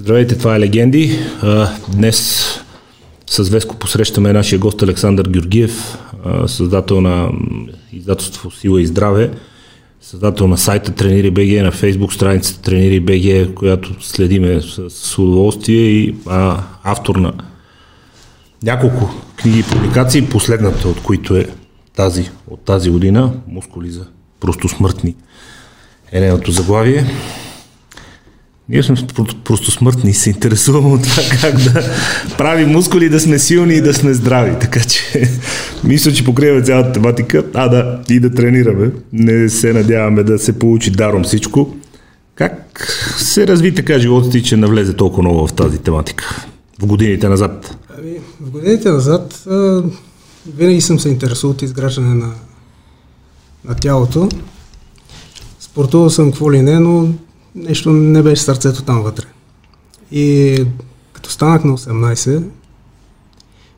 [0.00, 1.18] Здравейте, това е Легенди.
[1.88, 2.48] Днес
[3.26, 5.98] с Веско посрещаме нашия гост Александър Георгиев,
[6.46, 7.30] създател на
[7.92, 9.30] издателство Сила и Здраве,
[10.00, 16.14] създател на сайта Тренири БГ, на фейсбук страницата Тренири БГ, която следиме с, удоволствие и
[16.84, 17.32] автор на
[18.62, 21.46] няколко книги и публикации, последната от които е
[21.96, 24.06] тази от тази година, Мускули за
[24.40, 25.14] просто смъртни
[26.12, 27.04] е нейното заглавие.
[28.68, 28.96] Ние сме
[29.44, 31.82] просто смъртни и се интересуваме от това как да
[32.38, 34.56] прави мускули, да сме силни и да сме здрави.
[34.60, 35.30] Така че
[35.84, 37.44] мисля, че покриваме цялата тематика.
[37.54, 38.90] А, да, и да тренираме.
[39.12, 41.76] Не се надяваме да се получи даром всичко.
[42.34, 46.46] Как се разви така живота ти, че навлезе толкова много в тази тематика?
[46.82, 47.76] В годините назад?
[47.98, 49.82] Ами, в годините назад а,
[50.56, 52.32] винаги съм се интересувал от изграждане на,
[53.64, 54.28] на тялото.
[55.60, 57.08] Спортувал съм какво ли не, но
[57.58, 59.24] нещо не беше сърцето там вътре.
[60.12, 60.64] И
[61.12, 62.42] като станах на 18,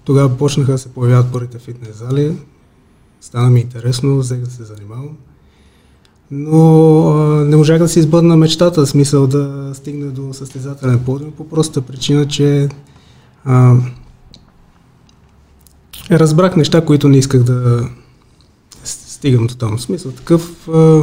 [0.04, 2.36] тогава почнаха да се появяват първите фитнес зали.
[3.20, 5.16] Стана ми интересно, взех да се занимавам.
[6.30, 11.48] Но а, не можах да си избъдна мечтата, смисъл да стигна до състезателен подиум, по
[11.48, 12.68] простата причина, че
[13.44, 13.76] а,
[16.10, 17.88] разбрах неща, които не исках да
[18.84, 19.78] стигам до там.
[19.78, 21.02] Смисъл такъв, а,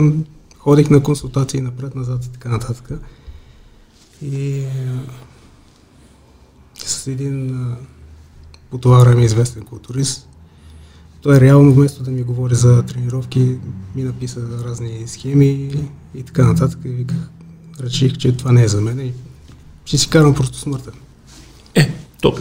[0.68, 2.92] ходих на консултации напред-назад и така нататък.
[4.22, 4.64] И
[6.76, 7.66] с един
[8.70, 10.30] по това време известен културист,
[11.22, 13.58] той реално вместо да ми говори за тренировки,
[13.96, 15.72] ми написа разни схеми
[16.16, 16.80] и така нататък.
[16.86, 17.30] И виках,
[17.80, 19.14] реших, че това не е за мен и
[19.86, 20.92] ще си карам просто смъртта.
[21.76, 22.40] Е, топ.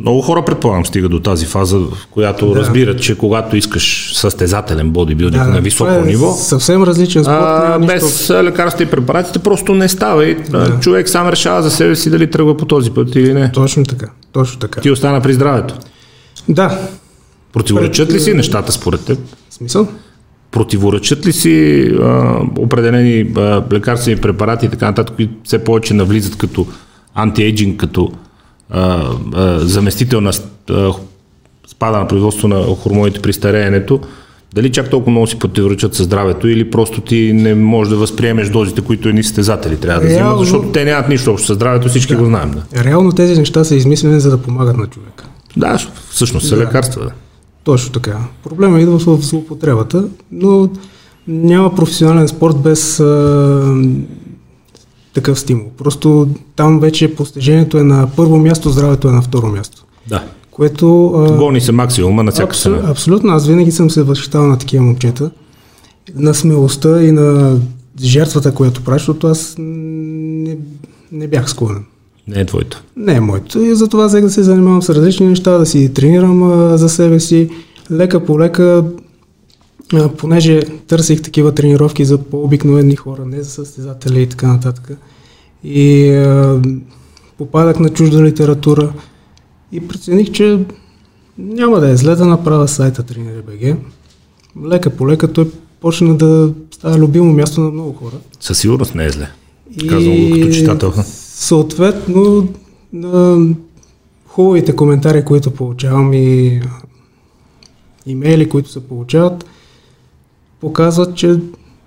[0.00, 2.60] Много хора, предполагам, стига до тази фаза, в която да.
[2.60, 7.78] разбират, че когато искаш състезателен бодибилдинг да, на високо е ниво, съвсем различен спорт, а,
[7.78, 10.80] без лекарства и препаратите просто не става и да.
[10.80, 13.52] човек сам решава за себе си дали тръгва по този път или не.
[13.52, 14.80] Точно така, точно така.
[14.80, 15.74] Ти остана при здравето.
[16.48, 16.78] Да.
[17.52, 19.18] Противоречат ли си нещата според теб?
[19.50, 19.88] Смисъл?
[20.50, 26.36] Противоречат ли си а, определени а, лекарствени препарати и така нататък, които все повече навлизат
[26.36, 26.66] като
[27.14, 28.12] антиейджинг, като
[28.70, 30.32] а, а, заместител на
[30.70, 30.92] а,
[31.68, 34.00] спада на производство на хормоните при стареенето,
[34.54, 38.48] дали чак толкова много си противоречат със здравето или просто ти не можеш да възприемеш
[38.48, 42.12] дозите, които едни състезатели трябва да взимат, защото те нямат нищо общо със здравето, всички
[42.12, 42.18] да.
[42.18, 42.50] го знаем.
[42.50, 42.84] Да.
[42.84, 45.24] Реално тези неща са измислени за да помагат на човека.
[45.56, 45.78] Да,
[46.10, 46.62] всъщност са да.
[46.62, 47.04] лекарства.
[47.04, 47.12] Да.
[47.64, 48.18] Точно така.
[48.44, 50.68] Проблема идва в злоупотребата, но
[51.28, 53.74] няма професионален спорт без а,
[55.18, 55.66] такъв стимул.
[55.78, 59.84] Просто там вече постижението е на първо място, здравето е на второ място.
[60.08, 60.24] Да.
[60.50, 60.88] Което...
[61.38, 63.32] Гони се максимума на всяка абсол, Абсолютно.
[63.32, 65.30] Аз винаги съм се възхищавал на такива момчета.
[66.14, 67.58] На смелостта и на
[68.00, 70.56] жертвата, която правиш, защото аз не,
[71.12, 71.84] не бях склонен.
[72.28, 72.82] Не е твоето.
[72.96, 73.58] Не е моето.
[73.58, 77.20] И затова взех да се занимавам с различни неща, да си тренирам а, за себе
[77.20, 77.50] си.
[77.90, 78.84] Лека по лека
[79.94, 84.90] а, понеже търсих такива тренировки за по-обикновени хора, не за състезатели и така нататък.
[85.64, 86.60] И а,
[87.38, 88.92] попадах на чужда литература
[89.72, 90.58] и прецених, че
[91.38, 93.76] няма да е зле да направя сайта Тренери.бг.
[94.66, 95.50] Лека по лека той
[95.80, 98.14] почна да става любимо място на много хора.
[98.40, 99.28] Със сигурност не е зле.
[99.88, 100.92] Казвам го като читател.
[101.32, 102.48] Съответно,
[102.92, 103.46] на
[104.26, 106.60] хубавите коментари, които получавам и
[108.06, 109.44] имейли, които се получават,
[110.60, 111.40] показват, че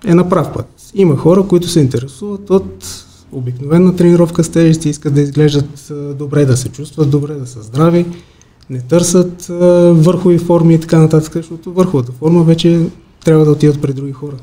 [0.04, 0.66] е на прав път.
[0.94, 6.56] Има хора, които се интересуват от обикновена тренировка с тежести, искат да изглеждат добре, да
[6.56, 8.06] се чувстват добре, да са здрави,
[8.70, 9.46] не търсят
[10.04, 12.86] върхови форми и така нататък, защото върховата форма вече
[13.24, 14.36] трябва да отидат при други хора,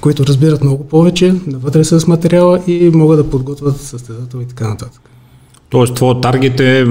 [0.00, 5.00] които разбират много повече, навътре с материала и могат да подготвят състезател и така нататък.
[5.68, 6.84] Тоест, твоят таргет е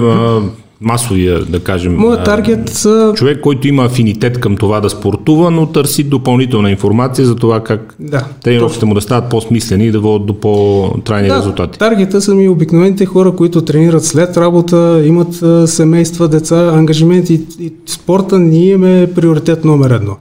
[0.82, 1.96] масовия, да кажем.
[1.96, 3.14] Моят таргет са...
[3.16, 7.96] Човек, който има афинитет към това да спортува, но търси допълнителна информация за това как
[8.00, 11.80] да, тренировките му да стават по-смислени и да водят до по-трайни да, резултати.
[11.80, 17.74] Таргета са ми обикновените хора, които тренират след работа, имат семейства, деца, ангажименти и, и
[17.86, 20.18] спорта ни е приоритет номер едно.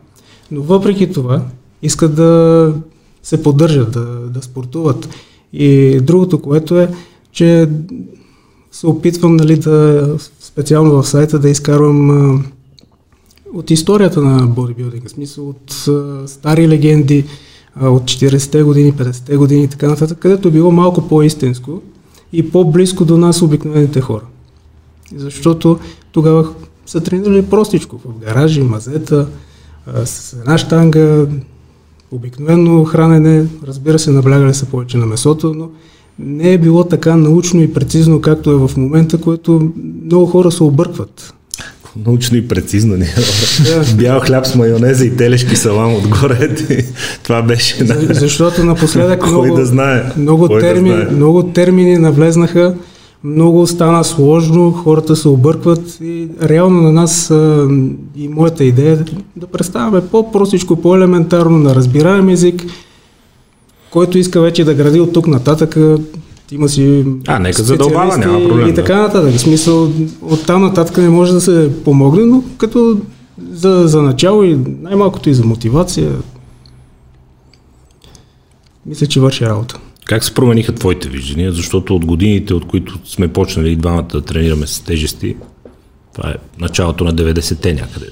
[0.51, 1.43] Но въпреки това
[1.83, 2.73] искат да
[3.23, 5.09] се поддържат, да, да спортуват.
[5.53, 6.89] И другото, което е,
[7.33, 7.69] че
[8.73, 10.09] се опитвам нали, да,
[10.55, 12.43] специално в сайта да изкарвам а,
[13.55, 17.25] от историята на бодибилдинга, смисъл от а, стари легенди
[17.75, 21.83] а, от 40-те години, 50-те години и така нататък, където е било малко по-истинско
[22.33, 24.25] и по-близко до нас обикновените хора.
[25.17, 25.79] Защото
[26.13, 26.49] тогава
[26.87, 29.29] са тренирали простичко в гаражи, мазета,
[29.87, 31.27] а, с една штанга,
[32.11, 35.71] обикновено хранене, разбира се, наблягали са повече на месото, но
[36.19, 39.73] не е било така научно и прецизно, както е в момента, което
[40.05, 41.35] много хора се объркват.
[42.07, 43.07] Научно и прецизно ни.
[43.97, 46.57] Бял хляб с майонеза и телешки салам отгоре.
[47.23, 47.85] Това беше...
[47.85, 50.03] За, защото напоследък много, да знае?
[50.17, 51.17] Много, термини, да знае?
[51.17, 52.75] много термини навлезнаха,
[53.25, 57.69] много стана сложно, хората се объркват и реално на нас а,
[58.17, 58.99] и моята идея е
[59.37, 62.65] да представяме по-простичко, по-елементарно, на разбираем език,
[63.95, 65.77] който иска вече да гради от тук нататък,
[66.53, 68.69] има си А, нека задълбава, няма проблем.
[68.69, 69.35] И така нататък.
[69.35, 69.93] В смисъл,
[70.23, 73.01] от там нататък не може да се помогне, но като
[73.51, 76.13] за, за начало и най-малкото и за мотивация,
[78.87, 79.79] мисля, че върши работа.
[80.05, 81.53] Как се промениха твоите виждания?
[81.53, 85.37] Защото от годините, от които сме почнали двамата да тренираме с тежести,
[86.15, 88.07] това е началото на 90-те някъде.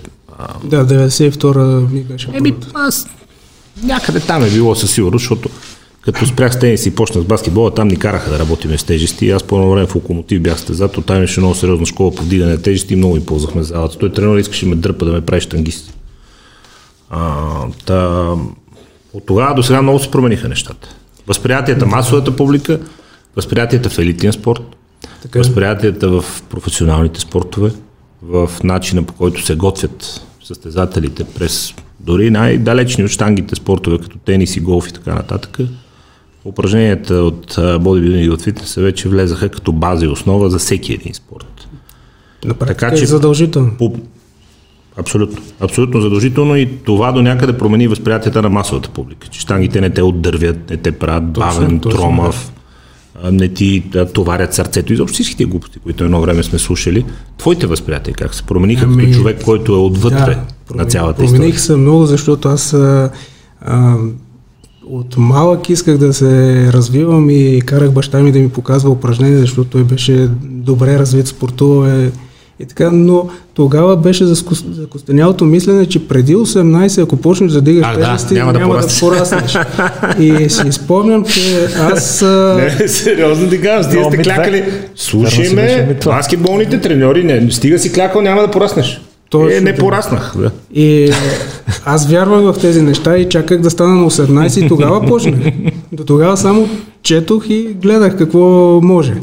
[0.64, 3.08] Да, 92-а ми беше Еми, аз
[3.82, 5.48] някъде там е било със сигурност, защото
[6.02, 9.30] като спрях с тенис и почнах с баскетбола, там ни караха да работиме с тежести.
[9.30, 12.62] Аз по време в локомотив бях стезато, там имаше много сериозна школа по вдигане на
[12.62, 13.98] тежести и много ми ползвахме залата.
[13.98, 15.98] Той тренер искаше ме дърпа да ме прави штангист.
[17.10, 17.46] А,
[17.86, 18.28] та,
[19.12, 20.88] от тогава до сега много се промениха нещата.
[21.26, 22.80] Възприятията, масовата публика,
[23.36, 24.62] възприятията в елитния спорт,
[25.22, 25.38] така.
[25.38, 25.42] Е.
[25.42, 27.70] възприятията в професионалните спортове,
[28.22, 34.56] в начина по който се готвят състезателите през дори най-далечни от штангите спортове, като тенис
[34.56, 35.58] и голф и така нататък,
[36.44, 41.14] упражненията от бодибилдинг и от фитнеса вече влезаха като база и основа за всеки един
[41.14, 41.68] спорт.
[42.44, 43.70] На така, е че, задължително.
[43.78, 43.94] По,
[44.96, 45.42] абсолютно.
[45.60, 49.28] Абсолютно задължително и това до някъде промени възприятията на масовата публика.
[49.28, 52.52] Че штангите не те отдървят, не те правят бавен, точно, тромав,
[53.22, 53.32] да.
[53.32, 53.84] не ти
[54.14, 54.92] товарят сърцето.
[54.92, 57.04] Изобщо всички глупости, които едно време сме слушали.
[57.38, 61.28] Твоите възприятия как се промениха ами, като човек, който е отвътре да, на цялата промених
[61.28, 61.38] история?
[61.38, 63.10] Промених се много, защото аз а,
[64.90, 69.70] от малък исках да се развивам и карах баща ми да ми показва упражнения, защото
[69.70, 72.10] той беше добре развит спортувал
[72.60, 74.34] и така, но тогава беше за
[74.70, 79.58] закостенялото мислене, че преди 18, ако почнеш да дигаш тежести, да, няма, няма да, пораснеш.
[80.20, 82.22] и си спомням, че аз...
[82.56, 84.64] Не, сериозно ти казвам, стига сте клякали.
[84.96, 89.00] Слушай ме, баскетболните треньори, не, стига си клякал, няма да пораснеш.
[89.32, 90.34] Точно, е, не пораснах.
[90.38, 90.50] Да.
[90.74, 91.10] И
[91.84, 95.40] аз вярвах в тези неща и чаках да стана на 18 и тогава почнах.
[95.92, 96.68] До тогава само
[97.02, 98.40] четох и гледах какво
[98.82, 99.14] може.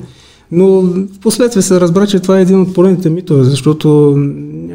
[0.51, 4.13] Но в последствие се разбра, че това е един от поредните митове, защото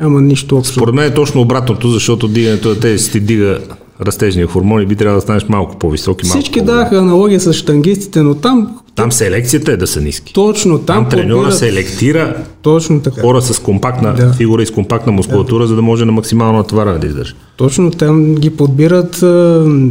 [0.01, 0.75] няма нищо общо.
[0.75, 3.59] Според мен е точно обратното, защото дигането на тези си дига
[4.01, 7.53] растежния хормони, би трябвало да станеш малко по-висок и малко Всички по даха аналогия с
[7.53, 8.79] штангистите, но там...
[8.95, 10.33] Там селекцията е да са ниски.
[10.33, 11.59] Точно, там, там треньора подбират...
[11.59, 13.21] селектира Точно така.
[13.21, 14.33] хора с компактна да.
[14.33, 15.69] фигура и с компактна мускулатура, да.
[15.69, 17.35] за да може на максимално натваране да издържа.
[17.57, 19.15] Точно, там ги подбират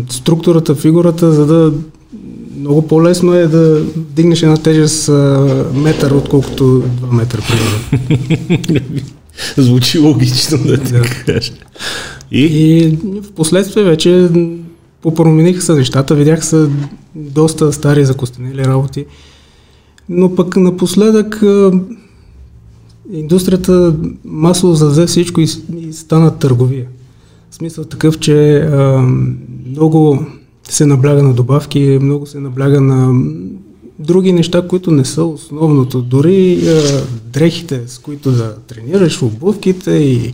[0.09, 1.73] структурата, фигурата, за да
[2.59, 5.09] много по-лесно е да дигнеш една тежест
[5.73, 8.81] метър, отколкото 2 метра, примерно.
[9.57, 11.01] Звучи логично да ти да.
[11.25, 11.51] кажа.
[12.33, 12.45] И?
[12.45, 14.29] и в последствие вече
[15.01, 16.69] попромениха се нещата, видях са
[17.15, 19.05] доста стари закостенели работи,
[20.09, 21.43] но пък напоследък
[23.11, 23.95] индустрията
[24.25, 25.47] масово завзе всичко и,
[25.77, 26.87] и стана търговия.
[27.51, 29.01] В смисъл такъв, че а,
[29.67, 30.25] много
[30.69, 33.23] се набляга на добавки, много се набляга на
[33.99, 36.01] други неща, които не са основното.
[36.01, 40.33] Дори а, дрехите, с които да тренираш, обувките и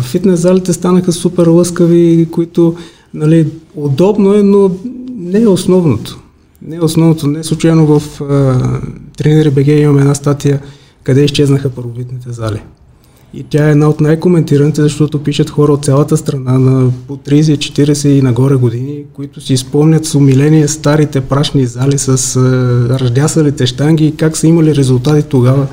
[0.00, 2.74] фитнес залите станаха супер лъскави, които
[3.14, 4.70] нали, удобно е, но
[5.16, 6.20] не е основното.
[6.62, 7.26] Не е основното.
[7.26, 8.20] Не е случайно в
[9.16, 10.60] Тренери БГ имаме една статия,
[11.02, 12.62] къде изчезнаха първобитните зали.
[13.34, 17.56] И тя е една от най-коментираните, защото пишат хора от цялата страна на по 30,
[17.56, 23.66] 40 и нагоре години, които си спомнят с умиление старите прашни зали с е, ръждясалите
[23.66, 25.66] штанги и как са имали резултати тогава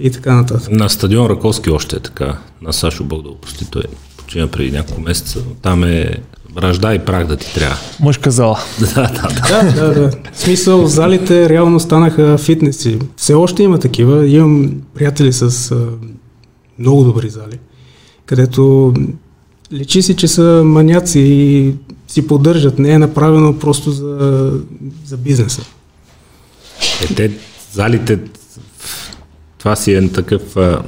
[0.00, 0.70] и така нататък.
[0.70, 2.38] На стадион Раковски още е така.
[2.62, 3.82] На Сашо Бог да опусти, той
[4.16, 5.40] почина преди няколко месеца.
[5.62, 6.16] Там е
[6.56, 7.76] Ръжда и прах да ти трябва.
[8.00, 8.58] Мъжка зала.
[8.80, 9.72] да, да, да.
[9.72, 10.10] да, да, да.
[10.32, 12.98] В смисъл, залите реално станаха фитнеси.
[13.16, 14.26] Все още има такива.
[14.26, 15.74] Имам приятели с
[16.78, 17.58] много добри зали,
[18.26, 18.94] където
[19.72, 21.74] личи си, че са маняци и
[22.08, 22.78] си поддържат.
[22.78, 24.52] Не е направено просто за,
[25.04, 25.62] за бизнеса.
[27.02, 27.30] Е, те,
[27.72, 28.18] залите,
[29.58, 30.82] това си е такъв а,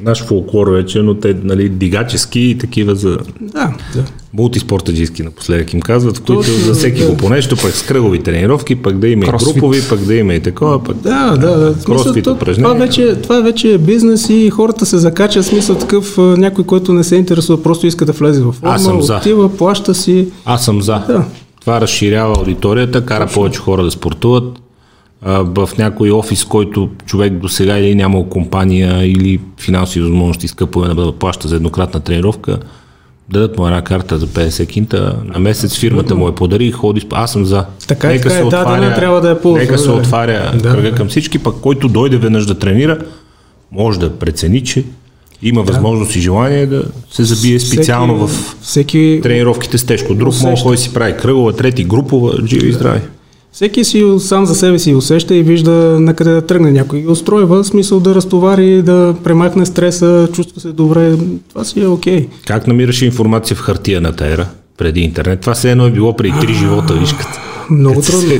[0.00, 3.18] наш фолклор вече, но те, нали, дигачески и такива за...
[3.40, 4.04] Да, да.
[4.32, 7.10] Мултиспортаджиски напоследък им казват, в които Точно, за всеки да.
[7.10, 10.34] го по нещо, пък с кръгови тренировки, пък да има и групови, пък да има
[10.34, 11.74] и такова, пък да, да, да.
[11.84, 16.64] кросфит смисъл, това, вече, това вече е бизнес и хората се закачат, смисъл такъв някой,
[16.64, 19.56] който не се интересува, просто иска да влезе в форма, Аз съм отива, за.
[19.56, 20.28] плаща си.
[20.44, 21.02] Аз съм за.
[21.06, 21.24] Да.
[21.60, 23.34] Това разширява аудиторията, кара Точно.
[23.34, 24.58] повече хора да спортуват,
[25.22, 30.84] в някой офис, който човек до сега или е нямал компания или финансови възможности скъпо
[30.84, 32.58] е да плаща за еднократна тренировка,
[33.28, 37.06] дадат му една карта за 50 кинта на месец, фирмата му е подари и ходи.
[37.12, 37.64] Аз съм за.
[37.88, 39.60] Така нека така се е, отваря, да, трябва да е ползва.
[39.60, 40.96] Нека се отваря да, кръга да.
[40.96, 42.98] към всички, пък който дойде веднъж да тренира,
[43.72, 44.84] може да прецени, че
[45.42, 45.72] има да.
[45.72, 50.14] възможност и желание да се забие специално всеки, в всеки тренировките с тежко.
[50.14, 53.00] Друг може кой си прави кръгова, трети групова, живи и здрави.
[53.56, 55.70] Всеки си сам за себе си усеща и вижда
[56.00, 56.72] на къде да тръгне.
[56.72, 61.16] Някой ги устройва, смисъл да разтовари, да премахне стреса, чувства се добре.
[61.48, 62.20] Това си е окей.
[62.20, 62.28] Okay.
[62.46, 64.48] Как намираш информация в хартия на ера
[64.78, 65.40] преди интернет?
[65.40, 67.38] Това се едно е било преди три живота, виж като.
[67.70, 68.34] Много трудно.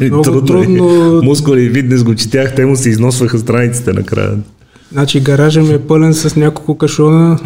[0.00, 0.46] Много трудно.
[0.46, 1.20] трудно.
[1.22, 4.32] Мускули и виднес го четях, те му се износваха страниците накрая.
[4.92, 7.38] Значи гаража ми е пълен с няколко кашона,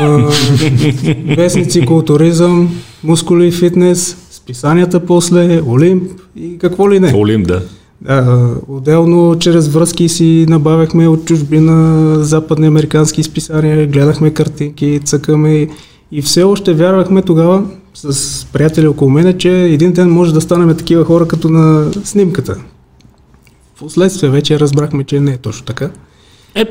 [1.36, 4.16] вестници, културизъм, мускули и фитнес,
[4.50, 7.14] списанията после, Олимп и какво ли не.
[7.14, 7.62] Олимп, да.
[8.00, 15.68] Да, отделно чрез връзки си набавяхме от чужбина западни американски списания, гледахме картинки, цъкаме
[16.12, 17.64] и все още вярвахме тогава
[17.94, 22.56] с приятели около мене, че един ден може да станем такива хора като на снимката.
[23.74, 25.90] Впоследствие вече разбрахме, че не е точно така.
[26.54, 26.64] Е,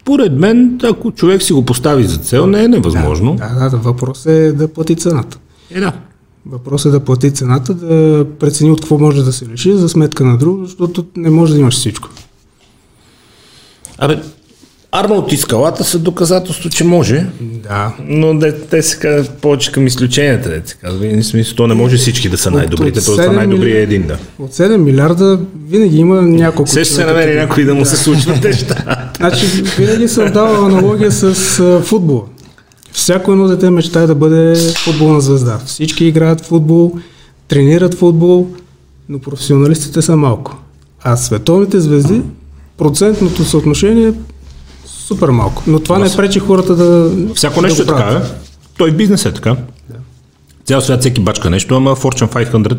[0.00, 3.36] според мен, ако човек си го постави за цел, не е невъзможно.
[3.36, 5.38] Да, да, да въпрос е да плати цената.
[5.70, 5.92] Е, да.
[6.46, 10.24] Въпрос е да плати цената, да прецени от какво може да се лиши за сметка
[10.24, 12.08] на друго, защото не може да имаш всичко.
[13.98, 14.18] Абе,
[14.92, 17.26] Арнолд и скалата са доказателство, че може.
[17.40, 17.92] Да.
[18.04, 20.48] Но де, те се казват повече към изключенията.
[20.48, 21.22] Де, се казва.
[21.22, 23.04] смисъл, то не може всички да са най-добрите.
[23.04, 24.18] То са най-добри е един, да.
[24.38, 26.70] От 7 милиарда винаги има няколко.
[26.70, 29.06] Се ще се намери някой да му се случват неща.
[29.16, 29.46] значи,
[29.78, 31.34] винаги съм дал аналогия с
[31.84, 32.22] футбола.
[32.92, 34.54] Всяко едно дете мечтае да бъде
[34.84, 35.58] футболна звезда.
[35.66, 36.92] Всички играят футбол,
[37.48, 38.48] тренират футбол,
[39.08, 40.56] но професионалистите са малко.
[41.02, 42.22] А световните звезди,
[42.78, 44.12] процентното съотношение
[44.86, 45.62] супер малко.
[45.66, 47.12] Но това Но не пречи хората да.
[47.34, 48.20] Всяко нещо да е така, е.
[48.78, 49.56] Той бизнес е така.
[49.88, 49.96] Да.
[50.64, 52.78] Цял свят всеки бачка нещо, ама Fortune 500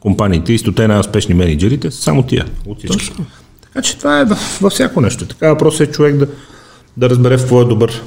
[0.00, 3.08] компаниите и стоте най-успешни менеджерите са само тия от всички.
[3.08, 3.24] Точно.
[3.60, 4.24] Така че това е
[4.60, 5.26] във всяко нещо.
[5.26, 6.26] Така въпрос е човек да,
[6.96, 8.02] да разбере в какво е добър.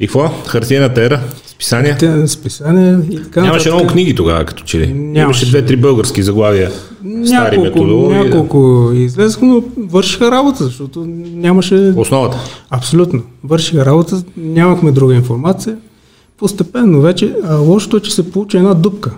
[0.00, 0.28] И какво?
[0.46, 1.20] Хартияната ера?
[1.46, 1.92] Списания?
[1.92, 3.42] Хартияна списания и така.
[3.42, 4.86] Нямаше много книги тогава, като че ли.
[4.92, 5.22] Нямаше.
[5.22, 6.70] Имаше две-три български заглавия.
[7.26, 8.18] Стари методологии.
[8.18, 8.98] Няколко да.
[8.98, 11.94] излезаха, но вършиха работа, защото нямаше...
[11.96, 12.38] Основата.
[12.70, 13.22] Абсолютно.
[13.44, 15.76] Вършиха работа, нямахме друга информация.
[16.38, 19.10] Постепенно вече, а лошото е, че се получи една дупка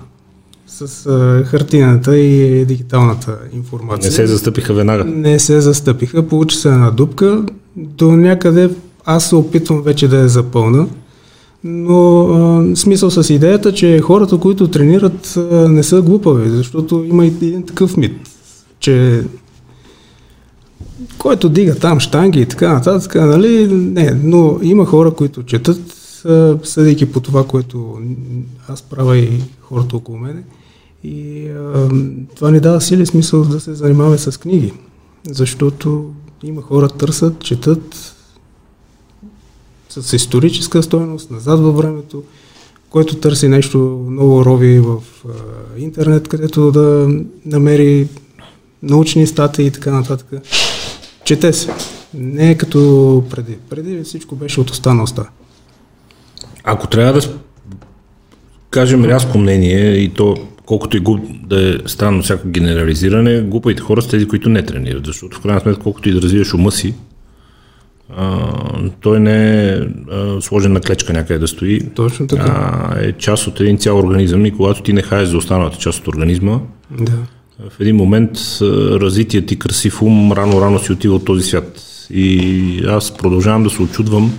[0.66, 4.10] с а, хартината и дигиталната информация.
[4.10, 5.04] Не се застъпиха веднага.
[5.04, 7.42] Не се застъпиха, получи се една дупка.
[7.76, 8.70] До някъде
[9.10, 10.86] аз се опитвам вече да я запълна,
[11.64, 17.24] но а, смисъл с идеята, че хората, които тренират, а, не са глупави, защото има
[17.24, 18.12] и един такъв мит,
[18.80, 19.24] че
[21.18, 25.80] който дига там штанги и така нататък, нали, не, но има хора, които четат,
[26.62, 27.98] съдейки по това, което
[28.68, 30.42] аз правя и хората около мене.
[31.04, 31.88] И а,
[32.36, 34.72] това ни дава сили смисъл да се занимаваме с книги,
[35.30, 36.10] защото
[36.42, 38.14] има хора търсят, четат,
[39.88, 42.22] с историческа стоеност, назад във времето,
[42.90, 43.78] който търси нещо
[44.10, 44.96] ново рови в
[45.28, 45.30] а,
[45.78, 47.08] интернет, където да
[47.46, 48.08] намери
[48.82, 50.26] научни статии и така нататък.
[51.24, 51.72] Чете се.
[52.14, 53.56] Не е като преди.
[53.70, 55.28] Преди всичко беше от уста на уста.
[56.64, 57.28] Ако трябва да
[58.70, 64.02] кажем рязко мнение и то колкото и глуп, да е странно всяко генерализиране, глупавите хора
[64.02, 66.94] са тези, които не тренират, защото в крайна сметка колкото и да развиеш ума си,
[68.16, 68.52] а,
[69.00, 71.80] той не е а, сложен на клечка някъде да стои.
[71.94, 72.44] Точно така.
[72.90, 76.00] А, е част от един цял организъм и когато ти не хаеш за останалата част
[76.00, 76.60] от организма,
[76.90, 77.12] да.
[77.70, 78.30] в един момент
[79.00, 81.80] развитият ти красив ум рано-рано си отива от този свят.
[82.10, 84.32] И аз продължавам да се очудвам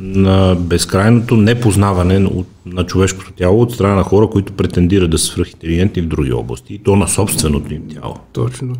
[0.00, 2.28] на безкрайното непознаване
[2.66, 6.74] на човешкото тяло от страна на хора, които претендират да са свръхинтелигентни в други области,
[6.74, 8.16] и то на собственото им тяло.
[8.32, 8.74] Точно.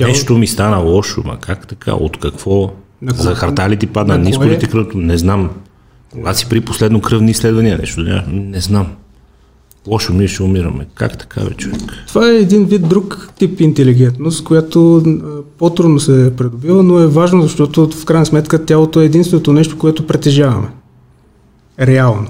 [0.00, 2.72] Нещо ми стана лошо, ма как така, от какво?
[3.02, 4.98] На За харта ли ти падна, ниско ли ти кръвто?
[4.98, 5.50] Не знам.
[6.12, 8.00] Кога си при последно кръвни изследвания нещо?
[8.00, 8.86] Не, не знам.
[9.86, 10.86] Лошо ми ще умираме.
[10.94, 11.80] Как така, бе, човек?
[12.08, 15.04] Това е един вид друг тип интелигентност, която
[15.58, 20.06] по-трудно се придобива, но е важно, защото в крайна сметка тялото е единственото нещо, което
[20.06, 20.68] притежаваме.
[21.80, 22.26] Реално.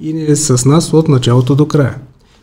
[0.00, 1.94] И не е с нас от началото до края.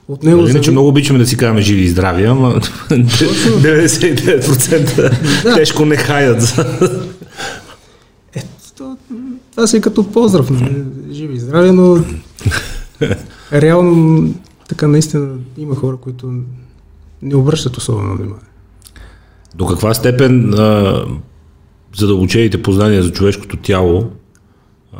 [0.07, 0.71] От него Иначе зави...
[0.71, 4.95] много обичаме да си казваме живи и здрави, ама 99%
[5.43, 5.55] да.
[5.55, 6.59] тежко не хаят.
[9.59, 10.49] Това си е като поздрав.
[10.49, 10.83] Нали?
[11.11, 11.97] Живи и здрави, но
[13.53, 14.33] реално
[14.67, 16.33] така наистина има хора, които
[17.21, 18.45] не обръщат особено внимание.
[19.55, 21.03] До каква степен а,
[21.97, 24.09] задълбочените познания за човешкото тяло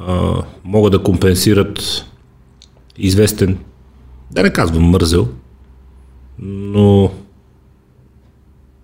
[0.07, 2.05] а, могат да компенсират
[2.97, 3.57] известен,
[4.31, 5.27] да не казвам мързел,
[6.39, 7.11] но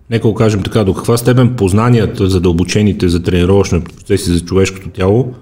[0.10, 5.34] нека го кажем така, до каква степен познанията, задълбочените за тренировъчни процеси за човешкото тяло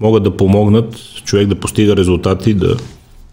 [0.00, 2.76] могат да помогнат човек да постига резултати, да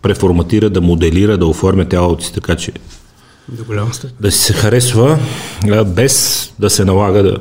[0.02, 2.72] преформатира, да моделира, да оформя тялото си така, че
[3.50, 4.16] До голяма степен.
[4.22, 5.20] да си се харесва,
[5.96, 7.38] без да се налага да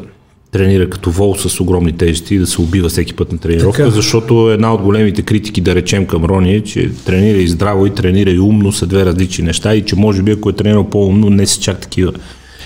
[0.50, 3.90] тренира като вол с огромни тежести и да се убива всеки път на тренировка, така.
[3.90, 7.94] защото една от големите критики, да речем към Рони е, че тренира и здраво и
[7.94, 11.30] тренира и умно са две различни неща и че може би ако е тренирал по-умно,
[11.30, 12.12] не са чак такива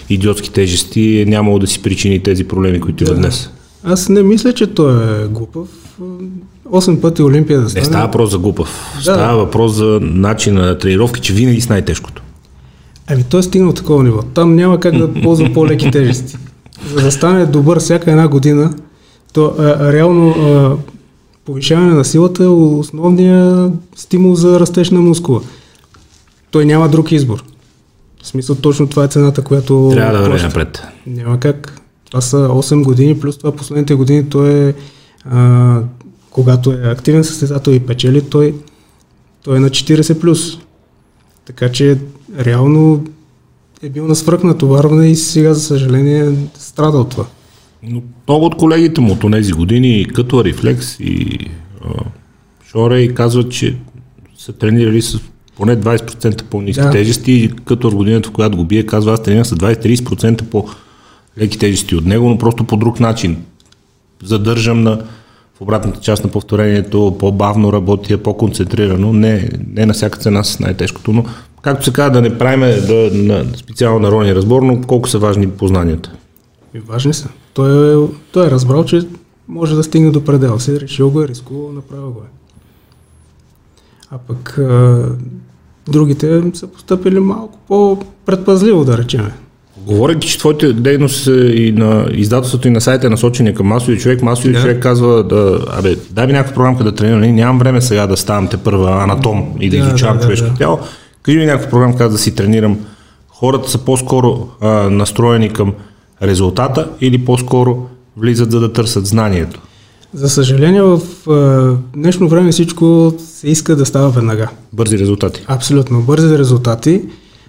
[0.08, 3.14] идиотски тежести, е нямало да си причини тези проблеми, които да.
[3.14, 3.50] днес.
[3.84, 5.68] Аз не мисля, че той е глупав.
[6.70, 7.80] Осем пъти Олимпия да стане.
[7.80, 8.92] Не става въпрос за глупав.
[8.96, 9.02] Да.
[9.02, 12.22] Става въпрос за начин на тренировки, че винаги с най-тежкото.
[13.06, 14.22] Ами той е стигнал такова ниво.
[14.22, 16.36] Там няма как да ползва по-леки тежести.
[16.94, 18.74] За да стане добър всяка една година,
[19.32, 20.76] то а, реално а,
[21.44, 25.40] повишаване на силата е основният стимул за растеж на мускула.
[26.50, 27.44] Той няма друг избор.
[28.22, 29.90] В смисъл точно това е цената, която...
[29.92, 30.82] Трябва да върви напред.
[31.06, 31.80] Няма как.
[32.04, 34.74] Това са 8 години, плюс това последните години той е,
[35.30, 35.82] а,
[36.30, 38.54] когато е активен състезател и печели, той,
[39.42, 40.58] той е на 40 плюс.
[41.44, 41.98] Така че
[42.38, 43.04] реално
[43.82, 47.26] е бил на свръхнатоварване и сега, за съжаление, страда от това.
[47.82, 51.38] Но много от колегите му от тези години, като Рефлекс и
[51.84, 51.88] а,
[52.70, 53.76] Шорей, казват, че
[54.38, 55.20] са тренирали с
[55.56, 56.90] поне 20% по-низки да.
[56.90, 61.58] тежести и като в годината, в която го бие, казва, аз тренирам с 20-30% по-леки
[61.58, 63.42] тежести от него, но просто по друг начин.
[64.22, 65.02] Задържам на
[65.58, 71.12] в обратната част на повторението, по-бавно работя, по-концентрирано, не, не на всяка цена с най-тежкото,
[71.12, 71.24] но
[71.62, 75.50] както се казва, да не правим да, на, специално народния разбор, но колко са важни
[75.50, 76.12] познанията?
[76.74, 77.28] И важни са.
[77.54, 79.08] Той е, той е разбрал, че
[79.48, 82.30] може да стигне до предела си, решил го е, рискувал, направил го е.
[84.10, 85.08] А пък а,
[85.88, 89.30] другите са поступили малко по-предпазливо, да речем.
[89.88, 94.22] Говорейки, че твоите дейност и на издателството и на сайта е насочени към масови човек,
[94.22, 94.60] масови да.
[94.60, 98.16] човек казва да, абе, дай ми някаква програмка да тренирам, нали, нямам време сега да
[98.16, 100.58] ставам те първа анатом и да, да изучавам да, човешко да, да.
[100.58, 100.78] тяло.
[101.22, 102.78] Кажи ми някаква програма, как да си тренирам.
[103.28, 105.72] Хората са по-скоро а, настроени към
[106.22, 109.60] резултата или по-скоро влизат за да търсят знанието?
[110.14, 114.48] За съжаление, в а, днешно време всичко се иска да става веднага.
[114.72, 115.44] Бързи резултати.
[115.46, 117.02] Абсолютно, бързи резултати.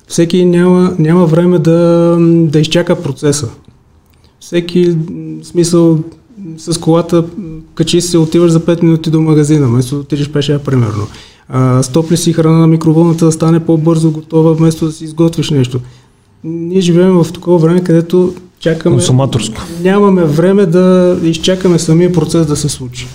[0.09, 3.49] Всеки няма, няма време да, да изчака процеса.
[4.39, 4.95] Всеки
[5.43, 5.99] смисъл
[6.57, 7.25] с колата
[7.75, 11.07] качи се, отиваш за 5 минути до магазина, вместо да отидеш пеша, примерно.
[11.49, 15.79] А, стопли си храна на микроволната да стане по-бързо готова, вместо да си изготвиш нещо.
[16.43, 18.95] Ние живеем в такова време, където чакаме...
[18.95, 19.61] Консуматорско.
[19.83, 23.07] Нямаме време да изчакаме самия процес да се случи.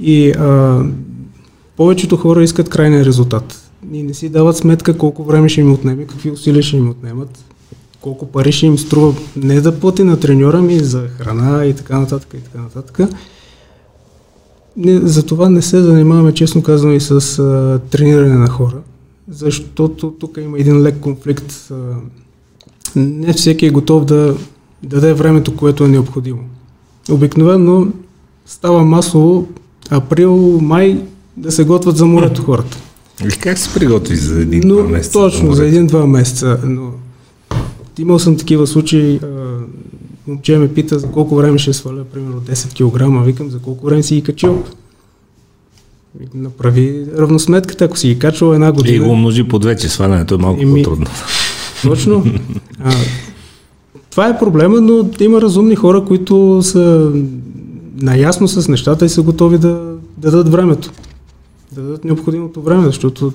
[0.00, 0.82] И а,
[1.76, 3.63] повечето хора искат крайния резултат.
[3.92, 7.44] И не си дават сметка колко време ще им отнеме, какви усилия ще им отнемат,
[8.00, 11.98] колко пари ще им струва не да плати на треньора ми за храна и така
[11.98, 13.00] нататък и така нататък.
[14.76, 18.76] Не, затова не се занимаваме, честно казвам, и с а, трениране на хора,
[19.28, 21.70] защото тук има един лек конфликт.
[21.70, 21.74] А,
[22.96, 24.36] не всеки е готов да
[24.82, 26.40] даде времето, което е необходимо.
[27.10, 27.86] Обикновено
[28.46, 29.46] става масово
[29.90, 31.02] април, май
[31.36, 32.78] да се готвят за морето хората.
[33.22, 35.12] И как се приготви за един-два месеца?
[35.12, 36.58] Точно, за един-два месеца.
[36.64, 36.90] Но
[37.98, 39.20] имал съм такива случаи.
[40.26, 43.26] Момче ме пита за колко време ще сваля, примерно 10 кг.
[43.26, 44.64] Викам, за колко време си ги качил?
[46.34, 48.96] Направи равносметката, ако си ги качвал една година.
[48.96, 50.82] И го умножи по две, че свалянето е малко ми...
[50.82, 51.06] по-трудно.
[51.82, 52.24] Точно.
[52.84, 52.92] А,
[54.10, 57.12] това е проблема, но има разумни хора, които са
[58.00, 59.68] наясно с нещата и са готови да,
[60.18, 60.90] да дадат времето.
[61.74, 63.32] Да дадат необходимото време, защото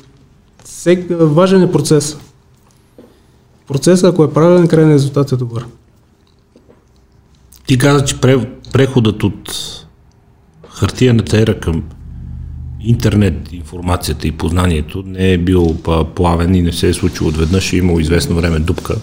[0.65, 2.17] всек, важен е процес.
[3.67, 5.65] Процесът, ако е правилен, крайният резултат е добър.
[7.67, 8.19] Ти каза, че
[8.73, 9.52] преходът от
[10.69, 11.84] хартияната ера към
[12.82, 15.78] интернет, информацията и познанието не е бил
[16.15, 18.95] плавен и не се е случило отведнъж, е имало известно време дупка.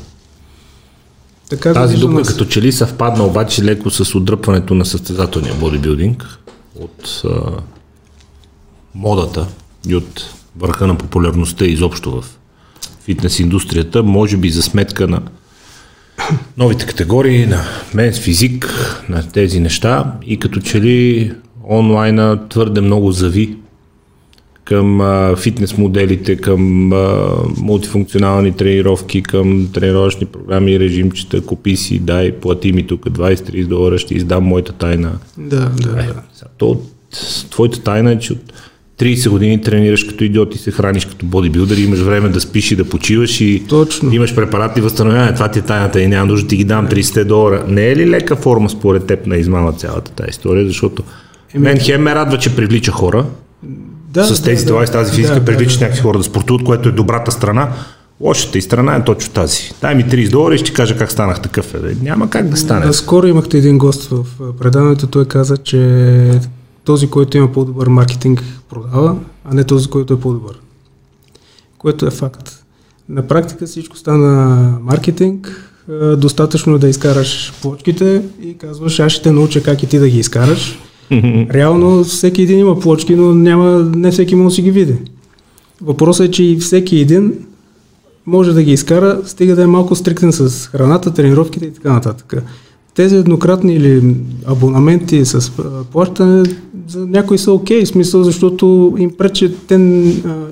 [1.51, 6.39] Така Тази дупка като че ли съвпадна обаче леко с отдръпването на състезателния бодибилдинг
[6.81, 7.51] от а,
[8.97, 9.47] модата
[9.89, 12.25] и от върха на популярността изобщо в
[13.05, 15.23] фитнес индустрията, може би за сметка на
[16.57, 18.71] новите категории, на мен физик,
[19.09, 21.33] на тези неща и като че ли
[21.71, 23.57] онлайна твърде много зави
[24.65, 32.33] към а, фитнес моделите, към а, мултифункционални тренировки, към тренировъчни програми, режимчета, купи си, дай,
[32.33, 35.19] плати ми тук 20-30 долара, ще издам моята тайна.
[35.39, 36.23] Да, да, да.
[36.59, 36.81] То,
[37.51, 38.53] твоята тайна е, че от
[38.99, 42.77] 30 години тренираш като идиот и се храниш като бодибилдър, имаш време да спиш и
[42.77, 44.15] да почиваш и Точно.
[44.15, 45.35] имаш препарати възстановяване.
[45.35, 47.65] Това ти е тайната и няма нужда да ти ги дам 30 долара.
[47.69, 51.03] Не е ли лека форма според теб на измама цялата тази история, защото
[51.55, 53.27] мен хем ме радва, че привлича хора,
[54.11, 56.25] да с тези да, дела и с тази физика да, привличат да, някакви хора да
[56.25, 57.69] спортуват, което е добрата страна.
[58.21, 59.71] Лошата и страна е точно тази.
[59.81, 61.75] Дай ми 30 долара и ще кажа как станах такъв.
[61.75, 61.79] Е.
[62.03, 62.87] Няма как да стане.
[62.87, 62.93] да.
[62.93, 64.27] Скоро имахте един гост в
[64.59, 65.79] предаването, той каза, че
[66.87, 70.61] този, който има по-добър маркетинг, продава, а не този, който е по-добър.
[71.79, 72.65] Което е факт.
[73.09, 75.71] На практика всичко стана маркетинг,
[76.17, 80.09] достатъчно е да изкараш плочките и казваш, аз ще те науча как и ти да
[80.09, 80.79] ги изкараш.
[81.51, 84.97] Реално всеки един има плочки, но няма, не всеки може да си ги види.
[85.81, 87.33] Въпросът е, че и всеки един
[88.27, 92.35] може да ги изкара, стига да е малко стриктен с храната, тренировките и така нататък.
[92.95, 95.53] Тези еднократни или абонаменти с
[95.93, 96.43] плащане
[96.89, 99.79] за някои са окей, в смисъл, защото им пречи, те а,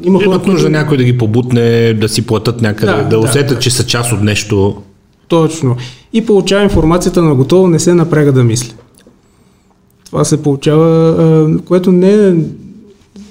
[0.03, 3.19] има хора, Имат нужда някой да ги побутне, да си платят някъде, да, Да, да,
[3.19, 3.59] усетят, да.
[3.59, 4.83] че са част от нещо.
[5.29, 5.77] Точно.
[6.13, 8.75] И получава информацията на готово, не се напряга да мисли.
[10.07, 12.35] Това се получава, а, което не е...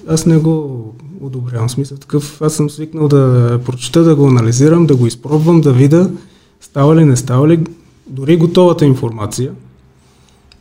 [0.07, 0.85] Аз не го
[1.21, 1.69] одобрявам.
[1.69, 6.09] Смисъл такъв, аз съм свикнал да прочета, да го анализирам, да го изпробвам, да видя
[6.61, 7.59] става ли, не става ли,
[8.07, 9.51] дори готовата информация.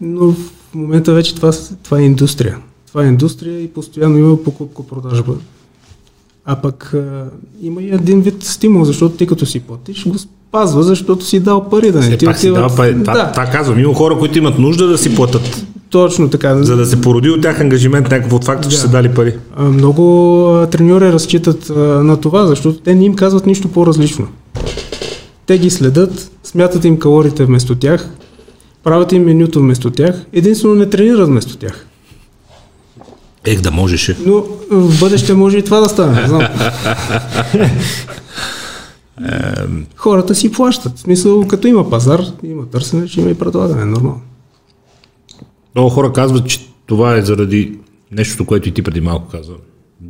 [0.01, 0.35] Но
[0.73, 1.51] в момента вече това,
[1.83, 2.59] това е индустрия.
[2.89, 5.35] Това е индустрия и постоянно има покупко-продажба.
[6.45, 7.25] А пък а,
[7.63, 11.69] има и един вид стимул, защото ти като си платиш, го спазва, защото си дал
[11.69, 12.93] пари да не Все ти пак си отиват- дава пари.
[12.95, 13.79] Това, Да, това казвам.
[13.79, 16.63] Има хора, които имат нужда да си платят, точно така.
[16.63, 18.81] за да се породи от тях ангажимент някакъв от факта, че Да.
[18.81, 19.37] са дали пари.
[19.61, 20.23] Много
[20.71, 24.29] треньори разчитат а, на това, защото те не им казват нищо по-различно.
[25.47, 28.09] Те ги следят, смятат им калориите вместо тях,
[28.83, 31.87] правят им менюто вместо тях, единствено не тренират вместо тях.
[33.45, 34.17] Ех, да можеше.
[34.27, 36.49] Но в бъдеще може и това да стане, не знам.
[39.97, 40.97] Хората си плащат.
[40.97, 44.21] В смисъл, като има пазар, има търсене, ще има и предлагане, нормално.
[45.75, 47.79] Много хора казват, че това е заради
[48.13, 49.53] нещото, което и ти преди малко каза.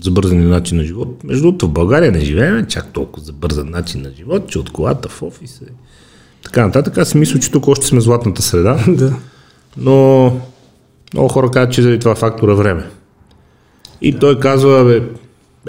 [0.03, 1.25] Забързан начин на живот.
[1.25, 5.09] Между другото, в България не живеем чак толкова забързан начин на живот, че от колата
[5.09, 5.73] в офиса и
[6.45, 6.99] така нататък.
[6.99, 9.15] Аз си мисля, че тук още сме златната среда, да.
[9.77, 10.25] но
[11.15, 12.85] много хора казват, че заради това фактора време.
[14.03, 15.03] И той казва, бе,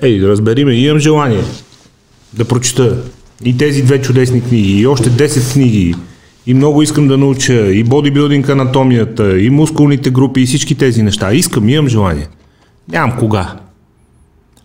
[0.01, 1.43] ей, разбери ме, имам желание
[2.33, 2.97] да прочета
[3.43, 5.95] и тези две чудесни книги, и още 10 книги,
[6.45, 11.33] и много искам да науча и бодибилдинг анатомията, и мускулните групи, и всички тези неща.
[11.33, 12.27] Искам, имам желание.
[12.91, 13.55] Нямам кога.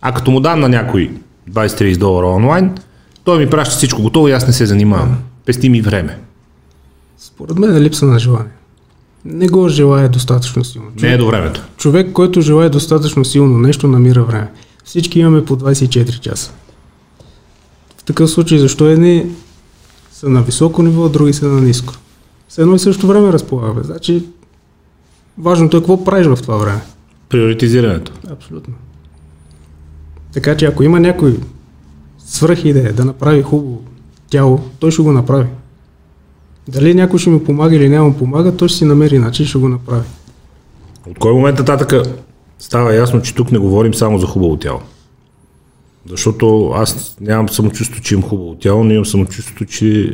[0.01, 1.11] А като му дам на някой
[1.51, 2.71] 20-30 долара онлайн,
[3.25, 5.19] той ми праща всичко готово и аз не се занимавам.
[5.49, 6.21] Пести ми време.
[7.19, 8.53] Според мен е липса на желание.
[9.25, 10.91] Не го желая достатъчно силно.
[11.03, 11.65] Не е до времето.
[11.77, 14.51] Човек, който желая достатъчно силно нещо, намира време.
[14.85, 16.53] Всички имаме по 24 часа.
[17.99, 19.27] В такъв случай, защо едни
[20.13, 21.95] са на високо ниво, други са на ниско?
[22.49, 23.83] С едно и също време разполагаме.
[23.83, 24.25] Значи,
[25.39, 26.81] важното е какво правиш в това време.
[27.29, 28.13] Приоритизирането.
[28.31, 28.75] Абсолютно.
[30.33, 31.41] Така че ако има някой
[32.19, 33.83] свръх идея да направи хубаво
[34.31, 35.47] тяло, той ще го направи.
[36.69, 39.69] Дали някой ще ми помага или няма помага, той ще си намери начин, ще го
[39.69, 40.07] направи.
[41.11, 41.93] От кой момент нататък
[42.59, 44.81] става ясно, че тук не говорим само за хубаво тяло?
[46.11, 50.11] Защото аз нямам самочувство, че имам хубаво тяло, но имам самочувство, че е,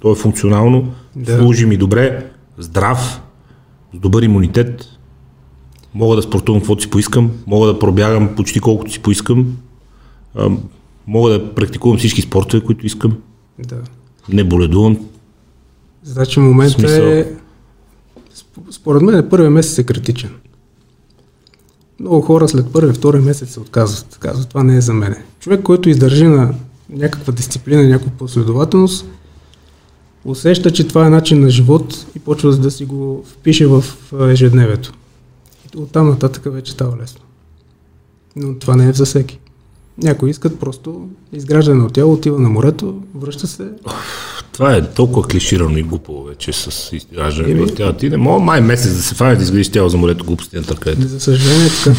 [0.00, 1.38] то е функционално, Да.
[1.38, 2.26] служи ми добре,
[2.58, 3.20] здрав,
[3.94, 4.84] с добър имунитет,
[5.94, 9.56] мога да спортувам каквото си поискам, мога да пробягам почти колкото си поискам,
[11.06, 13.16] мога да практикувам всички спортове, които искам,
[13.62, 13.76] Да.
[14.28, 14.98] не боледувам.
[16.04, 17.02] Значи моментът Смисъл.
[17.02, 17.32] е...
[18.34, 20.30] сп- Според мен първият месец е критичен.
[22.00, 24.16] Много хора след първи, втори месец се отказват.
[24.20, 25.24] Казват, това не е за мене.
[25.40, 26.54] Човек, който издържи на
[26.90, 29.06] някаква дисциплина, някаква последователност,
[30.24, 33.84] усеща, че това е начин на живот и почва да си го впише в
[34.20, 34.92] ежедневието.
[35.74, 37.20] И оттам нататък вече става лесно.
[38.36, 39.38] Но това не е за всеки.
[40.02, 43.64] Някои искат просто изграждане на тяло, отива на морето, връща се,
[44.52, 47.66] Това е толкова клиширано и глупаво вече с изграждането Еми.
[47.66, 47.92] в тяло.
[47.92, 50.62] Ти не мога май месец да се фане да изградиш тяло за морето глупости на
[50.62, 51.06] търкаете.
[51.06, 51.96] за съжаление така.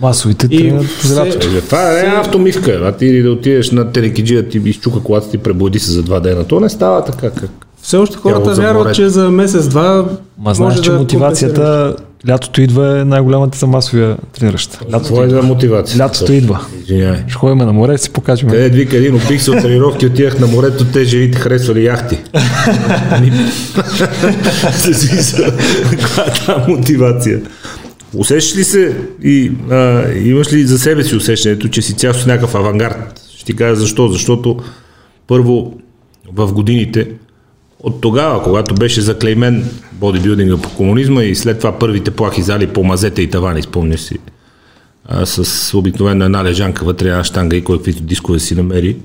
[0.00, 1.56] Масовите И тренират лято.
[1.56, 2.80] Е, това е автомивка.
[2.84, 6.44] А ти да отидеш на телекиджия, ти изчука колата ти, пребуди се за два дена.
[6.44, 7.30] То не става така.
[7.30, 7.66] Как?
[7.84, 10.04] Все още хората вярват, че за месец-два
[10.38, 11.96] Ма знаеш, може че да мотивацията,
[12.28, 14.78] лятото идва е най-голямата за масовия трениращ.
[14.92, 16.04] Какво е за мотивация?
[16.04, 16.60] Лятото идва.
[16.82, 17.24] Извинявай.
[17.28, 18.48] Ще ходим на море, си покажем.
[18.48, 22.16] Къде вика един опих се от тренировки, отивах на морето, те жените харесвали яхти.
[26.16, 27.40] Каква е мотивация?
[28.14, 32.54] Усещаш ли се и а, имаш ли за себе си усещането, че си цял някакъв
[32.54, 33.20] авангард?
[33.36, 34.08] Ще ти кажа защо.
[34.08, 34.56] Защото
[35.26, 35.72] първо
[36.32, 37.08] в годините
[37.84, 42.84] от тогава, когато беше заклеймен бодибилдинга по комунизма и след това първите плахи зали по
[42.84, 44.18] мазета и тавани, спомняш си,
[45.04, 48.96] а, с обикновена една лежанка вътре, една штанга и кой дискове си намери.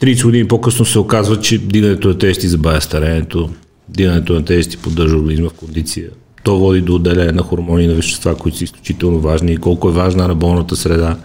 [0.00, 3.50] 30 години по-късно се оказва, че дигането на тежести забавя старението,
[3.88, 6.10] дигането на тежести поддържа организма в кондиция.
[6.44, 9.88] То води до отделяне на хормони и на вещества, които са изключително важни и колко
[9.88, 11.16] е важна работната среда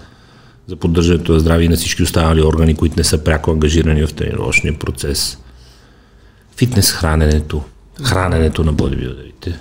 [0.67, 4.13] за поддържането на здраве и на всички останали органи, които не са пряко ангажирани в
[4.13, 5.37] тренировъчния процес.
[6.57, 7.63] Фитнес храненето,
[8.03, 9.59] храненето на бодибилдерите,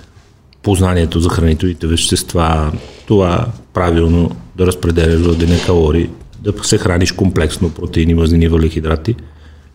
[0.63, 2.71] познанието за хранителните вещества,
[3.07, 9.15] това правилно да разпределяш в деня калории, да се храниш комплексно протеини, мазнини, въглехидрати.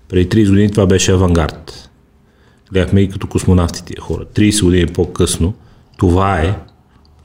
[0.09, 1.91] Преди 30 години това беше авангард.
[2.73, 4.25] Гледахме и като космонавти тия хора.
[4.25, 5.55] 30 години по-късно
[5.99, 6.57] това е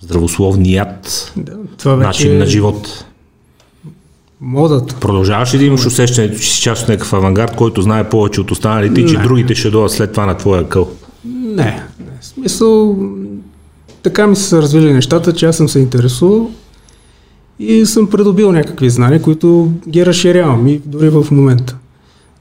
[0.02, 3.06] здравословният Да, това вече начин на живот.
[4.42, 4.96] Модата.
[5.00, 8.52] Продължаваш ли да имаш усещането, че си част от някакъв авангард, който знае повече от
[8.52, 9.24] останалите и че Не.
[9.24, 10.90] другите ще дойдат след това на твоя къл?
[11.26, 11.54] Не,
[12.00, 12.18] не.
[12.22, 12.98] В смисъл,
[14.04, 16.52] така ми са развили нещата, че аз съм се интересувал
[17.60, 21.78] и съм придобил някакви знания, които ги разширявам и дори в момента.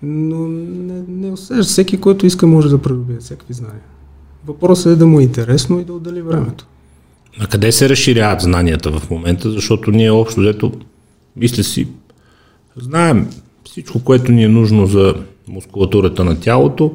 [0.03, 1.63] Но не, не усеща.
[1.63, 3.83] Всеки, който иска, може да придобие всякакви знания.
[4.47, 6.67] Въпросът е да му е интересно и да отдели времето.
[7.41, 10.73] На къде се разширяват знанията в момента, защото ние общо взето,
[11.37, 11.89] мисля си,
[12.77, 13.29] знаем
[13.65, 15.15] всичко, което ни е нужно за
[15.49, 16.93] мускулатурата на тялото,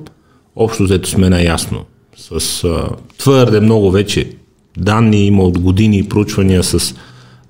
[0.55, 1.85] общо взето сме наясно.
[2.17, 4.31] С а, твърде много вече
[4.77, 6.95] данни има от години и проучвания с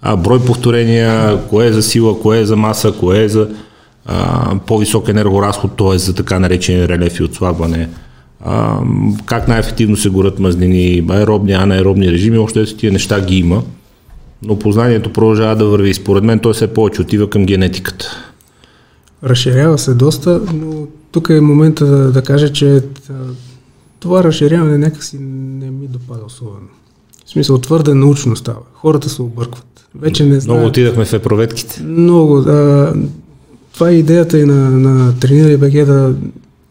[0.02, 3.50] а, брой повторения, кое е за сила, кое е за маса, кое е за
[4.06, 5.98] а, по-висок енергоразход, т.е.
[5.98, 7.90] за така наречен релеф и отслабване,
[8.42, 8.80] а,
[9.26, 13.64] как най-ефективно се горят мазнини, аеробни, анаеробни режими, още тия неща ги има,
[14.42, 15.94] но познанието продължава да върви.
[15.94, 18.06] Според мен той все повече отива към генетиката.
[19.24, 23.14] Разширява се доста, но тук е момента да, да кажа, че а,
[24.00, 26.68] това разширяване някакси не ми допада особено.
[27.26, 28.60] В смисъл, твърде научно става.
[28.74, 29.66] Хората се объркват.
[29.96, 30.48] Вече не знаят.
[30.48, 31.82] Много отидахме в епроветките.
[31.84, 32.42] Много.
[32.42, 32.94] Да,
[33.74, 36.16] това е идеята и на, на тренира БГ да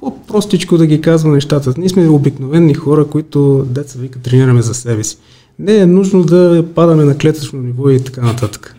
[0.00, 1.74] по-простичко да ги казва нещата.
[1.78, 5.16] Ние сме обикновени хора, които деца вика тренираме за себе си.
[5.58, 8.76] Не е нужно да падаме на клетъчно ниво и така нататък.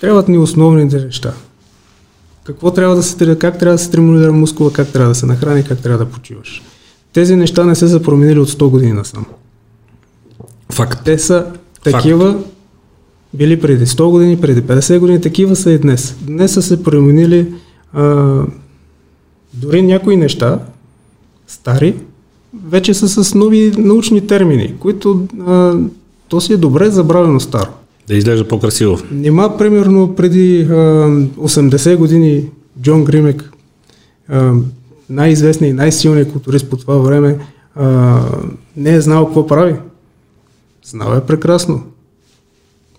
[0.00, 1.32] Трябват ни основните неща.
[2.44, 5.64] Какво трябва да се как трябва да се стимулира мускула, как трябва да се нахрани,
[5.64, 6.62] как трябва да почиваш.
[7.12, 9.26] Тези неща не се са променили от 100 години насам.
[10.72, 11.00] Факт.
[11.04, 11.46] Те са
[11.84, 12.42] такива,
[13.34, 16.16] били преди 100 години, преди 50 години, такива са и днес.
[16.20, 17.54] Днес са се променили
[17.92, 18.42] а,
[19.54, 20.58] дори някои неща,
[21.46, 21.96] стари,
[22.64, 25.74] вече са с нови научни термини, които а,
[26.28, 27.70] то си е добре забравено старо.
[28.08, 28.98] Да изглежда по-красиво.
[29.12, 32.44] Нима, примерно, преди а, 80 години
[32.82, 33.52] Джон Гримек,
[34.28, 34.52] а,
[35.10, 37.38] най-известният и най-силният културист по това време,
[37.74, 38.20] а,
[38.76, 39.74] не е знал какво прави.
[40.84, 41.82] Знал е прекрасно.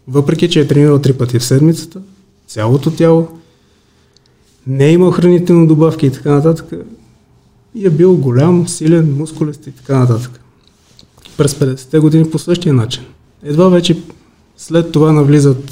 [0.07, 2.01] Въпреки, че е тренирал три пъти в седмицата,
[2.47, 3.27] цялото тяло,
[4.67, 6.73] не е имал хранителни добавки и така нататък,
[7.75, 10.41] и е бил голям, силен, мускулест и така нататък.
[11.37, 13.03] През 50-те години по същия начин.
[13.43, 14.01] Едва вече
[14.57, 15.69] след това навлизат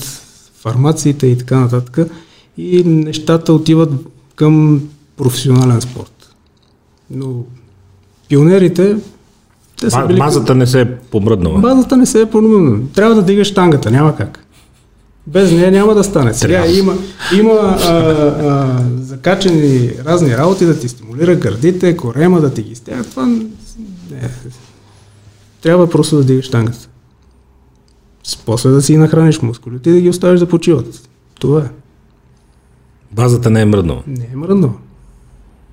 [0.56, 2.12] фармациите и така нататък
[2.58, 3.90] и нещата отиват
[4.36, 4.82] към
[5.18, 6.36] професионален спорт.
[7.12, 7.44] Но
[8.30, 8.98] пионерите,
[9.80, 10.20] те са били...
[10.20, 11.60] Мазата не се е помръднала.
[11.60, 12.80] Базата не се е променила.
[12.94, 14.46] Трябва да дигаш штангата, няма как.
[15.30, 16.34] Без нея няма да стане.
[16.34, 16.98] Сега има,
[17.40, 23.04] има а, а, закачани разни работи да ти стимулира гърдите, корема да ти ги стяга.
[23.04, 23.46] Това не.
[25.62, 26.90] Трябва просто да дигаш штангата.
[28.46, 31.10] После да си нахраниш мускулите и да ги оставиш да почиват.
[31.40, 31.70] Това е.
[33.12, 34.04] Базата не е мръднала.
[34.08, 34.74] Не е мръднало.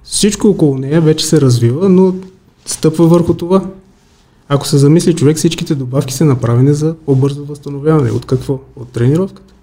[0.03, 2.15] Всичко около нея вече се развива, но
[2.67, 3.65] стъпва върху това.
[4.49, 8.11] Ако се замисли човек, всичките добавки са направени за по-бързо възстановяване.
[8.11, 8.61] От какво?
[8.77, 9.55] От тренировката.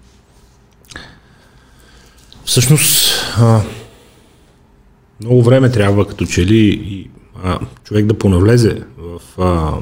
[2.44, 3.60] Всъщност, а,
[5.20, 7.10] много време трябва като че ли и,
[7.44, 9.72] а, човек да понавлезе в а,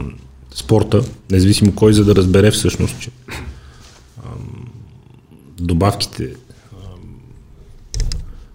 [0.55, 4.29] спорта, независимо кой, за да разбере всъщност, че а,
[5.59, 6.35] добавките,
[6.73, 6.77] а,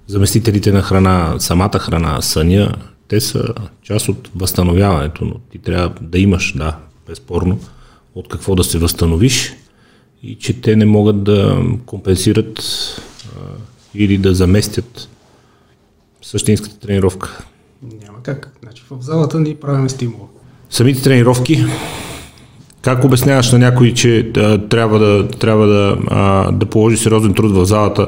[0.07, 2.75] заместителите на храна, самата храна, съня,
[3.07, 7.59] те са част от възстановяването, но ти трябва да имаш, да, безспорно,
[8.15, 9.53] от какво да се възстановиш
[10.23, 13.39] и че те не могат да компенсират а,
[13.95, 15.09] или да заместят
[16.21, 17.45] същинската тренировка.
[18.03, 18.57] Няма как.
[18.63, 20.27] Значи в залата ни правим стимул.
[20.69, 21.65] Самите тренировки,
[22.81, 27.51] как обясняваш на някой, че да, трябва да, трябва да, а, да положи сериозен труд
[27.51, 28.07] в залата,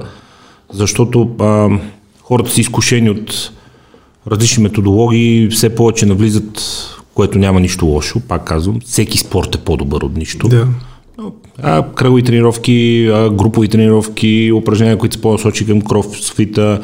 [0.74, 1.70] защото а,
[2.22, 3.52] хората са изкушени от
[4.32, 6.62] различни методологии, все повече навлизат,
[7.14, 10.48] което няма нищо лошо, пак казвам, всеки спорт е по-добър от нищо.
[10.48, 10.68] Да.
[11.64, 16.82] А, кръгови тренировки, а, групови тренировки, упражнения, които са по-насочи към кроссфита,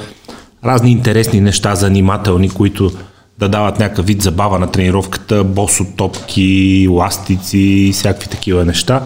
[0.65, 2.91] разни интересни неща, занимателни, които
[3.39, 9.03] да дават някакъв вид забава на тренировката, босотопки, ластици и всякакви такива неща.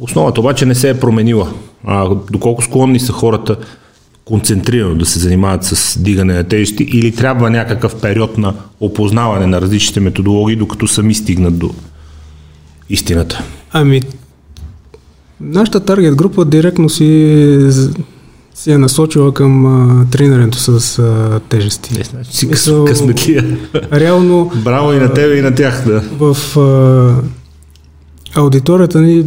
[0.00, 1.52] Основата обаче не се е променила.
[1.86, 3.56] А, доколко склонни са хората
[4.24, 9.60] концентрирано да се занимават с дигане на тежести или трябва някакъв период на опознаване на
[9.60, 11.70] различните методологии, докато сами стигнат до
[12.90, 13.42] истината?
[13.72, 14.02] Ами,
[15.40, 17.70] нашата таргет група директно си,
[18.54, 21.98] си е насочила към а, тренирането с а, тежести.
[21.98, 23.58] Не, значи си къс, късметлия.
[23.92, 24.52] Реално...
[24.64, 26.00] Браво и на тебе и на тях, да.
[26.00, 29.26] В а, аудиторията ни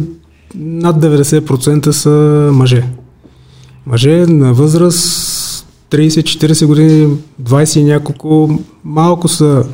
[0.54, 2.84] над 90% са мъже.
[3.88, 9.64] Мъже на възраст 30-40 години, 20 и няколко, малко са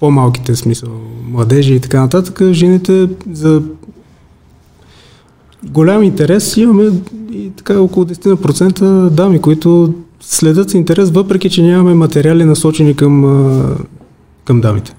[0.00, 0.90] по-малките смисъл,
[1.28, 2.52] младежи и така нататък.
[2.52, 3.62] Жените за
[5.64, 6.90] голям интерес имаме
[7.32, 13.76] и така около 10% дами, които следят с интерес, въпреки че нямаме материали насочени към,
[14.44, 14.94] към дамите.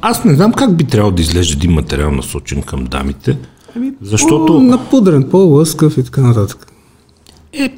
[0.00, 3.38] Аз не знам как би трябвало да изглежда един материал насочен към дамите,
[3.76, 4.46] Ами, защото...
[4.46, 6.66] По-напудрен, по-лъскав и така нататък.
[7.52, 7.74] Е,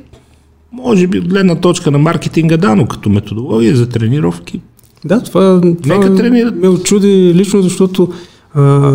[0.73, 4.61] може би от гледна точка на маркетинга, да, но като методология за тренировки.
[5.05, 6.57] Да, това, това Нека тренират.
[6.57, 8.13] ме очуди лично, защото
[8.55, 8.95] а,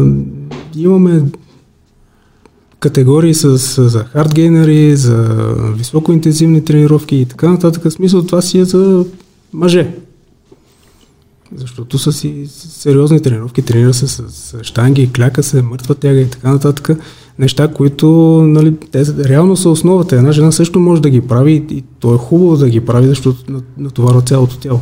[0.75, 1.23] имаме
[2.79, 3.57] категории с,
[3.89, 5.27] за хардгейнери, за
[5.77, 7.93] високоинтензивни тренировки и така нататък.
[7.93, 9.05] Смисъл това си е за
[9.53, 9.95] мъже.
[11.55, 16.29] Защото са си сериозни тренировки, тренира се с, с штанги, кляка се, мъртва тяга и
[16.29, 16.89] така нататък.
[17.39, 18.07] Неща, които
[18.47, 20.15] нали, те реално са основата.
[20.15, 23.07] Една жена също може да ги прави и, и то е хубаво да ги прави,
[23.07, 24.81] защото натоварва цялото тяло.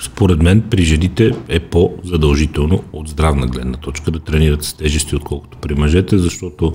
[0.00, 5.58] Според мен при жените е по-задължително от здравна гледна точка да тренират с тежести, отколкото
[5.58, 6.72] при мъжете, защото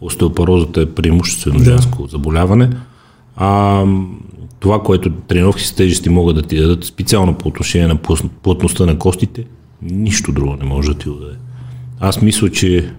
[0.00, 1.64] остеопорозата е преимуществено Да.
[1.64, 2.70] женско заболяване.
[3.36, 3.84] А
[4.60, 7.96] това, което тренировки с тежести могат да ти дадат специално по отношение на
[8.42, 9.44] плътността на костите,
[9.82, 11.36] нищо друго не може да ти даде.
[12.00, 12.92] Аз мисля, че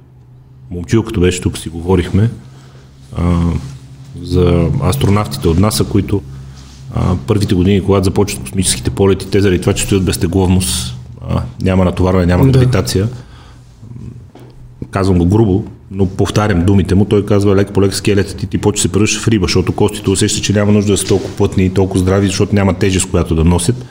[0.71, 2.29] момчилката беше тук, си говорихме
[3.17, 3.41] а,
[4.21, 6.21] за астронавтите от НАСА, които
[6.95, 10.97] а, първите години, когато започват космическите полети, те заради това, че стоят без тегловност,
[11.29, 12.51] а, няма натоварване, няма Да.
[12.51, 13.07] гравитация.
[14.91, 17.05] Казвам го грубо, но повтарям думите му.
[17.05, 20.09] Той казва лек по лек скелетът ти, ти почва се превръща в риба, защото костите
[20.09, 23.35] усещат, че няма нужда да са толкова плътни и толкова здрави, защото няма тежест, която
[23.35, 23.85] да носят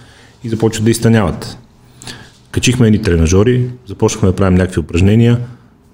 [0.45, 1.59] и започват да изтъняват.
[2.51, 5.41] Качихме едни тренажери, започнахме да правим някакви упражнения.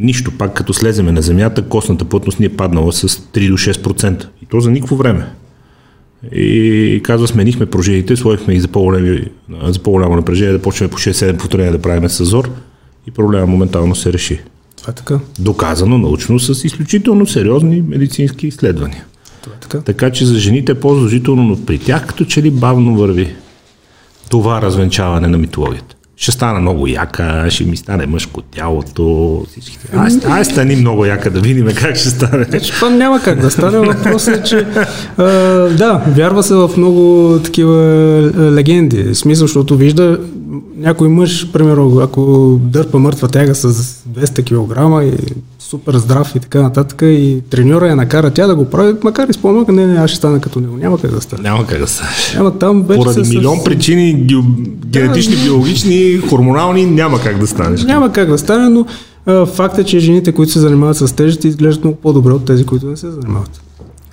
[0.00, 4.26] Нищо, пак като слеземе на земята, костната плътност ни е паднала с 3 до 6%.
[4.42, 5.26] И то за никакво време.
[6.32, 11.82] И казва, сменихме пружините, сложихме и за по-голямо напрежение, да почнем по 6-7 повторения да
[11.82, 12.50] правим с зор
[13.06, 14.40] и проблема моментално се реши.
[14.82, 15.20] Това е така.
[15.38, 19.04] Доказано научно с изключително сериозни медицински изследвания.
[19.42, 19.80] Това е така.
[19.80, 23.34] Така че за жените е по-задължително, но при тях като че ли бавно върви
[24.28, 25.91] това развенчаване на митологията.
[26.16, 29.78] Ще стана много яка, ще ми стане мъжко тялото, всички.
[29.96, 32.44] Ай, ай стани много яка да видим как ще стане.
[32.44, 33.78] Значи, това няма как да стане.
[33.78, 34.66] Въпросът е, че
[35.16, 35.24] а,
[35.68, 37.76] да, вярва се в много такива
[38.36, 39.02] а, легенди.
[39.02, 40.18] В смисъл, защото вижда
[40.76, 43.72] някой мъж, примерно, ако дърпа мъртва тяга с
[44.08, 45.34] 200 кг и
[45.72, 49.32] супер здрав и така нататък и треньора я накара тя да го прави, макар и
[49.32, 50.76] спомня, не, не, аз ще стана като него.
[50.76, 51.42] Няма как да стане.
[51.42, 52.10] Няма как да стане.
[52.34, 54.44] Няма там вече Поради се- милион причини, ге-
[54.86, 57.84] генетични, биологични, хормонални, няма как да станеш.
[57.84, 58.86] Няма как да стане, но
[59.26, 62.66] а, факт е, че жените, които се занимават с тежести, изглеждат много по-добре от тези,
[62.66, 63.60] които не се занимават.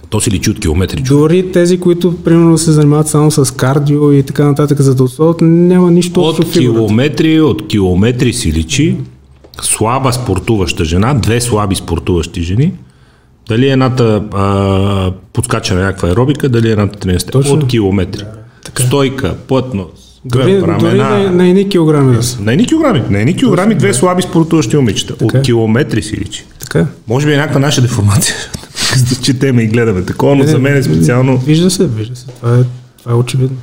[0.10, 0.98] То си личи от километри.
[0.98, 1.20] човек.
[1.20, 5.38] Дори тези, които примерно се занимават само с кардио и така нататък, за да условят,
[5.42, 8.96] няма нищо От километри, от километри си личи
[9.66, 12.74] слаба спортуваща жена, две слаби спортуващи жени,
[13.48, 17.54] дали едната а, подскача на някаква аеробика, дали едната тренира Точно.
[17.54, 18.24] от километри.
[18.66, 18.86] така е.
[18.86, 21.32] Стойка, плътност, Дори, гръб, дори на, рамена.
[21.32, 22.18] на едни килограми.
[22.40, 25.18] На едни килограми, на едни килограми две слаби спортуващи момичета.
[25.18, 25.40] Така е.
[25.40, 26.46] От километри си личи.
[26.60, 26.80] Така.
[26.80, 26.86] е.
[27.08, 28.36] Може би е някаква наша деформация,
[29.10, 31.38] да четеме и гледаме такова, но Не, за мен е специално...
[31.38, 32.26] Вижда се, вижда се.
[32.26, 32.62] Това е,
[33.00, 33.58] Това е очевидно.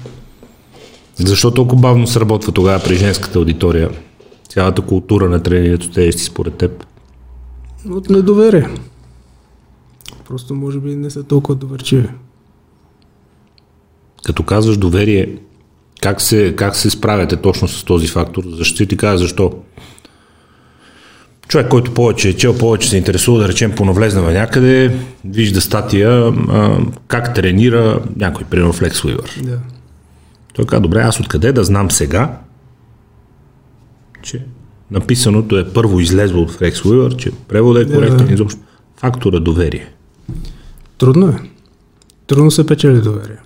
[1.19, 3.89] Защо толкова бавно сработва тогава при женската аудитория?
[4.57, 6.87] Цялата култура на тренирането тежести според теб?
[7.91, 8.69] От недоверие.
[10.29, 12.09] Просто може би не са толкова доверчиви.
[14.25, 15.37] Като казваш доверие,
[16.03, 18.45] как се, как се справяте точно с този фактор?
[18.47, 19.53] Защо ти кажа защо?
[21.49, 26.79] Човек, който повече е чел, повече се интересува, да речем, понавлезнава някъде, вижда статия а,
[27.09, 29.41] как тренира някой, примерно Флекс Уивър.
[29.43, 29.59] Да.
[30.55, 32.39] Той каза, добре, аз откъде да знам сега,
[34.27, 34.45] че
[34.91, 38.33] написаното е първо излезло от Флекс Уивър, че преводът е коректен, Да.
[38.33, 38.61] изобщо.
[38.97, 39.93] Фактора доверие.
[40.99, 41.37] Трудно е.
[42.27, 43.37] Трудно се печели доверие.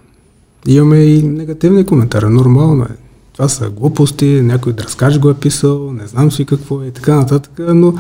[0.67, 2.29] Имаме и негативни коментари.
[2.29, 2.97] Нормално е.
[3.33, 7.15] Това са глупости, някой дръскач го е писал, не знам си какво е и така
[7.15, 7.95] нататък, но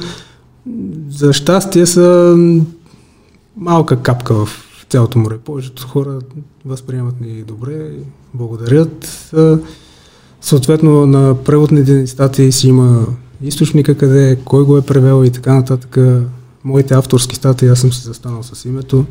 [1.11, 2.37] за щастие са
[3.57, 4.49] малка капка в
[4.89, 5.39] цялото море.
[5.39, 6.18] Повечето хора
[6.64, 7.91] възприемат ни добре,
[8.35, 9.31] благодарят.
[10.41, 13.07] Съответно на преводните статии си има
[13.43, 15.99] източника къде, кой го е превел и така нататък.
[16.64, 19.05] Моите авторски статии аз съм си застанал с името.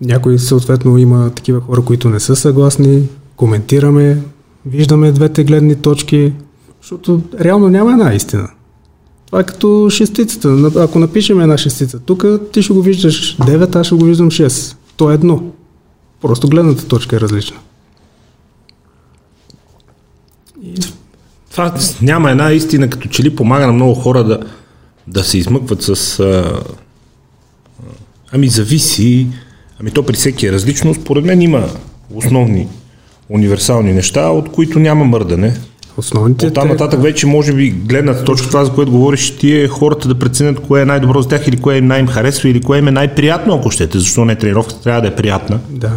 [0.00, 4.22] Някои съответно има такива хора, които не са съгласни, коментираме,
[4.66, 6.32] виждаме двете гледни точки,
[6.82, 8.48] защото реално няма една истина.
[9.26, 10.70] Това е като шестицата.
[10.76, 14.76] Ако напишем една шестица тук, ти ще го виждаш 9, аз ще го виждам 6.
[14.96, 15.42] То е едно.
[16.20, 17.56] Просто гледната точка е различна.
[21.50, 24.40] Това няма една истина, като че ли помага на много хора да,
[25.06, 26.20] да се измъкват с...
[26.20, 26.60] А,
[28.32, 29.26] ами зависи,
[29.80, 30.94] ами то при всеки е различно.
[30.94, 31.68] Според мен има
[32.14, 32.68] основни
[33.28, 35.56] универсални неща, от които няма мърдане.
[35.96, 39.68] Основните От там нататък вече може би гледната точка, това за което говориш, ти е
[39.68, 42.78] хората да преценят кое е най-добро за тях или кое им най-им харесва или кое
[42.78, 43.98] им е най-приятно, ако щете.
[43.98, 45.58] Защо не тренировката трябва да е приятна.
[45.70, 45.92] Да,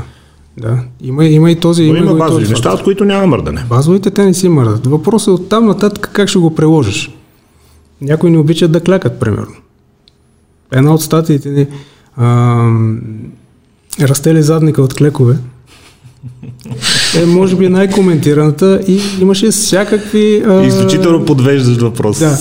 [0.60, 0.80] да.
[1.02, 1.84] Има, има и този.
[1.84, 3.66] Но има го и базови този неща, от които няма мърдане.
[3.70, 4.88] Базовите те не си мърдат.
[4.88, 7.12] Въпросът е от там нататък как ще го приложиш.
[8.02, 9.56] Някои не обичат да клякат, примерно.
[10.72, 11.68] Една от статиите ни
[12.18, 13.02] ам,
[14.02, 15.38] расте ли задника от клекове
[17.18, 20.44] е може би най-коментираната и имаше всякакви...
[20.48, 22.20] А, Изключително подвеждаш въпрос.
[22.20, 22.38] Да.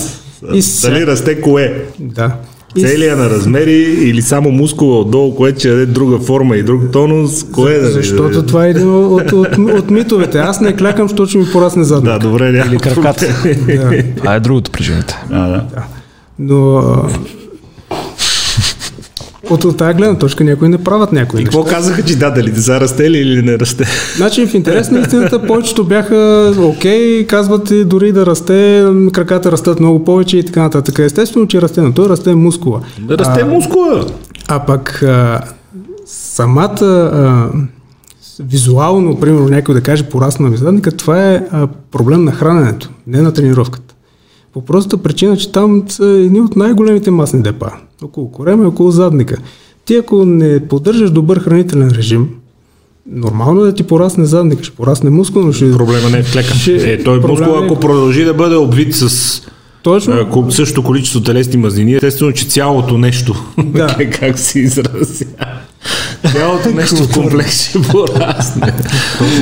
[0.53, 1.85] И Дали расте кое?
[1.99, 2.35] Да.
[2.75, 6.91] И Целия на размери или само мускула отдолу, което ще даде друга форма и друг
[6.91, 7.43] тонус?
[7.51, 10.37] Кое да Защото това е един от, от, от, от митовете.
[10.37, 12.13] Аз не клякам, защото ще ми порасне задник.
[12.13, 13.25] Да, добре, няма Или краката.
[13.67, 14.03] Да.
[14.17, 15.23] Това е другото причината.
[15.31, 15.63] А, да.
[16.39, 17.09] Но а,
[19.49, 22.55] от, от тази гледна точка някои не правят някои И какво казаха, че да, дали
[22.55, 23.85] са расте ли или не расте?
[24.17, 29.79] Значи в интерес на истината повечето бяха окей, казват и дори да расте, краката растат
[29.79, 30.99] много повече и така нататък.
[30.99, 32.81] Естествено, че расте, но той расте мускула.
[32.99, 34.05] Да расте мускула.
[34.47, 35.41] А пък а,
[36.05, 37.49] самата а,
[38.39, 43.21] визуално, примерно някой да каже порасна ми задника, това е а, проблем на храненето, не
[43.21, 43.88] на тренировката.
[44.53, 47.67] По простата причина, че там са едни от най-големите масни депа.
[48.03, 49.37] Около корема и около задника.
[49.85, 52.29] Ти ако не поддържаш добър хранителен режим,
[53.07, 55.71] нормално е да ти порасне задника, ще порасне мускул, но ще...
[55.71, 56.53] Проблема не е в клека.
[56.53, 59.41] Ще- Е, той мускул, е- ако продължи да бъде обвит с
[59.83, 60.13] Точно.
[60.13, 63.95] а, ко- същото количество телесни мазнини, естествено, че цялото нещо, Да.
[64.11, 65.25] как се изразя,
[66.31, 68.73] цялото нещо в комплекс ще порасне.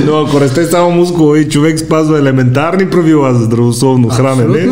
[0.05, 4.69] Но ако расте само мускула и човек спазва елементарни правила за здравословно хранене,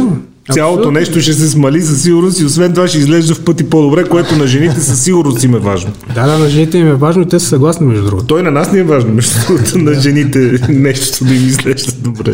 [0.52, 0.92] цялото Абсолютно.
[0.92, 4.36] нещо ще се смали със сигурност и освен това ще изглежда в пъти по-добре, което
[4.36, 5.92] на жените със сигурност им е важно.
[6.16, 8.26] Да, да, на жените им е важно и те са съгласни между другото.
[8.26, 10.38] Той на нас не е важно, между другото, на жените
[10.70, 12.34] нещо да им изглежда добре.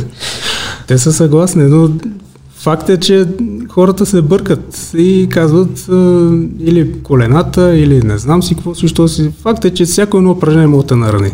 [0.87, 1.89] Те са съгласни, но
[2.61, 3.27] факт е, че
[3.69, 5.95] хората се бъркат и казват а,
[6.59, 9.31] или колената, или не знам си какво също си.
[9.41, 11.31] Факт е, че всяко едно упражнение може да нарани.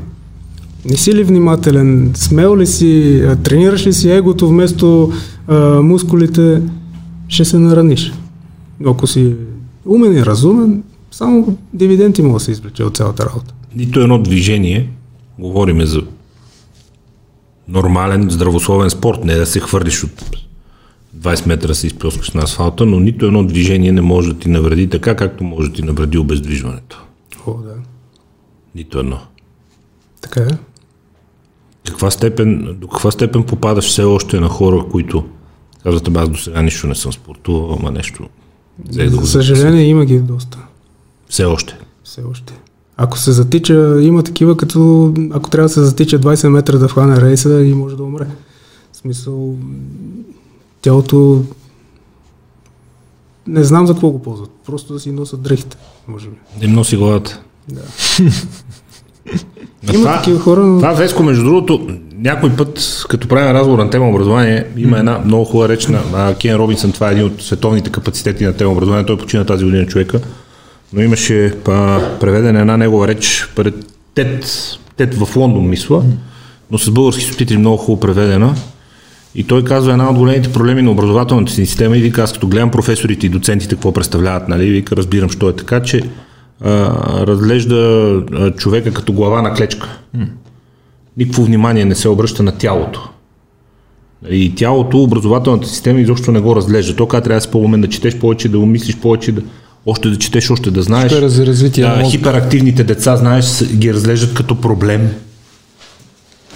[0.85, 5.11] Не си ли внимателен, смел ли си, тренираш ли си егото вместо
[5.47, 6.61] а, мускулите,
[7.27, 8.13] ще се нараниш.
[8.79, 9.35] Но ако си
[9.85, 13.53] умен и разумен, само дивиденти може да се извлече от цялата работа.
[13.75, 14.89] Нито едно движение,
[15.39, 16.01] говориме за
[17.67, 20.11] нормален, здравословен спорт, не да се хвърлиш от
[21.19, 24.89] 20 метра се изплескаш на асфалта, но нито едно движение не може да ти навреди
[24.89, 27.05] така, както може да ти навреди обездвижването.
[27.47, 27.73] О, да.
[28.75, 29.19] Нито едно.
[30.21, 30.57] Така е.
[31.87, 35.25] Каква степен, до каква степен попадаш все още на хора, които
[35.83, 38.29] казват, «Абе, аз до сега нищо не съм спортувал, ама нещо
[38.89, 40.57] взех да го За съжаление има ги доста.
[41.29, 41.79] Все още.
[42.03, 42.53] Все още.
[42.97, 47.21] Ако се затича, има такива, като ако трябва да се затича 20 метра да хване
[47.21, 48.27] рейса и може да умре.
[48.91, 49.55] В смисъл,
[50.87, 51.43] тялото
[53.47, 54.49] не знам за какво го ползват.
[54.65, 55.77] Просто да си носят дрехите,
[56.07, 56.35] може би.
[56.59, 57.41] Не им носи главата.
[57.71, 57.81] Да.
[59.83, 60.77] Има това, такива хора, но...
[60.77, 65.45] Това Веско, между другото, някой път, като правим разговор на тема образование, има една много
[65.45, 69.05] хубава реч на а, Кен Робинсън, това е един от световните капацитети на тема образование,
[69.05, 70.21] той почина тази година човека,
[70.93, 73.75] но имаше па, преведена една негова реч пред
[74.15, 74.45] Тед,
[74.95, 76.03] Тед в Лондон, мисля,
[76.71, 78.55] но с български субтитри много хубаво преведена.
[79.35, 82.47] И той казва една от големите проблеми на образователната си система и вика, аз като
[82.47, 86.01] гледам професорите и доцентите какво представляват, нали, вика, разбирам, що е така, че
[86.61, 86.89] а,
[87.27, 87.75] разглежда
[88.33, 89.99] а, човека като глава на клечка.
[91.17, 93.09] Никакво внимание не се обръща на тялото.
[94.23, 96.95] Нали, И тялото, образователната система изобщо не го разглежда.
[96.95, 99.41] То казва, трябва да си по-умен, да четеш повече, да умислиш повече, да,
[99.85, 101.11] още да четеш, още да знаеш.
[101.11, 105.09] Ще за развитие на Да, хиперактивните деца, знаеш, ги разглеждат като проблем.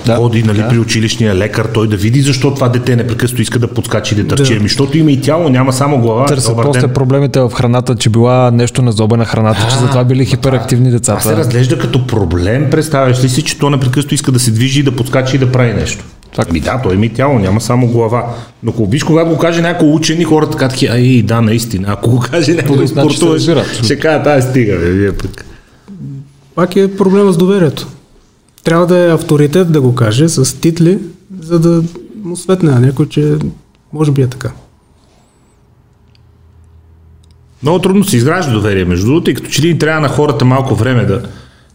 [0.06, 0.68] Да, Ходи нали, да.
[0.68, 4.28] при училищния лекар, той да види защо това дете непрекъснато иска да подскачи и да
[4.28, 4.54] търчи.
[4.54, 4.60] Да.
[4.60, 6.26] Ами, защото има и тяло, няма само глава.
[6.26, 6.90] Търсят после ден.
[6.94, 11.38] проблемите в храната, че била нещо назобена храната, че затова били хиперактивни Това се децата.
[11.38, 14.92] разглежда като проблем, представяш ли си, че то непрекъснато иска да се движи и да
[14.96, 16.04] подскача и да прави нещо.
[16.36, 16.48] Так.
[16.50, 18.26] Ами да, той има и тяло, няма само глава.
[18.64, 21.88] Но ако виж, когато го каже някой учен и хората така таки, ай, да, наистина.
[21.92, 23.84] Ако го каже някой значи разбират.
[23.84, 25.46] ще кажа, тази стига, бе, вие пък.
[26.56, 27.88] Пак е проблема с доверието.
[28.64, 31.00] Трябва да е авторитет да го каже с титли,
[31.40, 31.84] за да
[32.24, 33.38] му светне на някой, че
[33.94, 34.52] може би е така.
[37.64, 40.76] Много трудно се изгражда доверие, между другото, и като че ли трябва на хората малко
[40.76, 41.24] време да,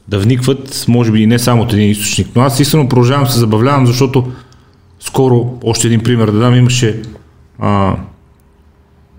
[0.08, 2.28] да вникват, може би и не само от един източник.
[2.36, 4.32] Но аз истинно продължавам се забавлявам, защото
[5.00, 7.02] скоро, още един пример да дам, имаше
[7.58, 7.96] а,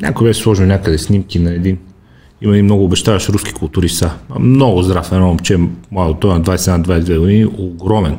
[0.01, 1.77] някой беше сложил някъде снимки на един
[2.41, 4.11] има един много обещаващ руски културист са.
[4.39, 5.59] Много здрав едно момче,
[5.91, 8.17] младо, той е на 21-22 години, огромен.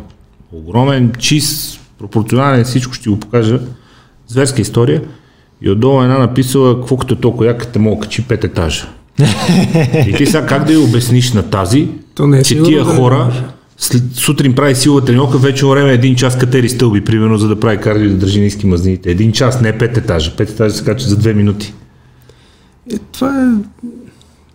[0.52, 3.60] Огромен, чист, пропорционален, всичко ще го покажа.
[4.26, 5.02] Зверска история.
[5.62, 8.88] И отдолу една написала, какво като е толкова яката мога качи пет етажа.
[10.06, 12.90] И ти сега как да я обясниш на тази, То не е че тия да
[12.90, 13.32] хора
[13.78, 17.60] след, сутрин прави силова тренировка, вече време е един час катери стълби, примерно, за да
[17.60, 19.10] прави кардио и да държи ниски мазнините.
[19.10, 20.36] Един час, не пет етажа.
[20.36, 21.74] Пет етажа се качат за две минути.
[22.92, 23.46] Е, това е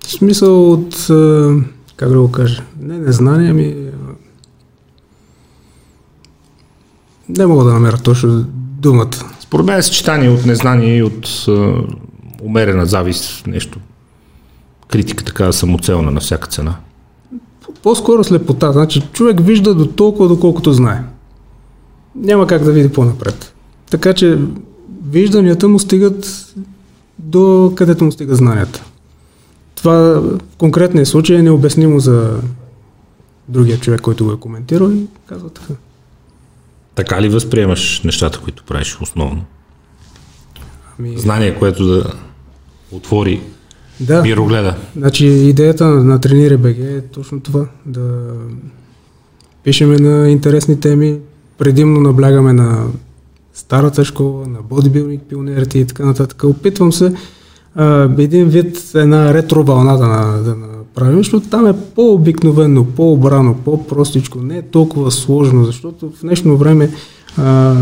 [0.08, 1.56] смисъл от, а,
[1.96, 3.76] как да го кажа, не незнание, ами...
[3.78, 4.14] а,
[7.30, 8.46] Не мога да намеря точно
[8.80, 9.10] думата.
[9.40, 11.74] Според мен е съчетание от незнание и от а,
[12.42, 13.80] умерена завист, нещо.
[14.88, 16.76] Критика така самоцелна на всяка цена.
[17.84, 18.72] По-скоро слепота.
[18.72, 21.04] Значи човек вижда до толкова, доколкото знае.
[22.16, 23.54] Няма как да види по-напред.
[23.90, 24.40] Така че
[25.06, 26.46] вижданията му стигат
[27.20, 28.84] до където му стигат знанията.
[29.84, 32.40] Това в конкретния случай е необяснимо за
[33.48, 35.74] другия човек, който го е коментирал и казва така.
[36.96, 39.44] Така ли възприемаш нещата, които правиш основно?
[41.00, 42.14] Ами, Знание, което да
[42.92, 43.42] отвори
[44.00, 44.76] да, мирогледа.
[44.98, 47.66] значи идеята на, на Тренире БГ е точно това.
[47.86, 48.34] Да
[49.64, 51.20] пишеме на интересни теми,
[51.58, 52.88] предимно наблягаме на
[53.54, 56.44] старата школа, на бодибилник пионерите и така нататък.
[56.44, 57.14] Опитвам се
[58.18, 64.58] един вид, една ретро вълна да, да направим, защото там е по-обикновено, по-обрано, по-простичко, не
[64.58, 66.90] е толкова сложно, защото в днешно време
[67.38, 67.76] а,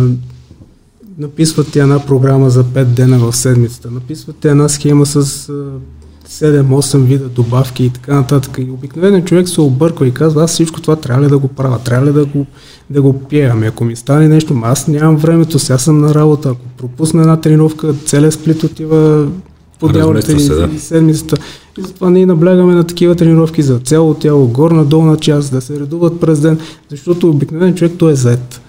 [1.17, 5.53] написват ти една програма за 5 дена в седмицата, написват ти една схема с а,
[6.31, 8.57] 7-8 вида добавки и така нататък.
[8.57, 11.79] И обикновено човек се обърква и казва, аз всичко това трябва ли да го правя,
[11.79, 12.45] трябва ли да го,
[12.89, 16.49] да го пия, ами ако ми стане нещо, аз нямам времето, сега съм на работа,
[16.49, 19.27] ако пропусна една тренировка, целият сплит отива
[19.81, 20.75] по дяволите Размества се, да.
[20.75, 21.37] и седмицата.
[21.77, 25.79] И затова ние наблягаме на такива тренировки за цяло тяло, горна, долна част, да се
[25.79, 26.59] редуват през ден,
[26.89, 28.61] защото обикновен човек той е заед.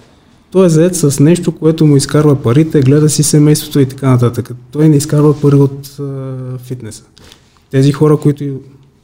[0.51, 4.51] Той е заед с нещо, което му изкарва парите, гледа си семейството и така нататък.
[4.71, 7.03] Той не изкарва пари от а, фитнеса.
[7.71, 8.53] Тези хора, които и-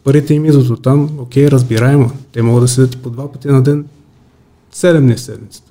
[0.03, 2.11] парите им идват от там, окей, разбираемо.
[2.31, 3.85] Те могат да седят и по два пъти на ден,
[4.75, 5.68] 7 дни в седмицата.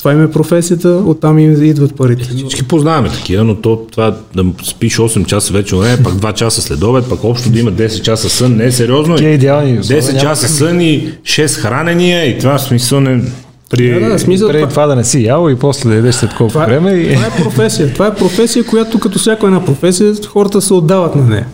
[0.00, 2.28] Това им е професията, оттам им идват парите.
[2.32, 6.32] Но- Всички познаваме такива, но то, това да спиш 8 часа вече време, пак 2
[6.34, 9.16] часа след обед, пак общо да има 10 часа сън, не е сериозно.
[9.20, 9.22] Е.
[9.22, 9.78] идеални.
[9.78, 13.22] 10 часа сън и 6 хранения и това в смисъл не...
[13.70, 14.00] При...
[14.00, 16.34] Да, да, смисъл, Преди това, това да не си ял и после да ядеш след
[16.34, 16.92] колко това, време.
[16.92, 17.14] И...
[17.14, 17.92] това е професия.
[17.92, 21.46] Това е професия, която като всяка една професия, хората се отдават на нея.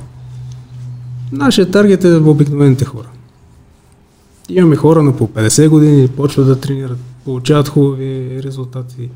[1.32, 3.06] Нашия таргет е обикновените хора.
[4.48, 9.08] Имаме хора на по 50 години, почват да тренират, получават хубави резултати.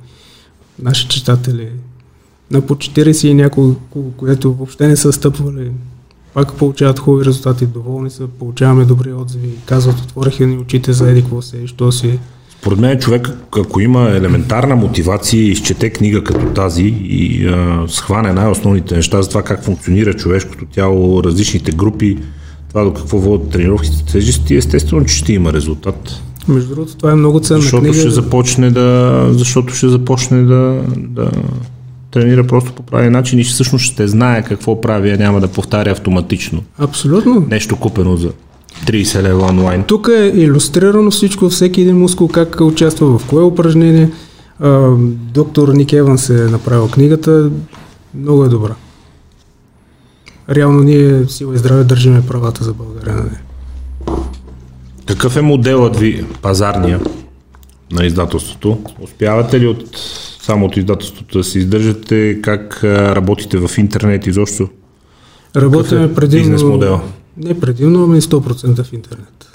[0.83, 1.69] Наши читатели
[2.51, 5.71] на по 40 и няколко, което въобще не са стъпвали,
[6.35, 11.25] пак получават хубави резултати, доволни са, получаваме добри отзиви, казват, отвориха ни очите за еди
[11.41, 12.19] се и що си.
[12.61, 18.97] Според мен човек, ако има елементарна мотивация изчете книга като тази и а, схване най-основните
[18.97, 22.19] неща за това как функционира човешкото тяло, различните групи,
[22.69, 26.23] това до какво водят тренировките тежести, естествено, че ще има резултат.
[26.49, 27.99] Между другото, това е много ценна Защото книга.
[27.99, 31.31] ще започне да, защото ще започне да, да
[32.11, 35.91] тренира просто по правилен начин и всъщност ще знае какво прави, а няма да повтаря
[35.91, 36.63] автоматично.
[36.79, 37.47] Абсолютно.
[37.51, 38.31] Нещо купено за
[38.87, 39.85] 30 лева онлайн.
[39.85, 44.11] Тук е иллюстрирано всичко, всеки един мускул как участва в кое упражнение.
[44.61, 44.91] А,
[45.35, 47.51] доктор Ник Еванс е направил книгата.
[48.15, 48.75] Много е добра.
[50.51, 53.41] Реално ние сила и здраве държиме правата за България на нея.
[55.11, 57.01] Какъв е моделът ви пазарния
[57.93, 58.79] на издателството?
[59.01, 59.85] Успявате ли от
[60.43, 62.41] само от издателството да се издържате?
[62.43, 64.69] Как а, работите в интернет изобщо?
[65.57, 66.43] Работиме Какъв е предимно...
[66.43, 67.01] бизнес модел?
[67.37, 69.49] Не предимно, ами 100% в интернет.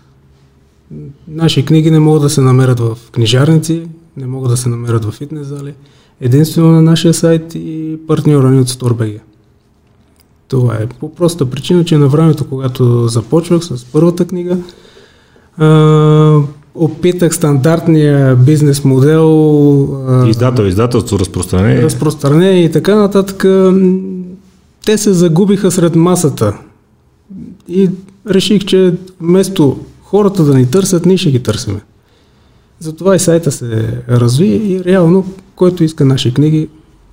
[1.27, 3.87] Наши книги не могат да се намерят в книжарници,
[4.17, 5.73] не могат да се намерят в фитнес зали.
[6.21, 9.19] Единствено на нашия сайт и партньора ни от StoreBG.
[10.47, 14.57] Това е по проста причина, че на времето, когато започвах с първата книга,
[15.57, 16.39] а,
[16.75, 21.81] опитах стандартния бизнес модел, Издател, издателство, разпространение.
[21.83, 23.45] разпространение и така нататък,
[24.85, 26.53] те се загубиха сред масата.
[27.67, 27.89] И
[28.29, 31.81] реших, че вместо хората да ни търсят, ние ще ги търсиме.
[32.79, 35.25] Затова и сайта се разви и реално,
[35.55, 36.67] който иска наши книги,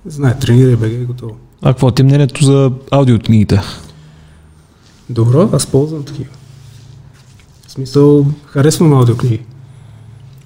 [0.05, 1.35] знае, тренирай БГ и готово.
[1.61, 3.61] А какво ти е мнението за аудиокнигите?
[5.09, 6.29] Добро, аз ползвам такива.
[7.73, 9.39] В смисъл, харесвам аудиокниги.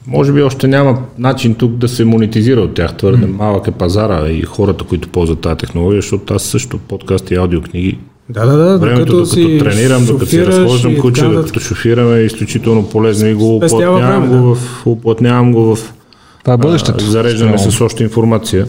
[0.08, 2.98] Може би още няма начин тук да се монетизира от тях.
[2.98, 7.38] Твърде малък е пазара и хората, които ползват тази технология, защото аз също подкасти и
[7.38, 8.00] аудиокниги.
[8.30, 8.78] Да, да, да.
[8.78, 13.28] Времето, докато, си тренирам, докато се шофираш разхождам куче, така докато шофираме, е изключително полезно
[13.28, 15.94] и го уплътнявам, време, го в, уплътнявам го в
[16.40, 17.04] Това е бъдещето.
[17.08, 18.68] а, зареждане с още информация.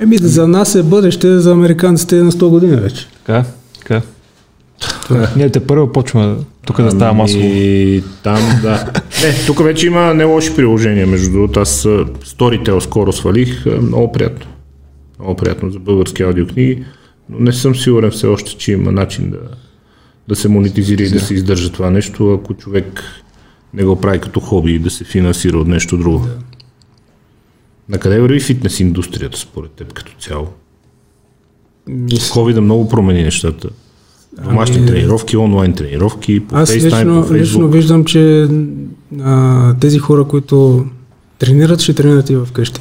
[0.00, 3.08] Еми, за нас е бъдеще, за американците е на 100 години вече.
[3.26, 3.44] Така,
[3.78, 4.02] така.
[5.36, 6.36] Ние те първо почваме
[6.66, 7.44] тук да става масово.
[7.44, 8.92] И там, да.
[9.24, 11.60] Не, тук вече има не лоши приложения, между другото.
[11.60, 11.82] Аз
[12.24, 13.66] Storytel скоро свалих.
[13.66, 14.46] Много приятно.
[15.18, 16.84] Много приятно за български аудиокниги.
[17.30, 19.38] Но не съм сигурен все още, че има начин да,
[20.28, 23.02] да се монетизира и да се издържа това нещо, ако човек
[23.74, 26.26] не го прави като хоби и да се финансира от нещо друго.
[27.88, 30.48] На къде върви фитнес индустрията според теб като цяло?
[31.88, 33.68] Мис- COVID много промени нещата.
[34.42, 37.72] Домашни Ами- тренировки, онлайн тренировки, по Аз FaceTime, лично, по лично Facebook.
[37.72, 38.48] виждам, че
[39.24, 40.84] а, тези хора, които
[41.38, 42.80] тренират, ще тренират и вкъщи.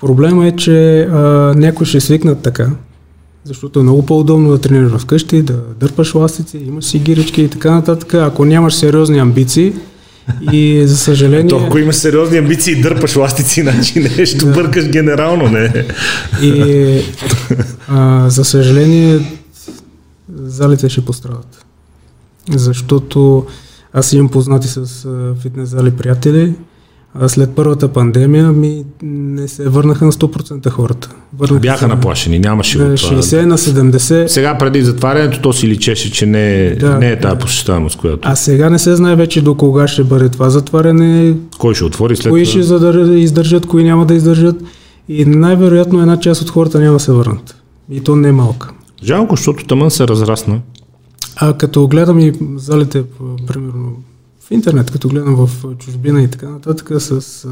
[0.00, 1.18] Проблема е, че а,
[1.56, 2.70] някои ще свикнат така,
[3.44, 7.70] защото е много по-удобно да тренираш вкъщи, да дърпаш ластици, имаш си гирички и така
[7.70, 8.14] нататък.
[8.14, 9.72] Ако нямаш сериозни амбиции
[10.52, 11.46] и за съжаление...
[11.46, 14.52] То, ако имаш сериозни амбиции и дърпаш ластици, значи нещо Да.
[14.52, 15.84] бъркаш генерално, не.
[16.42, 17.00] И
[17.88, 19.18] а, за съжаление
[20.50, 21.64] залите ще пострадат.
[22.50, 23.46] Защото
[23.92, 25.06] аз имам познати с
[25.40, 26.54] фитнес зали приятели,
[27.14, 31.10] а след първата пандемия ми не се върнаха на 100% хората.
[31.38, 32.96] Върнаха Бяха се на- наплашени, нямаше го това.
[32.96, 36.98] 60 на 70, Сега преди затварянето то си личеше, че не, е- Да.
[36.98, 38.18] не е тази посещаемост, която.
[38.22, 42.16] а сега не се знае вече до кога ще бъде това затваряне, Кой ще отвори
[42.16, 43.08] след кои ще задър...
[43.08, 44.56] издържат, кои няма да издържат
[45.08, 47.56] и най-вероятно една част от хората няма да се върнат.
[47.90, 48.70] И то не е малка.
[49.04, 50.60] Жалко, защото тъмън се разрасна.
[51.36, 53.04] А като гледам и залите,
[53.46, 53.96] примерно
[54.46, 57.48] в интернет, като гледам в чужбина и така нататък, с а,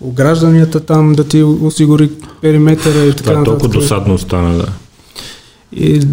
[0.00, 3.80] огражданията там да ти осигури периметъра и така Това е толкова нататък.
[3.80, 4.72] досадно стана, да.
[5.72, 6.06] И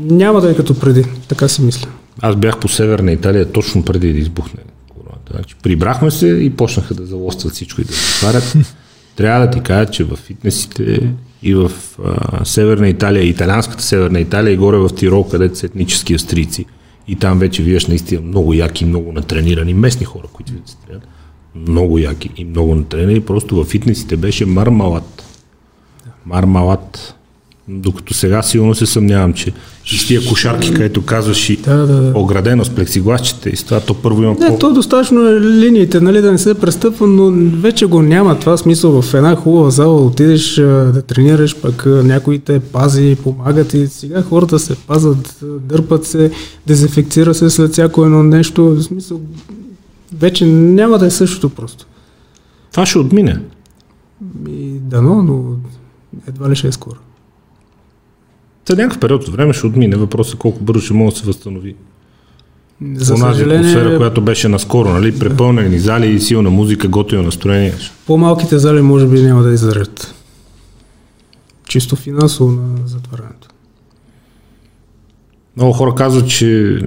[0.00, 1.88] няма да е като преди, така си мисля.
[2.20, 5.32] Аз бях по Северна Италия точно преди да избухне короната.
[5.34, 8.56] Значи, прибрахме се и почнаха да залостват всичко и да се отварят.
[9.16, 11.12] Трябва да ти кажа, че в фитнесите
[11.42, 11.70] и в
[12.04, 16.66] а, Северна Италия, италианската Северна Италия и горе в Тирол, където са етнически австрийци.
[17.08, 21.08] И там вече виждаш наистина много яки, много натренирани местни хора, които се тренират.
[21.54, 23.20] Много яки и много натренирани.
[23.20, 25.24] Просто в фитнесите беше мармалат.
[26.26, 27.17] Мармалат.
[27.70, 29.52] Докато сега силно се съмнявам, че
[29.92, 32.18] и с тия кошарки, където казваш и Да, да, да.
[32.18, 34.58] оградено с плексигласчета и с това, то първо има Не, по...
[34.58, 39.02] то достатъчно е линиите, нали, да не се престъпва, но вече го няма това смисъл
[39.02, 44.58] в една хубава зала, отидеш да тренираш, пък някой те пази, помагат и сега хората
[44.58, 46.30] се пазят, а, дърпат се,
[46.66, 49.20] дезинфекцира се след всяко едно нещо, в смисъл
[50.18, 51.86] вече няма да е същото просто.
[52.70, 53.40] Това ще отмине.
[54.48, 55.44] И дано, но
[56.28, 56.96] едва ли ще е скоро.
[58.68, 59.96] За някакъв период от време ще отмине.
[59.96, 61.76] Въпросът е колко бързо ще може да се възстанови.
[62.94, 65.18] За Онази атмосфера, съжаление, която беше наскоро, нали?
[65.18, 67.74] Препълнени зали, силна музика, готино настроение.
[68.06, 70.14] по-малките зали може би няма да издържат.
[71.68, 73.48] Чисто финансово на затварянето.
[75.56, 76.78] Много хора казват, че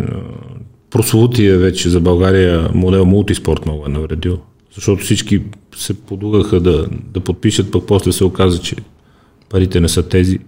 [0.89, 4.39] прословутия вече за България модел мултиспорт много е навредил.
[4.75, 5.43] Защото всички
[5.75, 8.75] се подугаха да, да подпишат, пък после се оказа, че
[9.49, 10.39] парите не са тези.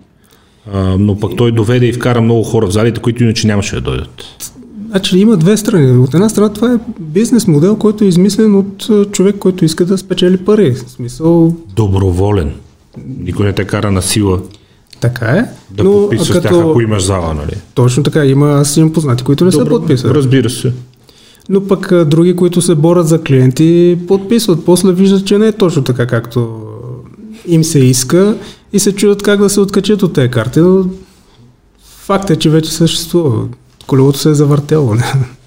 [0.72, 3.82] А, но пък той доведе и вкара много хора в залите, които иначе нямаше да
[3.82, 4.24] дойдат.
[4.90, 5.98] Значи има две страни.
[5.98, 9.98] От една страна това е бизнес модел, който е измислен от човек, който иска да
[9.98, 10.72] спечели пари.
[10.72, 12.52] В смисъл, Доброволен.
[13.20, 14.40] Никой не те кара на сила
[15.00, 15.46] така е.
[15.72, 16.42] да но, подписваш като...
[16.42, 17.58] тях, ако имаш зала, нали?
[17.74, 18.26] Точно така.
[18.26, 20.14] Има, аз имам познати, които не са подписали.
[20.14, 20.74] Разбира се.
[21.50, 24.66] Но пък а, други, които се борят за клиенти, подписват.
[24.66, 26.62] После виждат, че не е точно така, както
[27.48, 28.36] им се иска
[28.74, 30.60] и се чудят как да се откачат от тези карти.
[30.60, 30.86] Но
[31.84, 33.48] факт е, че вече съществува.
[33.88, 34.96] Колелото се е завъртяло.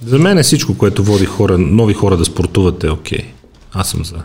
[0.07, 3.19] За мен е всичко, което води хора, нови хора да спортуват е окей.
[3.19, 3.25] Okay.
[3.73, 4.17] Аз съм за.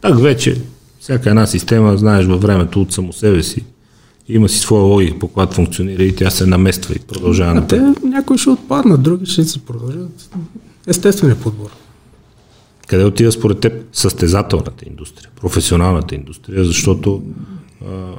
[0.00, 0.62] Так вече,
[1.00, 3.64] всяка една система, знаеш във времето от само себе си,
[4.28, 7.94] има си своя логика, по която функционира и тя се намества и продължава на те
[8.02, 10.30] някои ще отпаднат, други ще се продължат.
[10.86, 11.70] Естествен подбор.
[12.86, 17.22] Къде отива според теб състезателната индустрия, професионалната индустрия, защото
[17.86, 18.14] а,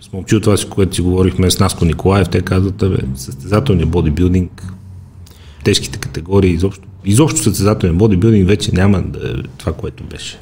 [0.00, 4.72] с момчил това си, което си говорихме с Наско Николаев, те казват, бе, състезателният бодибилдинг,
[5.64, 10.38] тежките категории, изобщо, изобщо състезателният бодибилдинг вече няма да е това, което беше.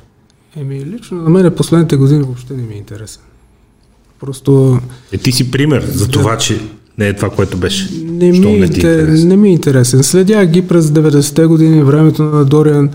[0.56, 3.22] Еми, лично на мен последните години въобще не ми е интересен.
[4.20, 4.80] Просто...
[5.12, 6.60] Е, ти си пример за това, че
[6.98, 7.88] не е това, което беше.
[8.04, 10.02] Не ми, не, ти е не ми е интересен.
[10.02, 12.90] Следях ги през 90-те години, времето на Дориан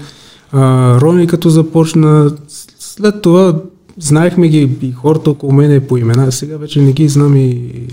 [0.52, 2.32] а, Рони, като започна.
[2.80, 3.56] След това
[3.98, 6.32] знаехме ги и хората около мене по имена.
[6.32, 7.88] Сега вече не ги знам и, и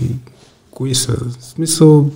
[0.71, 1.11] кои са.
[1.39, 2.09] В смисъл,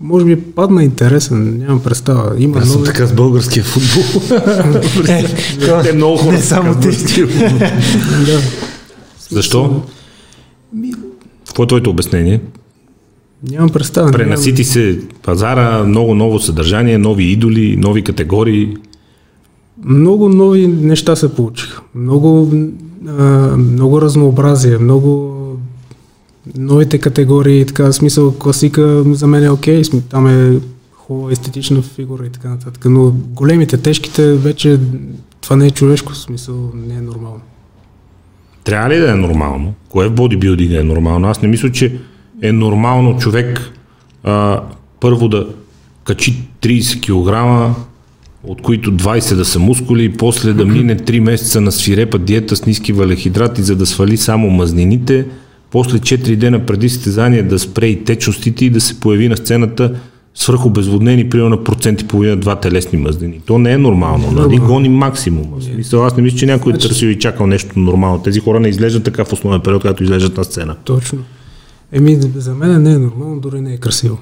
[0.00, 2.34] може би падна интересен, нямам представа.
[2.38, 4.38] Има Аз съм така с българския футбол.
[5.08, 5.24] е,
[5.82, 6.32] Те много хора.
[6.32, 6.88] Не само ти.
[8.26, 8.40] да.
[9.30, 9.82] Защо?
[11.46, 12.40] Какво е твоето обяснение?
[13.50, 14.12] Нямам представа.
[14.12, 14.72] Пренасити нямам...
[14.72, 18.76] се пазара, много ново съдържание, нови идоли, нови категории.
[19.84, 21.82] Много нови неща се получиха.
[21.94, 22.52] Много,
[23.08, 23.22] а,
[23.56, 25.34] много разнообразие, много
[26.56, 30.60] новите категории, така смисъл класика за мен е окей, okay, там е
[30.92, 34.80] хубава естетична фигура и така нататък, но големите, тежките вече
[35.40, 37.40] това не е човешко, смисъл не е нормално.
[38.64, 39.74] Трябва ли да е нормално?
[39.88, 41.28] Кое в бодибилдинга е нормално?
[41.28, 41.98] Аз не мисля, че
[42.42, 43.70] е нормално човек
[44.24, 44.62] а,
[45.00, 45.46] първо да
[46.04, 47.76] качи 30 кг,
[48.46, 52.56] от които 20 да са мускули и после да мине 3 месеца на свирепа диета
[52.56, 55.26] с ниски валехидрати, за да свали само мазнините,
[55.70, 59.94] после 4 дена преди състезание да спре и течностите и да се появи на сцената
[60.34, 63.40] свръхобезводнени, примерно на процент и половина два телесни мъзнини.
[63.46, 64.30] То не е нормално.
[64.30, 64.58] Нали?
[64.58, 65.46] Гони максимум.
[65.76, 66.88] Мисля, аз не мисля, че някой е значи...
[66.88, 68.22] търсил и чакал нещо нормално.
[68.22, 70.76] Тези хора не изглеждат така в основен период, когато излежат на сцена.
[70.84, 71.18] Точно.
[71.92, 74.18] Еми, за мен не е нормално, дори не е красиво.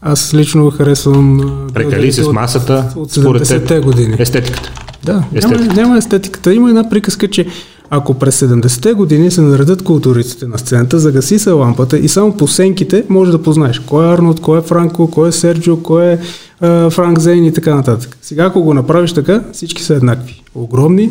[0.00, 1.40] Аз лично харесвам...
[1.74, 4.16] Прекали се с масата от 70-те години.
[4.18, 4.70] Естетиката.
[5.04, 5.60] Да, Естетика.
[5.60, 6.54] няма, няма естетиката.
[6.54, 7.46] Има една приказка, че
[7.90, 12.48] ако през 70-те години се наредят културистите на сцената, загаси се лампата и само по
[12.48, 16.18] сенките може да познаеш кой е Арнолд, кой е Франко, кой е Серджо, кой е
[16.60, 18.18] а, Франк Зейн и така нататък.
[18.22, 20.42] Сега ако го направиш така, всички са еднакви.
[20.54, 21.10] Огромни,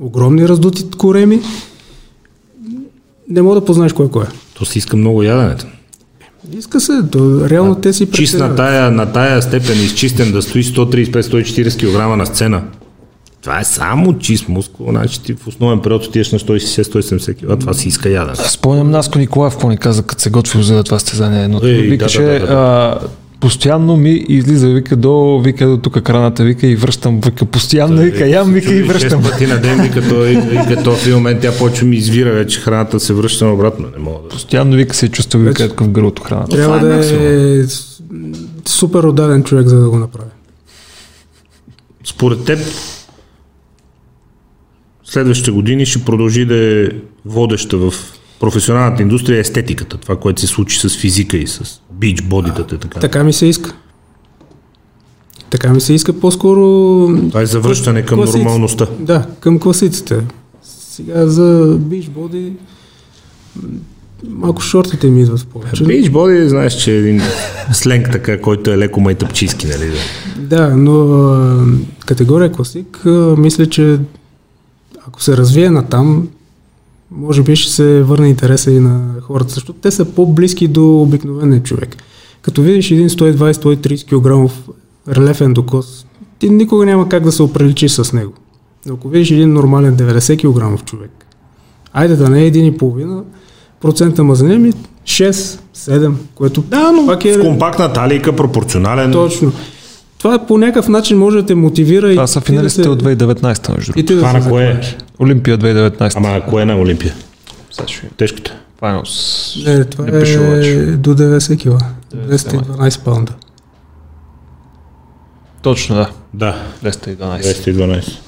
[0.00, 1.40] огромни раздути кореми,
[3.28, 4.28] не мога да познаеш кой е кой е.
[4.54, 5.66] То си иска много яденето.
[6.52, 10.42] Иска се, то, реално а, те си Чист на тая, на тая степен изчистен да
[10.42, 12.62] стои 135-140 кг на сцена.
[13.42, 17.74] Това е само чист мускул, значи ти в основен период отиваш на 160-170 кг, това
[17.74, 18.36] си иска ядене.
[18.36, 21.44] Спомням Наско Николаев, какво ни каза, като се готви за това стезание.
[21.44, 22.98] Едно, Ей, викаше, да, да, да, да.
[23.40, 28.28] Постоянно ми излиза, вика до, вика до тук краната, вика и връщам, вика постоянно, вика,
[28.28, 29.22] ям, вика и връщам.
[29.22, 32.60] пъти на ден, вика той, вика то в един момент тя почва ми извира вече
[32.60, 34.28] храната се връща обратно, не мога да.
[34.28, 36.56] Постоянно вика се чувства, вика в гърлото храната.
[36.56, 37.64] Трябва да е, е
[38.64, 40.30] супер отдаден човек, за да го направи.
[42.04, 42.58] Според теб,
[45.04, 46.88] следващите години ще продължи да е
[47.24, 47.94] водеща в
[48.40, 52.78] професионалната индустрия естетиката, това, което се случи с физика и с бич бодитата.
[52.78, 53.00] Така.
[53.00, 53.74] така ми се иска.
[55.50, 56.60] Така ми се иска по-скоро...
[57.28, 58.38] Това е завръщане към класици...
[58.38, 58.86] нормалността.
[58.98, 60.20] Да, към класиците.
[60.62, 62.52] Сега за бич боди
[64.28, 65.84] малко шортите ми идват повече.
[65.84, 67.20] Бич боди, знаеш, че е един
[67.72, 69.92] сленг така, който е леко майтъпчийски, нали?
[70.38, 73.02] Да, но категория класик,
[73.38, 73.98] мисля, че
[75.06, 76.28] ако се развие на там,
[77.16, 81.62] може би ще се върне интереса и на хората, защото те са по-близки до обикновения
[81.62, 81.96] човек.
[82.42, 84.52] Като видиш един 120-130 кг
[85.08, 86.06] релефен докос,
[86.38, 88.32] ти никога няма как да се оприличиш с него.
[88.86, 90.38] Но ако видиш един нормален 90
[90.76, 91.10] кг човек,
[91.92, 93.22] айде да не е един и половина,
[93.80, 94.72] процента мазнини, ми
[95.04, 97.34] 6, 7, което да, но пак е...
[97.34, 99.12] с компактна талийка, пропорционален.
[99.12, 99.52] Точно.
[100.26, 102.10] Това по някакъв начин може да те мотивира.
[102.10, 102.90] Това са финалистите да се...
[102.90, 104.16] от 2019, между другото.
[104.16, 104.96] Това да на кое е?
[105.20, 106.16] Олимпия 2019.
[106.16, 107.14] Ама кое е на Олимпия?
[108.16, 108.56] Тежката.
[108.80, 109.76] Finals.
[109.76, 111.78] Не, това не е до 90 кила.
[112.14, 113.32] 212 паунда.
[115.62, 116.10] Точно, да.
[116.34, 116.62] Да.
[116.84, 117.40] 212.
[117.40, 118.18] 212.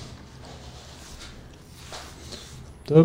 [2.89, 3.05] Да,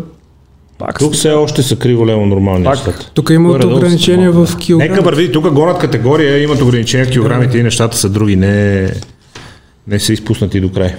[0.78, 3.10] пак Тук все още са криво лево нормални нещата.
[3.14, 4.90] Тук имат ограничения в килограми.
[4.90, 8.90] Нека върви, тук гонат категория, имат ограничения в килограмите и нещата са други, не,
[9.88, 10.94] не са изпуснати до край.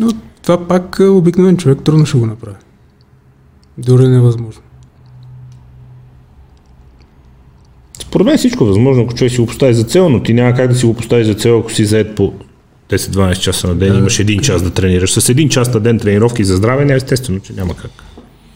[0.00, 2.56] Но това пак обикновен човек трудно ще го направи.
[3.78, 4.62] Дори невъзможно.
[7.98, 10.54] Според мен всичко е възможно, ако човек си го постави за цел, но ти няма
[10.54, 12.32] как да си го постави за цел, ако си заед по
[12.90, 15.12] 10-12 часа на ден, да, имаш един час да тренираш.
[15.12, 17.90] С един час на ден тренировки за здраве, не естествено, че няма как.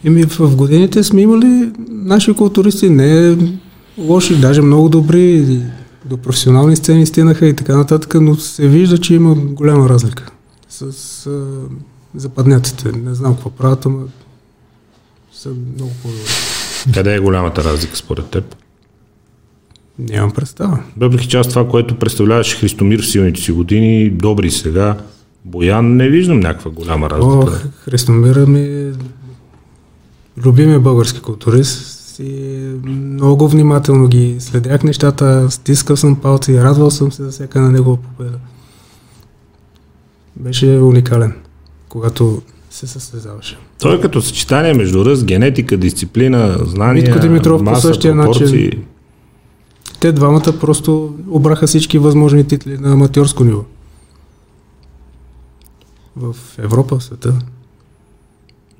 [0.03, 3.37] Еми, в годините сме имали наши културисти, не
[3.97, 5.59] лоши, даже много добри,
[6.05, 10.31] до професионални сцени стигнаха и така нататък, но се вижда, че има голяма разлика
[10.69, 11.45] с а,
[12.15, 12.91] западняците.
[12.91, 14.03] Не знам какво правят, ама
[15.33, 16.93] са много по-добри.
[16.93, 18.55] Къде е голямата разлика според теб?
[19.99, 20.79] Нямам представа.
[20.97, 24.97] Въпреки част това, което представляваше Христомир в силните си години, добри сега,
[25.45, 27.61] Боян, не виждам някаква голяма разлика.
[27.65, 28.91] О, Христомира ми е
[30.37, 37.23] любимия български културист и много внимателно ги следях нещата, стискал съм палци, радвал съм се
[37.23, 38.37] за всяка на негова победа.
[40.35, 41.33] Беше уникален,
[41.89, 43.57] когато се състезаваше.
[43.79, 48.65] Той е като съчетание между ръст, генетика, дисциплина, знания, Митко Димитров маса, по същия пропорции.
[48.65, 48.83] начин
[50.01, 53.63] те двамата просто обраха всички възможни титли на аматьорско ниво.
[56.15, 57.39] В Европа, в света.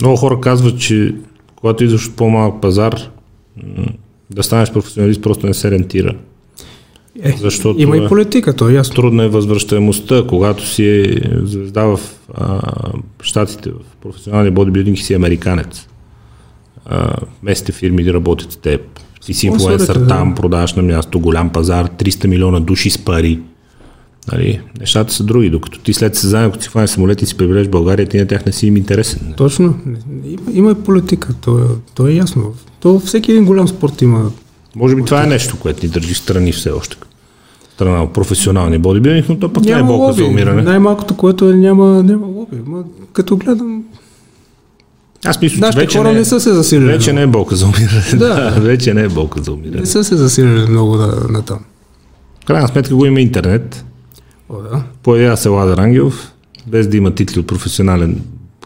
[0.01, 1.15] Много хора казват, че
[1.61, 2.95] когато идваш от по-малък пазар,
[4.29, 6.15] да станеш професионалист просто не се рентира.
[7.23, 8.95] Е, Защото има и политика, то е ясно.
[8.95, 11.05] Трудна е възвръщаемостта, когато си е
[11.43, 11.99] звезда в
[12.33, 12.59] а,
[13.21, 15.87] щатите, в професионалния бодибилдинг си американец.
[16.85, 18.81] А, местните фирми работят с теб
[19.25, 20.07] ти си инфлуенсър да.
[20.07, 23.39] там, продаваш на място, голям пазар, 300 милиона души с пари.
[24.31, 27.67] Нали, нещата са други, докато ти след съзнание, ако си хване самолет и си прибереш
[27.67, 29.33] България, ти на тях не си им интересен.
[29.37, 29.75] Точно.
[30.25, 31.63] Има, има политика, то, е,
[31.95, 32.53] то е ясно.
[32.79, 34.31] То всеки един голям спорт има.
[34.75, 36.97] Може би това е нещо, което ни държи страни все още.
[37.73, 40.61] Страна професионалния бодибилдинг, но то пък няма не е болка за умиране.
[40.61, 42.57] Най-малкото, което е, няма, няма лоби.
[42.65, 43.83] Ма, като гледам
[45.25, 46.87] аз мисля, че вече хора не, не са се засилили.
[46.87, 48.03] Вече не е болка за умиране.
[48.11, 48.51] Да.
[48.51, 48.61] да.
[48.61, 49.79] вече не е болка за умиране.
[49.79, 51.59] Не са се засилили много на, на там.
[52.41, 53.85] В крайна сметка го има интернет.
[54.53, 54.83] О, да.
[55.03, 56.31] Появява се Ладър Ангелов,
[56.67, 58.21] без да има титли от професионален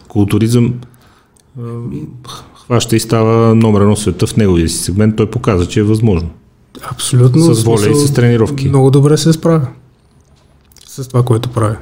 [0.08, 0.74] културизъм.
[2.66, 5.16] Хваща и става номер едно света в неговия си сегмент.
[5.16, 6.30] Той показва, че е възможно.
[6.92, 7.54] Абсолютно.
[7.54, 8.68] С воля и с тренировки.
[8.68, 9.68] Много добре се справя
[10.88, 11.76] с това, което прави.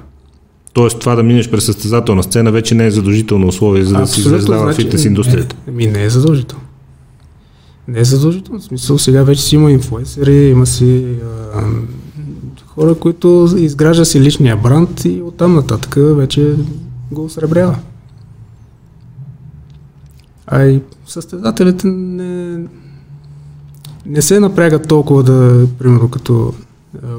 [0.73, 4.21] Тоест това да минеш през състезателна сцена вече не е задължително условие, за да си
[4.21, 5.55] звезда значи, фитнес индустрията.
[5.71, 6.63] Ми не е задължително.
[7.87, 8.59] Не е задължително.
[8.59, 11.05] В смисъл сега вече си има инфлуенсери, има си
[11.55, 11.63] а,
[12.75, 16.55] хора, които изгражда си личния бранд и оттам нататък вече
[17.11, 17.75] го осребрява.
[20.47, 22.59] А и състезателите не,
[24.05, 26.53] не се напрягат толкова да, примерно като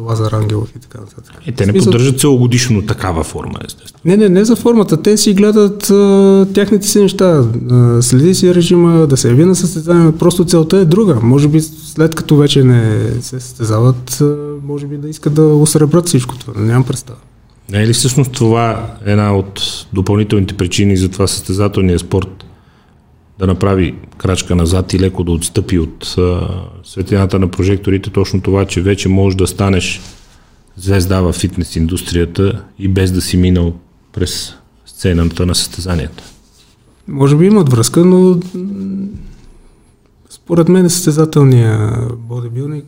[0.00, 1.34] Лазар Ангелов и така нататък.
[1.46, 1.92] И те не Смисъл...
[1.92, 4.00] поддържат целогодишно такава форма, естествено.
[4.04, 5.02] Не, не, не за формата.
[5.02, 7.44] Те си гледат а, тяхните си неща.
[7.70, 10.12] А, следи си режима, да се яви на състезание.
[10.12, 11.18] Просто целта е друга.
[11.22, 16.06] Може би след като вече не се състезават, а, може би да искат да осребрат
[16.06, 16.60] всичко това.
[16.60, 17.18] Нямам представа.
[17.70, 22.43] Не е ли всъщност това една от допълнителните причини за това състезателния спорт
[23.38, 26.48] да направи крачка назад и леко да отстъпи от а,
[26.84, 30.00] светлината на прожекторите, точно това, че вече можеш да станеш
[30.76, 33.74] звезда в фитнес индустрията и без да си минал
[34.12, 34.54] през
[34.86, 36.24] сцената на състезанията.
[37.08, 38.40] Може би имат връзка, но
[40.30, 42.84] според мен състезателния бодибилник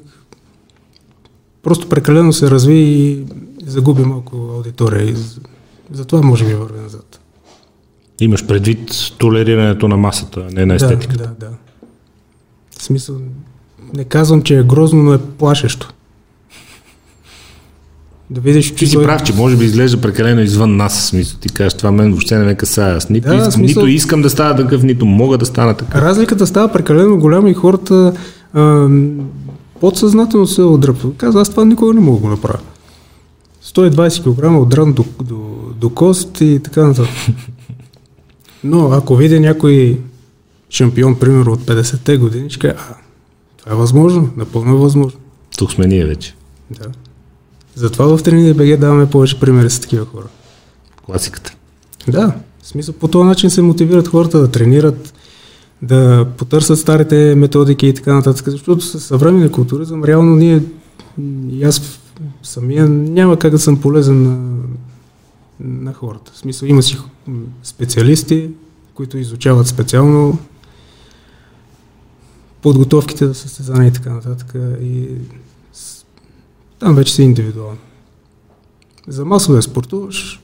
[1.63, 3.25] просто прекалено се разви и
[3.67, 5.15] загуби малко аудитория и
[5.93, 7.21] затова може би върви назад.
[8.21, 11.23] Имаш предвид толерирането на масата, не на естетиката.
[11.23, 11.57] Да, да, да.
[12.79, 13.17] В смисъл,
[13.95, 15.93] не казвам, че е грозно, но е плашещо.
[18.31, 18.75] Да видиш, че.
[18.75, 21.07] Ти си прав, че може би изглежда прекалено извън нас.
[21.07, 22.95] Смисъл, ти кажеш, това мен въобще не ме касае.
[22.95, 23.83] Аз нито, да, искам, смисъл...
[23.83, 26.03] нито искам да става такъв, нито мога да стана такъв.
[26.03, 28.13] Разликата става прекалено голяма и хората
[28.55, 28.89] а,
[29.81, 31.17] подсъзнателно се отдръпват.
[31.17, 32.59] Казва, аз това никога не мога да го направя.
[33.65, 35.37] 120 кг отдран до, до,
[35.81, 37.15] до кост и така нататък.
[38.65, 40.01] Но ако видя някой
[40.71, 42.85] шампион, примерно от 50-те години, ще кажа,
[43.57, 45.21] Това е възможно, напълно е възможно.
[45.59, 46.35] Тук сме ние вече.
[46.71, 46.87] Да.
[47.75, 50.27] Затова в Тренинг БГ даваме повече примери с такива хора.
[51.07, 51.57] Класиката.
[52.09, 55.15] Да, в смисъл по този начин се мотивират хората да тренират,
[55.83, 60.63] да потърсят старите методики и така нататък, защото с съвременния културизъм реално ние
[61.51, 62.01] и аз
[62.43, 64.39] самия няма как да съм полезен на,
[65.61, 66.33] на хората.
[66.33, 66.99] В смисъл има си
[67.63, 68.51] специалисти,
[68.95, 70.39] които изучават специално
[72.63, 74.55] подготовките за състезания и така нататък.
[74.81, 75.09] И
[76.79, 77.79] там вече си индивидуално.
[79.09, 80.43] За масовия спортуваш,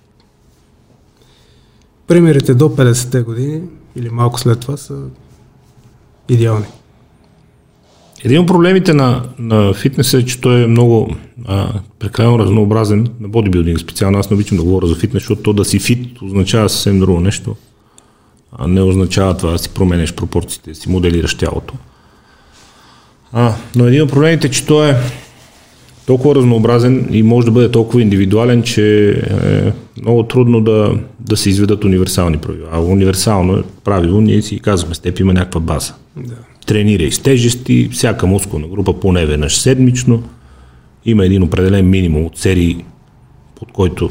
[2.06, 3.62] примерите до 50-те години
[3.96, 5.02] или малко след това са
[6.28, 6.66] идеални.
[8.24, 11.68] Един от проблемите на, на фитнеса е, че той е много а,
[11.98, 14.18] прекалено разнообразен на бодибилдинг специално.
[14.18, 17.20] Аз не обичам да говоря за фитнес, защото то да си фит означава съвсем друго
[17.20, 17.56] нещо.
[18.58, 21.74] А не означава това да си променеш пропорциите, да си моделираш тялото.
[23.32, 24.96] А, но един от проблемите е, че той е
[26.06, 31.50] толкова разнообразен и може да бъде толкова индивидуален, че е много трудно да, да се
[31.50, 32.68] изведат универсални правила.
[32.72, 35.94] А универсално правило, ние си казваме, с теб има някаква база.
[36.16, 36.34] Да.
[36.66, 40.22] Тренирай с тежести, всяка мускулна група поне веднъж седмично.
[41.04, 42.84] Има един определен минимум от серии,
[43.54, 44.10] под който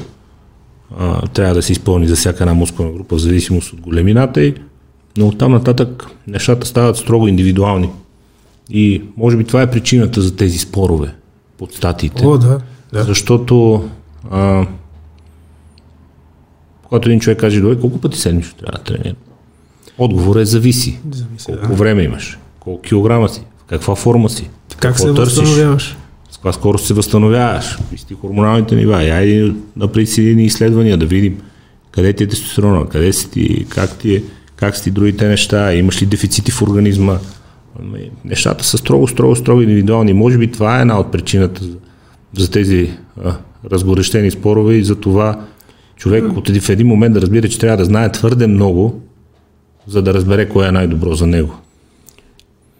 [0.97, 4.53] а, трябва да се изпълни за всяка една мускулна група, в зависимост от големината й.
[5.17, 7.89] Но оттам нататък нещата стават строго индивидуални.
[8.69, 11.15] И може би това е причината за тези спорове
[11.57, 12.25] под статиите.
[12.25, 12.59] О, да,
[12.93, 13.03] да.
[13.03, 13.83] Защото
[14.31, 14.67] а,
[16.83, 19.15] когато един човек каже, добре, колко пъти седмично трябва да тренира?
[20.03, 20.99] Отговор е зависи.
[21.11, 21.73] зависи колко да.
[21.73, 25.97] време имаш, колко килограма си, в каква форма си, как се търсиш, възстановяваш.
[26.31, 29.03] С каква скорост се възстановяваш, какви хормоналните нива.
[29.03, 31.41] И айде направи си едни изследвания да видим
[31.91, 34.23] къде ти е тестостерона, къде си ти, как ти е,
[34.55, 37.19] как си ти другите неща, имаш ли дефицити в организма,
[37.79, 40.13] Ами, нещата са строго, строго, строго индивидуални.
[40.13, 41.77] Може би това е една от причината за,
[42.37, 42.91] за тези
[43.23, 43.35] а,
[43.71, 45.45] разгорещени спорове и за това
[45.95, 49.01] човек от в един момент да разбира, че трябва да знае твърде много,
[49.91, 51.55] за да разбере кое е най-добро за него.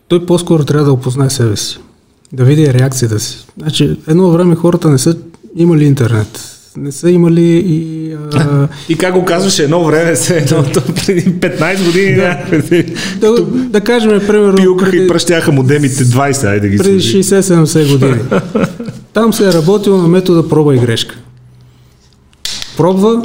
[0.08, 1.80] Той по-скоро трябва да опознае себе си,
[2.34, 3.46] да види реакцията си.
[3.58, 5.18] Значи, едно време хората не са
[5.56, 8.14] имали интернет не са имали и...
[8.34, 8.68] А...
[8.90, 10.64] И как го казваше, едно време се едно,
[11.06, 12.16] преди 15 години.
[12.16, 12.38] Да,
[13.20, 14.56] да, да кажем, примерно...
[14.56, 18.20] Пилкаха преди, и пръщяха модемите 20, айде ги Преди 60-70 години.
[19.14, 21.16] Там се е работило на метода проба и грешка.
[22.78, 23.22] Пробва,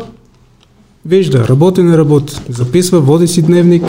[1.06, 2.36] вижда, работи, не работи.
[2.48, 3.84] Записва, води си дневник,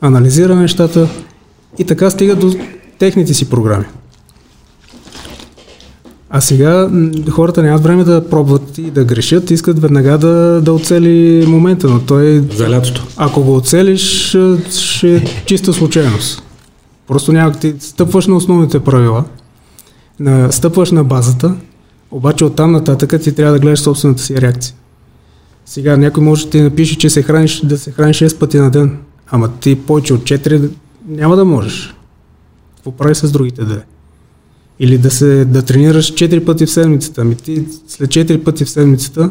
[0.00, 1.08] анализира нещата
[1.78, 2.54] и така стига до
[2.98, 3.84] техните си програми.
[6.30, 6.90] А сега
[7.30, 12.00] хората нямат време да пробват и да грешат, искат веднага да, да оцели момента, но
[12.00, 12.44] той...
[12.56, 13.06] За лятото.
[13.16, 14.36] Ако го оцелиш,
[14.70, 16.42] ще е чиста случайност.
[17.08, 19.24] Просто няма ти стъпваш на основните правила,
[20.20, 21.54] на, стъпваш на базата,
[22.10, 24.74] обаче оттам нататък ти трябва да гледаш собствената си реакция.
[25.68, 28.70] Сега някой може да ти напише, че се храниш, да се храниш 6 пъти на
[28.70, 30.70] ден, ама ти повече от 4
[31.08, 31.94] няма да можеш.
[32.76, 33.84] Какво прави с другите две?
[34.80, 37.20] Или да, се, да тренираш 4 пъти в седмицата.
[37.20, 39.30] Ами ти след 4 пъти в седмицата,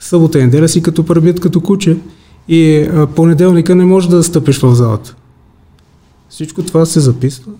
[0.00, 1.96] събота и неделя си като пребит като куче
[2.48, 5.16] и понеделника не можеш да стъпиш в залата.
[6.28, 7.52] Всичко това се записва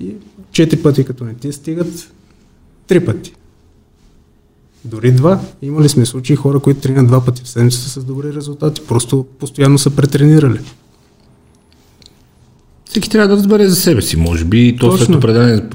[0.00, 0.14] и
[0.50, 2.12] 4 пъти като не ти стигат,
[2.88, 3.32] 3 пъти.
[4.86, 5.40] Дори два.
[5.62, 8.82] Имали сме случаи хора, които тренират два пъти в седмицата с добри резултати.
[8.88, 10.58] Просто постоянно са претренирали.
[12.84, 14.76] Всеки трябва да разбере за себе си, може би.
[14.80, 15.70] То след определен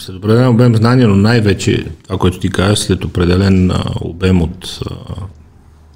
[0.00, 4.80] след определен обем знания, но най-вече това, което ти кажеш, след определен а, обем от
[4.90, 4.94] а,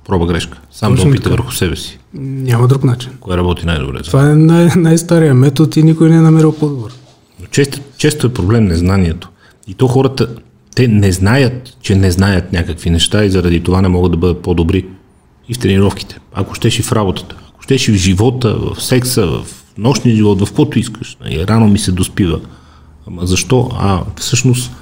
[0.06, 0.60] проба грешка.
[0.70, 1.98] Сам Точно да опита върху себе си.
[2.14, 3.10] Няма друг начин.
[3.20, 4.02] Кое работи най-добре?
[4.02, 6.92] Това е най- най-стария метод и никой не е намерил по-добър.
[7.40, 9.30] Но често, често е проблем незнанието.
[9.68, 10.28] И то хората,
[10.74, 14.42] те не знаят, че не знаят някакви неща и заради това не могат да бъдат
[14.42, 14.86] по-добри
[15.48, 16.18] и в тренировките.
[16.32, 19.46] Ако щеш и в работата, ако щеш и в живота, в секса, в
[19.78, 21.16] нощния живот, в каквото искаш.
[21.30, 22.40] И рано ми се доспива.
[23.06, 23.70] Ама защо?
[23.72, 24.72] А всъщност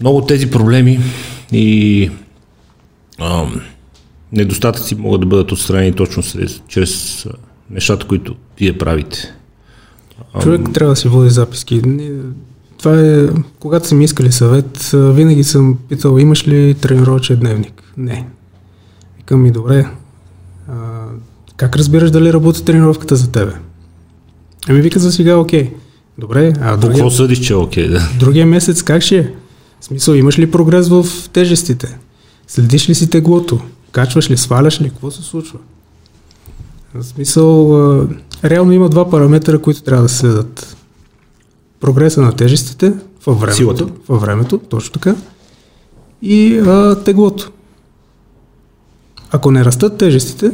[0.00, 1.00] много тези проблеми
[1.52, 2.10] и
[3.18, 3.46] а,
[4.32, 7.26] недостатъци могат да бъдат отстранени точно чрез, чрез
[7.70, 9.34] нещата, които вие правите.
[10.42, 11.82] Човек трябва да си води записки.
[12.82, 13.28] Това е,
[13.60, 17.82] когато са ми искали съвет, винаги съм питал, имаш ли тренировачен дневник?
[17.96, 18.28] Не.
[19.16, 19.86] Викам ми, добре,
[20.68, 20.74] а,
[21.56, 23.52] как разбираш дали работи тренировката за тебе?
[24.68, 25.70] Ами вика за сега, окей.
[26.18, 26.96] Добре, а другия...
[26.96, 28.08] Какво съдиш, че е окей, да?
[28.18, 29.30] Другия месец как ще е?
[29.80, 31.98] В смисъл, имаш ли прогрес в тежестите?
[32.46, 33.60] Следиш ли си теглото?
[33.92, 34.88] Качваш ли, сваляш ли?
[34.88, 35.58] Какво се случва?
[36.94, 38.08] В смисъл,
[38.44, 40.76] реално има два параметъра, които трябва да следят.
[41.82, 42.92] Прогреса на тежестите
[43.26, 43.86] във времето, Силата.
[44.08, 45.14] във времето, точно така,
[46.22, 47.52] и а, теглото.
[49.30, 50.52] Ако не растат тежестите,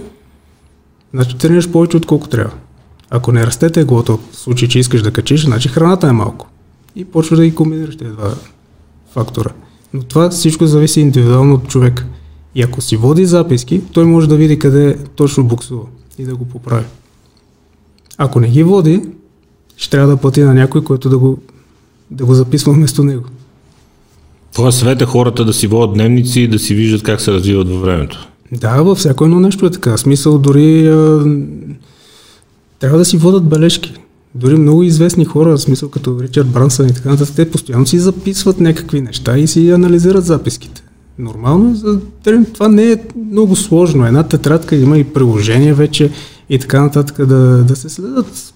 [1.14, 2.52] значи тренираш повече отколко трябва.
[3.10, 6.48] Ако не расте теглото, в случай, че искаш да качиш, значи храната е малко.
[6.96, 8.34] И почваш да ги комбинираш тези два
[9.12, 9.50] фактора.
[9.94, 12.06] Но това всичко зависи индивидуално от човека.
[12.54, 15.84] И ако си води записки, той може да види къде точно буксува
[16.18, 16.84] и да го поправи.
[18.18, 19.02] Ако не ги води,
[19.78, 21.38] ще трябва да плати на някой, който да го,
[22.10, 23.24] да го записва вместо него.
[24.54, 27.68] Това съвет е хората да си водят дневници и да си виждат как се развиват
[27.68, 28.28] във времето.
[28.52, 29.96] Да, във всяко едно нещо е така.
[29.96, 31.24] Смисъл дори а,
[32.78, 33.94] трябва да си водят бележки.
[34.34, 37.98] Дори много известни хора, в смисъл като Ричард Брансън и така нататък, те постоянно си
[37.98, 40.82] записват някакви неща и си анализират записките.
[41.18, 42.00] Нормално, е за
[42.52, 42.98] това не е
[43.30, 44.06] много сложно.
[44.06, 46.10] Една тетрадка има и приложение вече
[46.50, 48.54] и така нататък да, да се следят.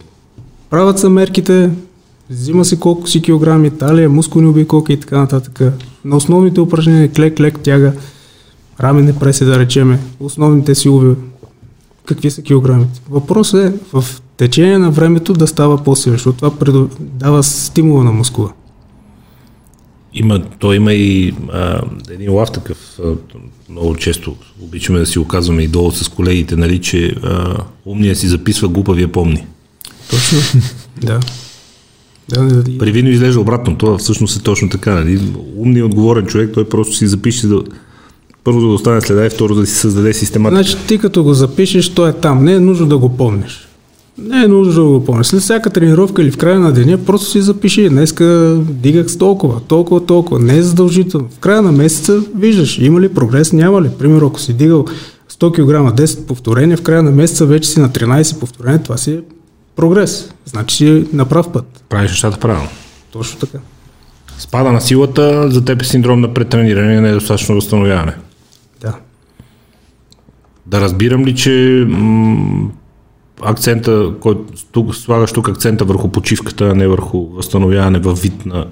[0.72, 1.70] Правят са мерките,
[2.30, 5.60] взима си колко си килограми, талия, мускулни обиколки и така нататък.
[6.04, 7.92] На основните упражнения клек, клек, тяга,
[8.80, 11.14] рамене преси да речеме, основните силови,
[12.04, 13.00] какви са килограмите.
[13.10, 14.04] Въпросът е в
[14.36, 18.52] течение на времето да става по-силен, защото това дава стимула на мускула.
[20.14, 23.14] Има, то има и а, един лав такъв, а,
[23.68, 27.56] много често обичаме да си оказваме и долу с колегите, нали, че а,
[27.86, 29.46] умния си записва, глупавия помни.
[30.10, 30.38] Точно.
[31.02, 31.20] да.
[32.28, 32.78] Да, да, да.
[32.78, 34.94] При вино изглежда обратно, това всъщност е точно така.
[34.94, 35.20] Нали?
[35.56, 37.62] Умният отговорен човек, той просто си запише да,
[38.44, 40.62] първо да остане следа и второ да си създаде систематика.
[40.62, 42.44] Значи ти като го запишеш, той е там.
[42.44, 43.68] Не е нужно да го помниш.
[44.18, 45.26] Не е нужно да го помниш.
[45.26, 47.88] След всяка тренировка или в края на деня, просто си запиши.
[47.88, 50.40] Днеска дигах с толкова, толкова, толкова.
[50.40, 51.28] Не е задължително.
[51.30, 53.88] В края на месеца виждаш има ли прогрес, няма ли.
[53.98, 54.84] Примерно, ако си дигал
[55.30, 59.10] 100 кг, 10 повторения, в края на месеца вече си на 13 повторения, това си
[59.10, 59.20] е
[59.76, 60.34] прогрес.
[60.44, 61.84] Значи си на прав път.
[61.88, 62.68] Правиш нещата правилно.
[63.12, 63.58] Точно така.
[64.38, 68.14] Спада на силата, за теб е синдром на претрениране недостатъчно възстановяване.
[68.80, 68.94] Да.
[70.66, 72.70] Да разбирам ли, че м-
[73.42, 74.42] акцента, който
[74.72, 78.66] тук, слагаш тук акцента върху почивката, а не върху възстановяване във вид на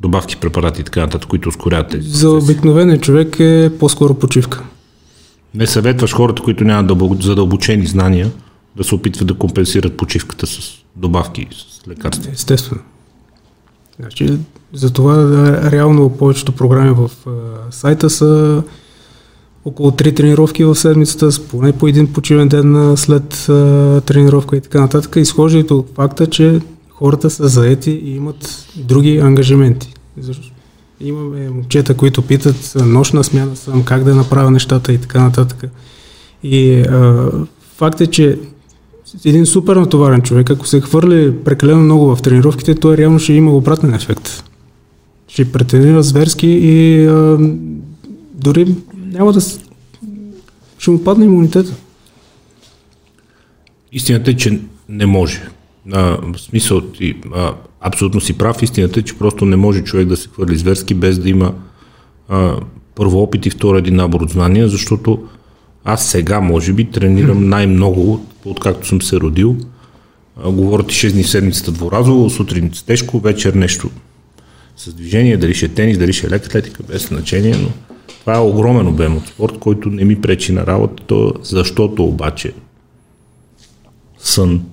[0.00, 4.62] добавки, препарати и така нататък, които ускоряват тези За обикновения човек е по-скоро почивка.
[5.54, 8.30] Не съветваш хората, които нямат дълбо- задълбочени знания,
[8.76, 12.32] да се опитват да компенсират почивката с добавки, с лекарства.
[12.32, 12.80] Естествено.
[14.00, 14.38] Значи,
[14.72, 15.16] затова
[15.70, 17.30] реално повечето програми в а,
[17.70, 18.62] сайта са
[19.64, 24.60] около 3 тренировки в седмицата, с поне по един почивен ден след а, тренировка и
[24.60, 25.16] така нататък.
[25.16, 26.60] Изхождайки от факта, че
[26.90, 29.94] хората са заети и имат други ангажименти.
[31.00, 35.64] Имаме момчета, които питат нощна смяна съм, как да направя нещата и така нататък.
[36.42, 37.30] И а,
[37.76, 38.38] факт е, че
[39.24, 43.52] един супер натоварен човек, ако се хвърли прекалено много в тренировките, той реално ще има
[43.52, 44.44] обратен ефект.
[45.28, 47.38] Ще претренира зверски и а,
[48.34, 49.40] дори няма да...
[50.78, 51.74] Ще му падне имунитета.
[53.92, 55.42] Истината е, че не може.
[55.92, 58.62] А, в смисъл, ти, а, абсолютно си прав.
[58.62, 61.54] Истината е, че просто не може човек да се хвърли зверски без да има
[62.28, 62.56] а,
[62.94, 65.24] първо опит и второ един набор от знания, защото
[65.88, 69.56] аз сега, може би, тренирам най-много, откакто съм се родил.
[70.44, 73.90] Говоря ти 6 дни в седмицата дворазово, сутрин тежко, вечер нещо
[74.76, 77.68] с движение, дали ще е тенис, дали ще е лека атлетика, без значение, но
[78.20, 82.52] това е огромен обем от спорт, който не ми пречи на работа, защото обаче
[84.18, 84.64] сън,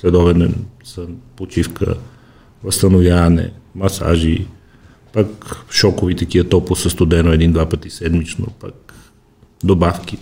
[0.00, 0.54] следобеден
[0.84, 1.94] сън, почивка,
[2.64, 4.46] възстановяване, масажи,
[5.12, 8.83] пък шокови такива топло със студено един-два пъти седмично, пък
[9.64, 10.18] добавки.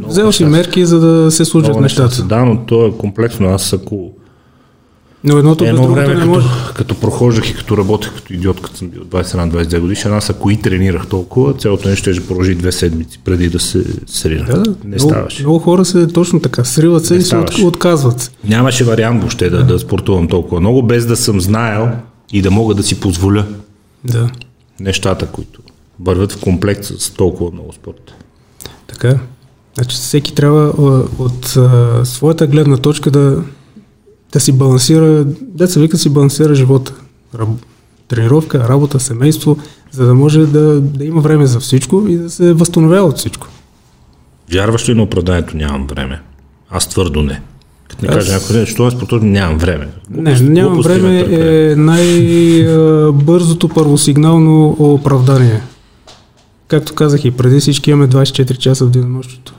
[0.00, 2.22] Взел си мерки, за да се случат много нещата.
[2.22, 3.48] Да, но то е комплексно.
[3.48, 4.10] Аз ако
[5.24, 6.46] Но едното едно време, не като, може.
[6.74, 10.60] като прохождах и като работех като идиот, като съм бил 21-22 годишен, аз ако и
[10.60, 14.44] тренирах толкова, цялото нещо ще продължи две седмици преди да се срина.
[14.44, 14.70] Да, да.
[14.84, 15.42] не много, ставаше.
[15.42, 17.64] много хора се точно така, сриват се Не и се ставаше.
[17.64, 18.32] отказват.
[18.44, 21.88] Нямаше вариант въобще да, да спортувам толкова много, без да съм знаел
[22.32, 23.44] и да мога да си позволя
[24.04, 24.28] Да,
[24.80, 25.60] нещата, които
[26.00, 28.14] вървят в комплект с толкова много спорт.
[28.86, 29.18] така.
[29.74, 30.68] Значи всеки трябва
[31.18, 33.42] от а, своята гледна точка да,
[34.32, 36.94] да си балансира, да се вика си балансира живота.
[37.34, 37.48] Раб,
[38.08, 39.56] тренировка, работа, семейство,
[39.90, 43.46] за да може да, да има време за всичко и да се възстановява от всичко.
[44.52, 46.22] Вярваш ли на оправданието нямам време?
[46.70, 47.40] Аз твърдо не.
[47.88, 49.88] Като не Аз- кажа някой ден, що е спортувам, нямам време.
[50.10, 55.62] Не, нямам време е най-бързото първосигнално оправдание.
[56.68, 59.54] Както казах и преди всички имаме 24 часа в денонощието.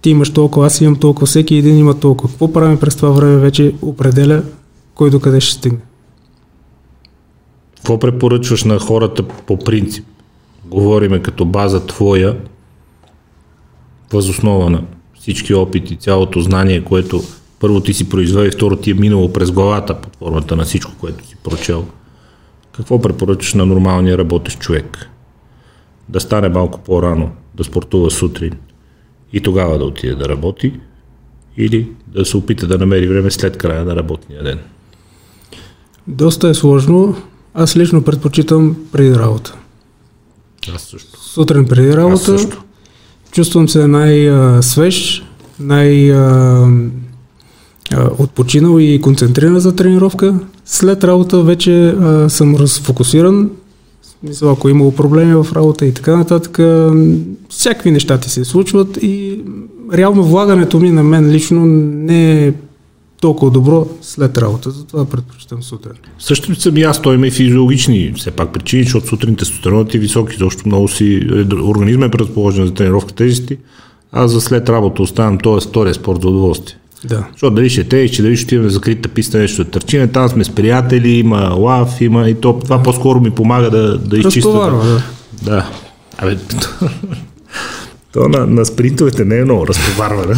[0.00, 2.30] Ти имаш толкова, аз имам толкова, всеки един има толкова.
[2.30, 4.42] Какво правим през това време вече определя
[4.94, 5.78] кой до къде ще стигне.
[7.76, 10.06] Какво препоръчваш на хората по принцип?
[10.64, 12.38] Говориме като база твоя,
[14.12, 14.82] възоснова на
[15.20, 17.22] всички опити, цялото знание, което
[17.60, 20.92] първо ти си произвел и второ ти е минало през главата под формата на всичко,
[21.00, 21.84] което си прочел.
[22.72, 25.10] Какво препоръчаш на нормалния работещ човек?
[26.08, 28.52] Да стане малко по-рано, да спортува сутрин
[29.32, 30.72] и тогава да отиде да работи
[31.56, 34.58] или да се опита да намери време след края на работния ден?
[36.06, 37.16] Доста е сложно.
[37.54, 39.54] Аз лично предпочитам преди работа.
[40.74, 41.20] Аз също.
[41.20, 42.14] Сутрин преди работа.
[42.14, 42.62] Аз също.
[43.32, 45.24] Чувствам се най-свеж,
[45.60, 46.12] най-
[48.18, 50.40] отпочинал и концентриран за тренировка.
[50.64, 53.50] След работа вече а, съм разфокусиран.
[54.28, 56.58] Мисля, ако е имало проблеми в работа и така нататък,
[57.48, 59.40] всякакви неща ти се случват и
[59.92, 62.52] реално влагането ми на мен лично не е
[63.20, 65.92] толкова добро след работа, затова предпочитам сутрин.
[66.18, 69.98] Също съм и аз, той има и физиологични все пак причини, защото сутрин тестостеронът е
[69.98, 71.26] висок и защо много си,
[71.64, 73.58] организма е предположен за тренировка тежести,
[74.12, 76.76] аз за след работа оставям този втория спорт за удоволствие.
[77.04, 77.26] Да.
[77.32, 80.44] Защото дали ще те, че дали ще отиваме закрита писта, нещо да търчиме, там сме
[80.44, 84.50] с приятели, има лав, има и то, това по-скоро ми помага да, да изчиста.
[84.52, 85.02] Да.
[85.42, 85.70] да.
[86.18, 86.38] Абе,
[88.12, 90.34] то на, на спринтовете не е много разтоварване.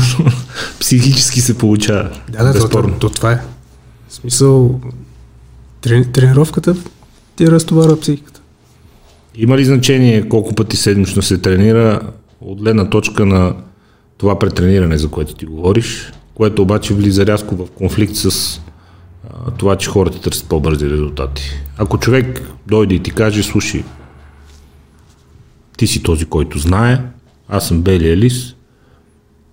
[0.81, 2.11] Психически се получава.
[2.29, 3.41] Да, да, то, то, то, това е.
[4.09, 4.81] В смисъл,
[5.81, 6.77] трени, тренировката
[7.37, 8.41] ти разтоварва психиката.
[9.35, 12.01] Има ли значение колко пъти седмично се тренира
[12.41, 13.55] от гледна точка на
[14.19, 18.61] това претрениране, за което ти говориш, което обаче влиза рязко в конфликт с
[19.31, 21.51] а, това, че хората търсят по-бързи резултати.
[21.79, 23.85] Ако човек дойде и ти каже, слушай,
[25.77, 27.03] ти си този, който знае,
[27.49, 28.55] аз съм белия лис,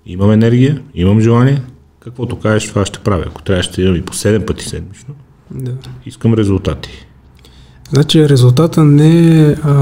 [0.06, 1.62] имам енергия, имам желание,
[2.00, 3.24] каквото кажеш, това ще правя.
[3.28, 5.16] Ако трябва, ще имам и по 7 пъти седмично.
[5.52, 5.72] Да.
[6.06, 7.06] Искам резултати.
[7.90, 9.74] Значи резултата не е, а,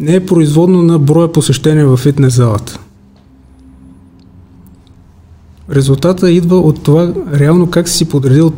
[0.00, 2.78] не е производно на броя посещения в фитнес залата.
[5.70, 8.52] Резултата идва от това реално как си подредил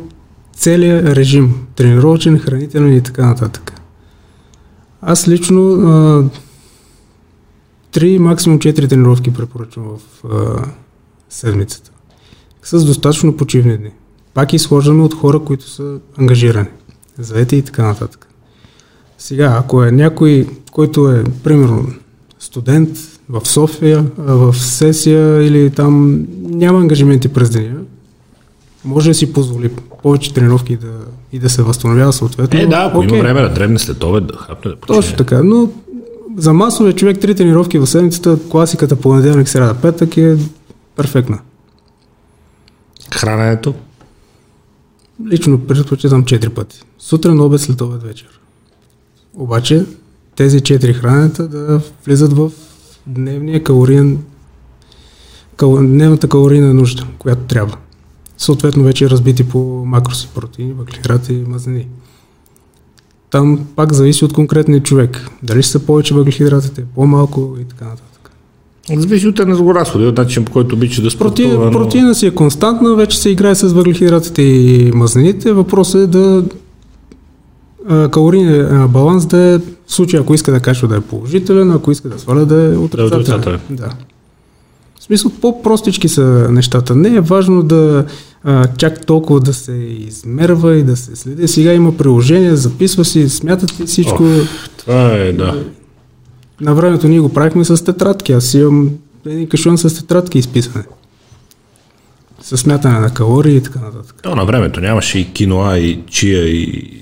[0.53, 3.81] целият режим, тренировачен, хранителен и така нататък.
[5.03, 6.25] Аз лично а,
[7.93, 10.67] три, максимум четири тренировки препоръчвам в а,
[11.29, 11.91] седмицата.
[12.63, 13.91] С достатъчно почивни дни.
[14.35, 16.69] Пак изхождаме от хора, които са ангажирани,
[17.19, 18.29] заети и така нататък.
[19.19, 21.87] Сега, ако е някой, който е, примерно,
[22.39, 22.89] студент
[23.29, 27.81] в София, в сесия или там няма ангажименти през деня,
[28.85, 29.71] може да си позволи
[30.03, 30.93] повече тренировки и да,
[31.33, 32.61] и да се възстановява съответно.
[32.61, 33.09] Е, да, ако okay.
[33.09, 34.97] има време да дребне след обед, да хапне да почне.
[34.97, 35.71] Точно така, но
[36.37, 40.37] за масовия човек три тренировки в седмицата, класиката понеделник, среда, петък е
[40.97, 41.39] перфектна.
[43.15, 43.75] Храненето?
[45.31, 46.83] Лично предпочитам 4 пъти.
[46.99, 48.41] Сутрин, обед, след обед, вечер.
[49.35, 49.85] Обаче
[50.37, 52.51] тези 4 хранета да влизат в
[53.07, 54.19] дневния калориен
[55.57, 57.77] кал, дневната калорийна нужда, която трябва
[58.39, 61.87] съответно вече разбити по макроси, протеини, въглехидрати и мазнини.
[63.31, 65.29] Там пак зависи от конкретния човек.
[65.43, 68.31] Дали ще са повече въглехидратите, по-малко и така нататък.
[68.97, 71.49] Зависи от енергоразходи, от начин по който обича да спортува.
[71.49, 71.71] Протеин, но...
[71.71, 75.53] Протеина си е константна, вече се играе с въглехидратите и мазнините.
[75.53, 76.45] Въпросът е да
[77.89, 82.09] калорийния баланс да е в случай, ако иска да качва да е положителен, ако иска
[82.09, 83.61] да сваля да е отрицателен.
[83.71, 83.91] Да.
[85.01, 86.95] В смисъл, по-простички са нещата.
[86.97, 88.05] Не е важно да
[88.45, 91.49] а, чак толкова да се измерва и да се следи.
[91.49, 94.23] Сега има приложение, записва си, смятате всичко.
[94.25, 94.41] О,
[94.77, 95.65] това е, да.
[96.61, 98.33] На времето ние го правихме с тетрадки.
[98.33, 98.91] Аз имам
[99.27, 100.85] един кашон с тетрадки изписане.
[102.43, 104.17] С смятане на калории и така нататък.
[104.23, 107.01] То, на времето нямаше и киноа, и чия, и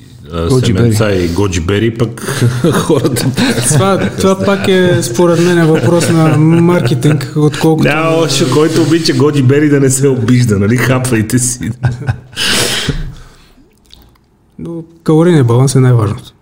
[0.64, 2.20] семенца и годжи бери, пък
[2.72, 3.26] хората...
[3.68, 7.88] това, това пак е според мен въпрос на маркетинг, отколкото...
[7.88, 10.76] Няма още, който обича годжи бери да не се обижда, нали?
[10.76, 11.70] Хапвайте си.
[14.58, 16.32] Но калорийният баланс е най-важното.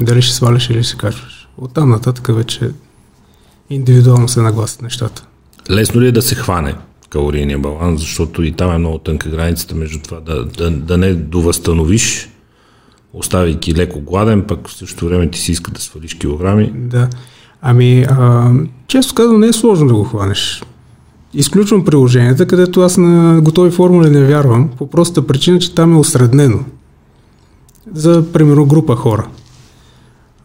[0.00, 1.48] Дали ще сваляш или ще качваш.
[1.58, 2.70] Оттам нататък вече
[3.70, 5.26] индивидуално се нагласят нещата.
[5.70, 6.74] Лесно ли е да се хване
[7.10, 11.14] калорийния баланс, защото и там е много тънка границата между това да, да, да не
[11.14, 12.28] довъзстановиш
[13.16, 16.72] оставяйки леко гладен, пък в същото време ти си иска да свалиш килограми.
[16.74, 17.08] Да.
[17.62, 18.50] Ами, а,
[18.86, 20.62] често казвам, не е сложно да го хванеш.
[21.34, 25.98] Изключвам приложенията, където аз на готови формули не вярвам, по простата причина, че там е
[25.98, 26.58] осреднено.
[27.94, 29.28] За, примерно, група хора.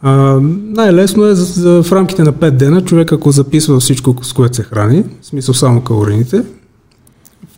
[0.02, 4.34] А, най-лесно е за, за, в рамките на 5 дена човек, ако записва всичко, с
[4.34, 6.44] което се храни, в смисъл само калорините,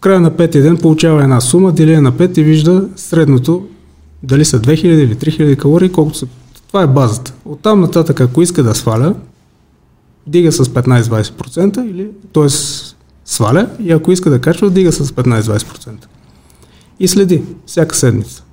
[0.04, 3.68] края на петия ден получава една сума, дели на 5 и вижда средното,
[4.24, 6.28] дали са 2000 или 3000 калории, колкото са.
[6.68, 7.34] Това е базата.
[7.46, 9.16] Оттам нататък, ако иска да сваля,
[10.28, 12.50] дига с 15-20% или, т.е.
[13.26, 15.90] сваля и ако иска да качва, дига с 15-20%.
[17.00, 18.44] И следи всяка седмица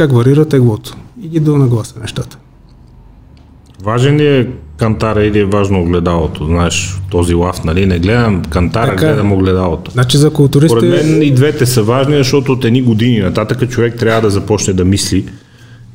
[0.00, 2.38] как варира теглото и ги донагласа нещата.
[3.82, 6.44] Важен е кантара или е важно огледалото?
[6.44, 7.86] Знаеш, този лав, нали?
[7.86, 9.90] Не гледам кантара, така, гледам огледалото.
[9.90, 10.80] Значи за културистите...
[10.80, 14.74] Поред мен и двете са важни, защото от едни години нататък човек трябва да започне
[14.74, 15.24] да мисли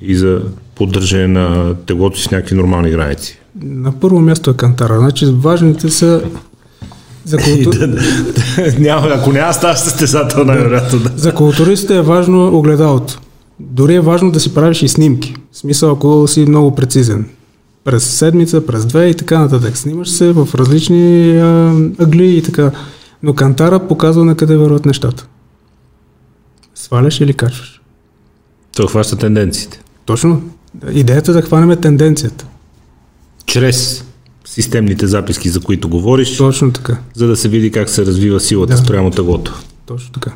[0.02, 0.42] и за
[0.76, 3.40] поддържане на теглото с някакви нормални граници.
[3.64, 5.00] На първо място е кантара.
[5.00, 6.24] Значи важните са
[7.26, 7.74] за култур...
[8.80, 11.00] няма, ако няма става състезател, най-вероятно.
[11.00, 11.12] Да.
[11.16, 13.22] За културистите е важно огледалото.
[13.60, 15.36] Дори е важно да си правиш и снимки.
[15.52, 17.26] В смисъл, ако си много прецизен.
[17.86, 19.78] През седмица, през две и така нататък.
[19.78, 22.72] Снимаш се в различни а, ъгли и така.
[23.24, 25.28] Но кантара показва на къде върват нещата.
[26.76, 27.82] Сваляш или качваш.
[28.76, 29.82] Това хваща тенденциите.
[30.06, 30.42] Точно.
[30.92, 32.46] Идеята е да хванеме тенденцията.
[33.46, 34.06] Чрез
[34.46, 36.38] системните записки, за които говориш.
[36.38, 36.98] Точно така.
[37.14, 38.78] За да се види как се развива силата да.
[38.78, 39.60] спрямо теглото.
[39.86, 40.32] Точно така.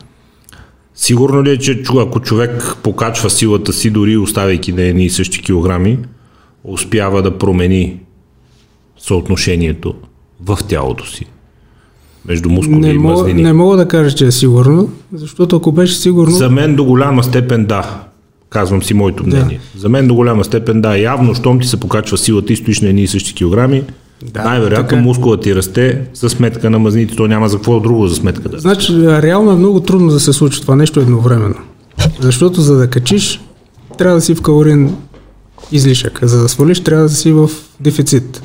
[0.95, 5.41] Сигурно ли е, че ако човек покачва силата си, дори оставяйки на едни и същи
[5.41, 5.99] килограми,
[6.63, 7.99] успява да промени
[8.97, 9.93] съотношението
[10.45, 11.25] в тялото си?
[12.25, 13.43] Между мускули не и мазнини.
[13.43, 16.35] Не мога да кажа, че е сигурно, защото ако беше сигурно...
[16.35, 18.03] За мен до голяма степен да.
[18.49, 19.59] Казвам си моето мнение.
[19.73, 19.79] Да.
[19.79, 20.97] За мен до голяма степен да.
[20.97, 23.83] Явно, щом ти се покачва силата и стоиш на едни и същи килограми,
[24.25, 24.99] да, Най-вероятно така.
[24.99, 25.01] Е.
[25.01, 28.59] мускулът ти расте за сметка на мазните, то няма за какво друго за сметка да
[28.59, 31.55] Значи, реално е много трудно да се случи това нещо едновременно.
[32.19, 33.41] Защото за да качиш,
[33.97, 34.95] трябва да си в калорин
[35.71, 36.19] излишък.
[36.21, 38.41] За да свалиш, трябва да си в дефицит.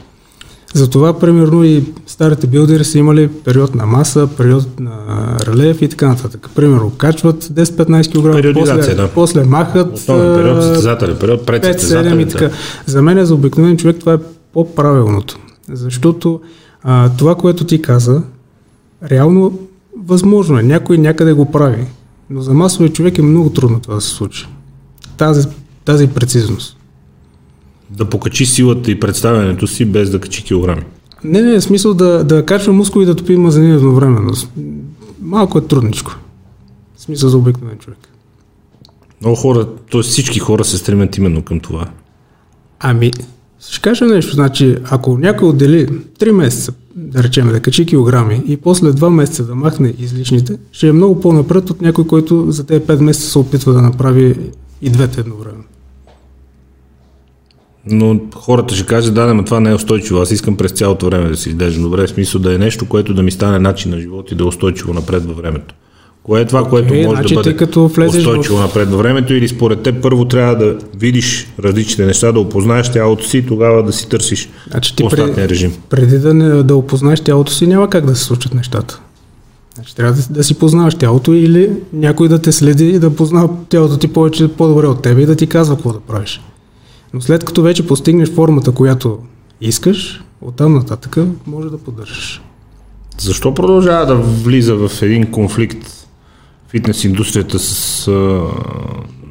[0.75, 4.93] Затова, примерно, и старите билдери са имали период на маса, период на
[5.47, 6.51] релеф и така нататък.
[6.55, 9.09] Примерно, качват 10-15 кг, после, да.
[9.09, 12.45] после махат Основен период, състезателен период, пред 5-7 и така.
[12.45, 12.55] Да.
[12.87, 14.19] За мен, е за обикновен човек, това е
[14.53, 15.39] по-правилното.
[15.73, 16.41] Защото
[16.83, 18.23] а, това, което ти каза,
[19.11, 19.59] реално
[20.05, 20.63] възможно е.
[20.63, 21.87] Някой някъде го прави.
[22.31, 24.47] Но за масовия човек е много трудно това да се случи.
[25.17, 25.49] Тази,
[25.85, 26.77] тази прецизност.
[27.97, 30.83] Да покачи силата и представянето си без да качи килограми.
[31.25, 34.33] Не, не, в смисъл да, да качва мускули и да топи мазнини едновременно.
[35.23, 36.17] Малко е трудничко.
[36.97, 37.99] В смисъл за обикновен човек.
[39.21, 40.03] Много хора, т.е.
[40.03, 41.87] всички хора се стремят именно към това.
[42.81, 43.11] Ами,
[43.69, 45.87] ще кажа нещо, значи, ако някой отдели
[46.19, 50.89] 3 месеца, да речем, да качи килограми и после 2 месеца да махне излишните, ще
[50.89, 54.37] е много по-напред от някой, който за тези 5 месеца се опитва да направи
[54.83, 55.65] и двете едновременно.
[57.87, 60.21] Но хората ще кажат, да, но това не е устойчиво.
[60.21, 63.15] Аз искам през цялото време да се издържа добре, в смисъл да е нещо, което
[63.15, 65.75] да ми стане начин на живот и да е устойчиво напред във времето.
[66.23, 68.61] Кое е това, което може значи да бъде като устойчиво в...
[68.61, 73.25] напред във времето или според теб първо трябва да видиш различните неща, да опознаеш тялото
[73.25, 75.73] си и тогава да си търсиш значи ти пред, режим.
[75.91, 79.01] Преди да, не, да опознаеш тялото си няма как да се случат нещата.
[79.75, 83.49] Значи трябва да, да си познаваш тялото или някой да те следи и да познава
[83.69, 86.41] тялото ти повече по-добре от теб и да ти казва какво да правиш.
[87.15, 89.19] Но след като вече постигнеш формата, която
[89.61, 91.17] искаш, оттам нататък
[91.47, 92.43] може да поддържаш.
[93.19, 96.09] Защо продължава да влиза в един конфликт
[96.69, 98.43] фитнес индустрията с а,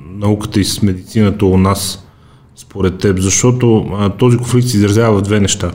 [0.10, 2.06] науката и с медицината у нас,
[2.56, 3.20] според теб?
[3.20, 5.72] Защото а, този конфликт се изразява в две неща.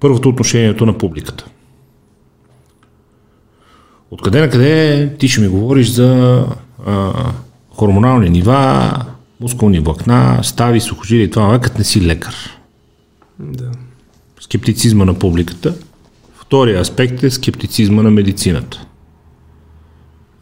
[0.00, 1.44] Първото отношението на публиката.
[4.10, 6.44] Откъде на къде ти ще ми говориш за
[6.86, 7.12] а,
[7.70, 8.92] хормонални нива,
[9.40, 12.34] мускулни влакна, стави, сухожилия и това, като не си лекар.
[13.38, 13.70] Да.
[14.40, 15.74] Скептицизма на публиката.
[16.34, 18.86] Втория аспект е скептицизма на медицината.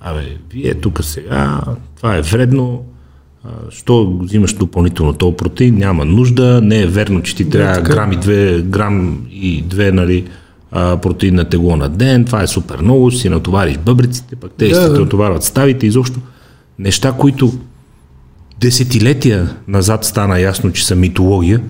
[0.01, 1.61] Абе, вие тук сега,
[1.97, 2.85] това е вредно,
[3.71, 8.13] що взимаш допълнително този протеин, няма нужда, не е верно, че ти трябва да, грам
[8.13, 10.25] и две, грам и две, нали,
[10.73, 14.91] протеин на тегло на ден, това е супер много, си натовариш бъбриците, пък те да,
[14.93, 15.01] да.
[15.01, 16.21] натоварват ставите, изобщо
[16.79, 17.53] неща, които
[18.63, 21.61] десетилетия назад стана ясно, че са митология,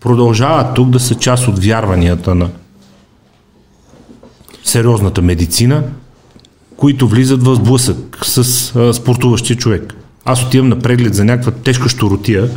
[0.00, 2.50] продължават тук да са част от вярванията на
[4.64, 5.82] сериозната медицина,
[6.76, 8.38] които влизат в сблъсък с
[8.76, 9.94] а, спортуващия човек.
[10.24, 12.50] Аз отивам на преглед за някаква тежка щуротия,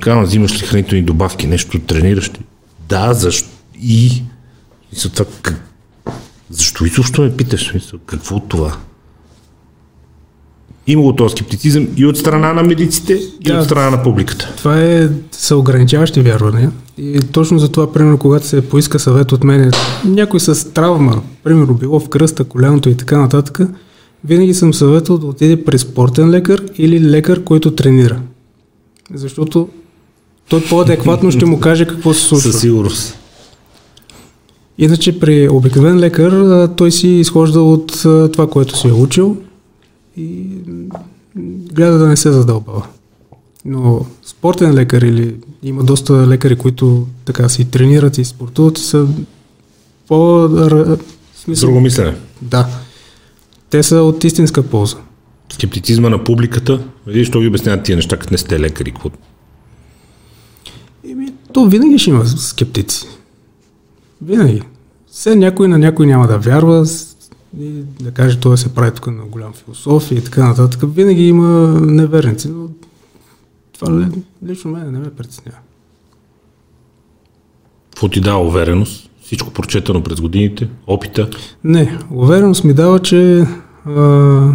[0.00, 2.38] казвам, взимаш ли хранителни добавки, нещо тренираш ли?
[2.88, 3.48] Да, защо?
[3.82, 5.64] И, и това, как...
[6.50, 7.74] защо и защо ме питаш?
[8.06, 8.76] Какво от това?
[10.86, 14.54] Имало този скептицизъм и от страна на медиците, и да, от страна на публиката.
[14.56, 16.72] Това е са ограничаващи вярвания.
[16.98, 19.70] И точно за това, примерно, когато се поиска съвет от мен,
[20.04, 23.60] някой с травма, примерно било в кръста, коляното и така нататък,
[24.24, 28.20] винаги съм съветвал да отиде при спортен лекар или лекар, който тренира.
[29.14, 29.68] Защото
[30.48, 32.52] той по-адекватно ще му каже какво се случва.
[32.52, 33.18] Със сигурност.
[34.78, 37.92] Иначе при обикновен лекар той си изхожда от
[38.32, 39.36] това, което си е учил
[40.16, 40.46] и
[41.46, 42.86] гледа да не се задълбава.
[43.64, 49.06] Но спортен лекар или има доста лекари, които така си тренират и спортуват и са
[50.08, 50.48] по...
[51.34, 52.16] Смисъл, Друго мислене.
[52.42, 52.68] Да.
[53.70, 54.96] Те са от истинска полза.
[55.52, 56.80] Скептицизма на публиката.
[57.06, 58.90] Видиш, що ви обясняват тия неща, като не сте лекари.
[58.90, 59.10] Какво?
[61.10, 63.06] Еми, то винаги ще има скептици.
[64.22, 64.62] Винаги.
[65.10, 66.86] Все някой на някой няма да вярва
[67.60, 70.80] и да каже, той се прави тук на голям философ и така нататък.
[70.84, 72.68] Винаги има неверници, но
[73.72, 74.08] това
[74.46, 75.58] лично мен не ме притеснява.
[77.90, 79.10] Какво ти дава увереност?
[79.22, 80.68] Всичко прочетено през годините?
[80.86, 81.30] Опита?
[81.64, 83.46] Не, увереност ми дава, че
[83.86, 84.52] а,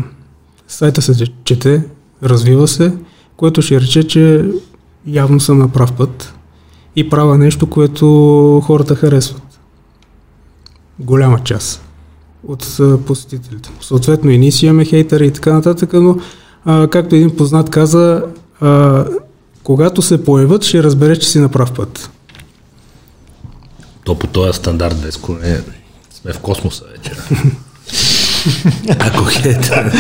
[0.68, 1.84] сайта се чете,
[2.24, 2.94] развива се,
[3.38, 4.52] което ще рече, че
[5.06, 6.34] явно съм на прав път
[6.96, 9.60] и правя нещо, което хората харесват.
[11.00, 11.91] Голяма част
[12.48, 13.70] от посетителите.
[13.82, 16.18] Съответно и ние си имаме хейтери и така нататък, но
[16.66, 18.24] а, както един познат каза,
[18.62, 19.06] а,
[19.64, 22.10] когато се появят, ще разбереш, че си на прав път.
[24.04, 25.62] То по този стандарт, деско не
[26.14, 27.12] сме в космоса вече.
[29.00, 29.92] Ако хейтер.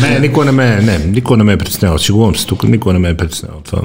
[0.00, 1.98] не, никой не ме, не, никой не ме е притеснявал.
[1.98, 3.82] Шегувам се тук, никой не ме е притеснявал това.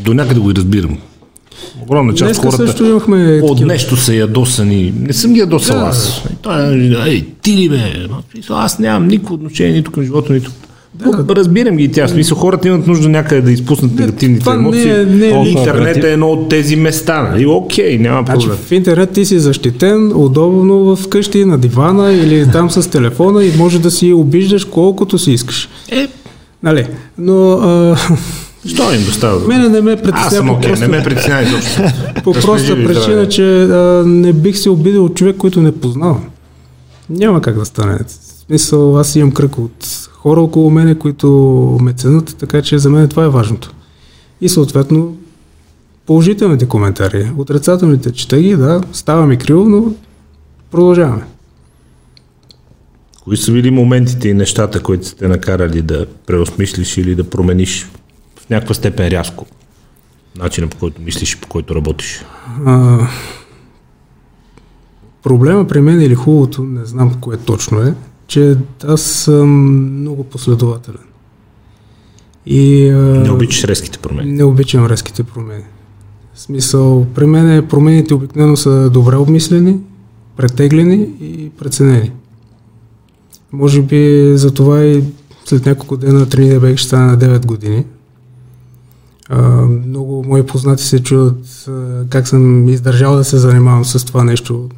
[0.00, 0.98] до някъде го и разбирам.
[1.82, 3.66] Огромна част Днеска хората също имахме от такива.
[3.66, 4.94] нещо са ядосани.
[5.00, 5.84] Не съм ги ядосал да.
[5.84, 6.22] аз.
[6.42, 7.78] Той, е, ей, ти ли бе?
[8.50, 10.50] Аз нямам никакво отношение нито към живота, нито
[10.98, 11.34] да.
[11.36, 12.08] Разбирам ги тя.
[12.08, 14.90] Смисъл, хората имат нужда някъде да изпуснат не, негативните емоции.
[14.90, 17.34] Не, не, не, интернет е едно от тези места.
[17.38, 18.56] И окей, няма значи, проблем.
[18.56, 23.44] Значи, в интернет ти си защитен, удобно в къщи, на дивана или там с телефона
[23.44, 25.68] и може да си обиждаш колкото си искаш.
[25.88, 26.08] Е.
[26.62, 26.86] Нали?
[27.18, 27.52] Но...
[27.52, 27.96] А...
[28.66, 29.48] Що им достава?
[29.48, 30.26] Мене не ме притеснява.
[30.26, 31.82] Аз съм окей, okay, не ме притеснява изобщо.
[32.24, 36.24] По проста причина, че а, не бих се обидил от човек, който не познавам.
[37.10, 37.98] Няма как да стане.
[38.06, 38.12] В
[38.46, 41.28] смисъл, аз имам кръг от хора около мене, които
[41.82, 43.72] ме ценят, така че за мен това е важното.
[44.40, 45.16] И съответно,
[46.06, 49.92] положителните коментари, отрицателните чета ги, да, става ми криво, но
[50.70, 51.22] продължаваме.
[53.24, 57.88] Кои са били моментите и нещата, които сте накарали да преосмислиш или да промениш
[58.46, 59.46] в някаква степен рязко
[60.38, 62.24] начина по който мислиш и по който работиш?
[62.66, 62.98] А,
[65.22, 67.94] проблема при мен или хубавото, не знам кое точно е,
[68.26, 69.50] че аз съм
[70.00, 71.04] много последователен.
[72.46, 74.32] И, не обичаш резките промени?
[74.32, 75.64] Не обичам резките промени.
[76.34, 79.78] В смисъл, при мен промените обикновено са добре обмислени,
[80.36, 82.12] претеглени и преценени.
[83.52, 85.04] Може би за това и
[85.44, 87.84] след няколко дена тренирах ще стане на 9 години.
[89.86, 91.68] Много мои познати се чудят
[92.10, 94.68] как съм издържал да се занимавам с това нещо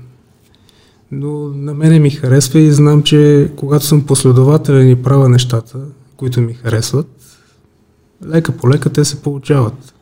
[1.10, 5.78] но на мене ми харесва и знам, че когато съм последователен и правя нещата,
[6.16, 7.06] които ми харесват,
[8.26, 9.94] лека по лека те се получават.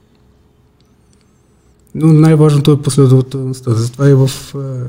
[1.94, 3.74] Но най-важното е последователността.
[3.74, 4.30] Затова и в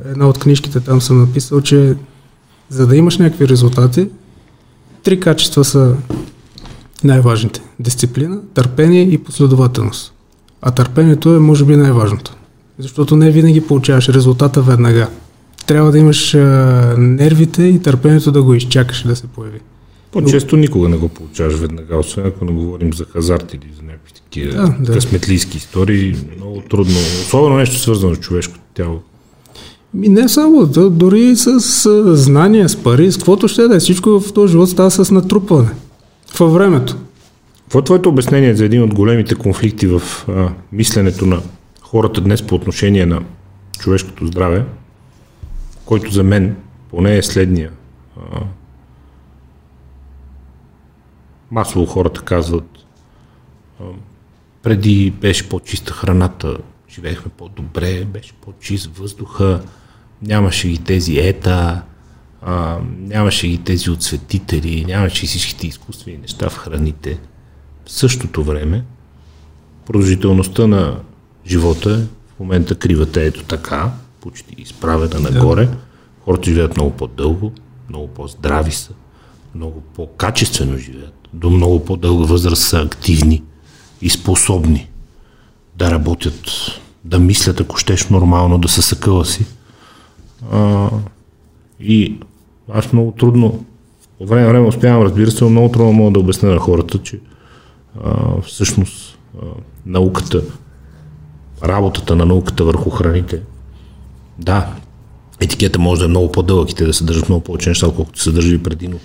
[0.05, 1.95] една от книжките там съм написал, че
[2.69, 4.09] за да имаш някакви резултати,
[5.03, 5.95] три качества са
[7.03, 7.61] най-важните.
[7.79, 10.13] Дисциплина, търпение и последователност.
[10.61, 12.35] А търпението е може би най-важното.
[12.79, 15.07] Защото не винаги получаваш резултата веднага
[15.67, 16.39] трябва да имаш а,
[16.97, 19.59] нервите и търпението да го изчакаш да се появи.
[20.11, 20.61] По-често Но...
[20.61, 24.51] никога не го получаваш веднага, освен ако не говорим за хазарт или за някакви такива
[24.51, 24.93] да, да.
[24.93, 26.15] късметлийски истории.
[26.37, 26.95] Много трудно.
[27.25, 28.99] Особено нещо свързано с човешкото тяло.
[29.93, 33.79] Ми не само, да, дори с, с знания, с пари, с каквото ще да е.
[33.79, 35.69] Всичко в този живот става с натрупване.
[36.39, 36.97] Във времето.
[37.63, 41.41] Какво е твоето обяснение за един от големите конфликти в а, мисленето на
[41.81, 43.21] хората днес по отношение на
[43.79, 44.65] човешкото здраве,
[45.85, 46.55] който за мен
[46.89, 47.71] поне е следния.
[51.51, 52.85] масово хората казват,
[54.63, 56.57] преди беше по-чиста храната,
[56.89, 59.61] живеехме по-добре, беше по-чист въздуха,
[60.21, 61.81] нямаше ги тези ета,
[62.41, 67.19] а, нямаше ги тези отсветители, нямаше и всичките изкуствени неща в храните.
[67.85, 68.83] В същото време,
[69.85, 70.99] продължителността на
[71.47, 73.91] живота в момента кривата е ето така,
[74.21, 75.65] почти изправена нагоре.
[75.65, 75.77] Да.
[76.25, 77.51] Хората живеят много по-дълго,
[77.89, 78.91] много по-здрави са,
[79.55, 83.43] много по-качествено живеят, до много по-дълга възраст са активни
[84.01, 84.89] и способни
[85.75, 86.41] да работят,
[87.05, 89.45] да мислят, ако щеш нормално, да са съкъла си.
[90.51, 90.89] А,
[91.79, 92.17] и
[92.73, 93.65] аз много трудно,
[94.17, 97.19] по време време успявам, разбира се, много трудно мога да обясня на хората, че
[98.03, 99.45] а, всъщност а,
[99.85, 100.41] науката,
[101.63, 103.41] работата на науката върху храните,
[104.39, 104.73] да,
[105.39, 108.31] етикета може да е много по-дълъг и те да съдържат много повече неща, отколкото се
[108.31, 108.97] държи преди, но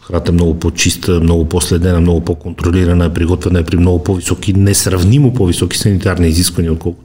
[0.00, 5.78] храната е много по-чиста, много по-следена, много по-контролирана, приготвена е при много по-високи, несравнимо по-високи
[5.78, 7.04] санитарни изисквания, отколкото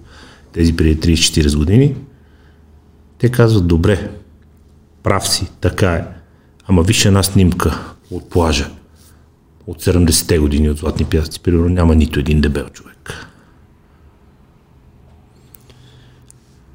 [0.53, 1.95] тези преди 30-40 години.
[3.17, 4.09] Те казват, добре,
[5.03, 6.05] прав си, така е.
[6.67, 7.79] Ама виж една снимка
[8.11, 8.69] от плажа
[9.67, 13.27] от 70-те години от Златни пясъци, примерно няма нито един дебел човек.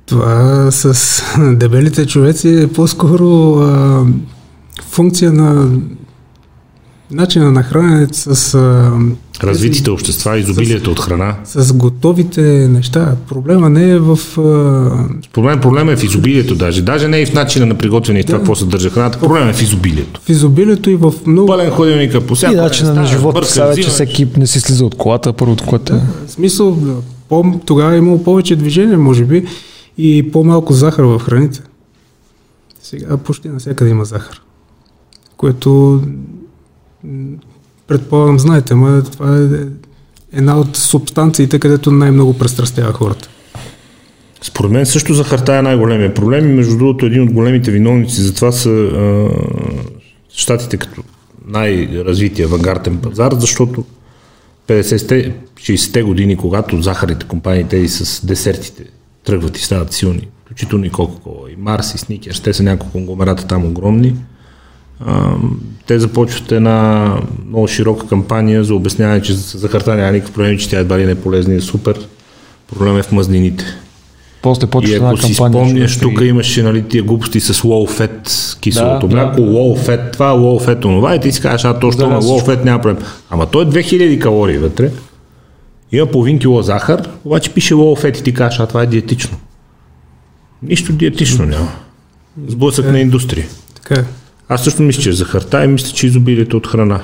[0.07, 1.23] Това с
[1.57, 4.07] дебелите човеци е по-скоро а,
[4.83, 5.79] функция на
[7.11, 8.55] начина на хранене с...
[8.55, 8.93] А,
[9.43, 11.37] Развитите общества, изобилието от храна.
[11.45, 13.17] С готовите неща.
[13.29, 14.19] Проблема не е в...
[14.39, 15.29] А...
[15.33, 16.83] Проблем, проблема е в изобилието даже.
[16.83, 19.19] Даже не е в начина на приготвяне и това, какво съдържа храната.
[19.19, 20.21] Проблема е в изобилието.
[20.25, 21.47] В изобилието и в много...
[21.47, 22.53] Пълен ходилника по всяко.
[22.53, 23.47] И начина на живота.
[23.47, 26.01] Сега вече всеки не си слиза от колата, първо което е.
[26.27, 26.79] В смисъл,
[27.29, 29.47] по, тогава е имало повече движение, може би,
[29.99, 31.63] и по-малко захар в храните.
[32.83, 34.43] Сега почти навсякъде има захар.
[35.37, 36.01] Което
[37.87, 39.49] предполагам, знаете, но това е
[40.33, 43.29] една от субстанциите, където най-много престрастява хората.
[44.43, 48.35] Според мен също захарта е най-големия проблем и между другото един от големите виновници за
[48.35, 49.29] това са а,
[50.29, 51.03] щатите като
[51.47, 53.85] най-развития авангарден пазар, защото
[54.69, 58.85] 50-те, 60-те години, когато захарните компании, тези с десертите,
[59.25, 63.47] тръгват и стават силни, включително и Coca-Cola, и Марс, и Сникерс, те са няколко конгломерата
[63.47, 64.17] там огромни,
[65.87, 67.13] те започват една
[67.49, 71.05] много широка кампания за обясняване, че за захарта няма никакъв проблем, че тя едва ли
[71.05, 72.07] не е полезна и е супер.
[72.69, 73.65] Проблем е в мазнините.
[74.43, 79.09] После почва и ако си спомняш, тук имаше нали, тия глупости с low fat киселото
[79.09, 79.47] да, мляко, да.
[79.47, 82.47] low fat това, low fat онова и ти си кажеш, а точно да, на low
[82.47, 83.05] fat няма проблем.
[83.31, 84.91] Ама той е 2000 калории вътре.
[85.93, 89.37] Има половин кило захар, обаче пише low fat и ти кажеш, а това е диетично.
[90.63, 91.73] Нищо диетично няма.
[92.47, 93.47] Сблъсък е, на индустрия.
[93.75, 94.05] Така е.
[94.49, 97.01] Аз също мисля, че е захарта и мисля, че изобилието от храна.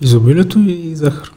[0.00, 1.32] Изобилието и захар.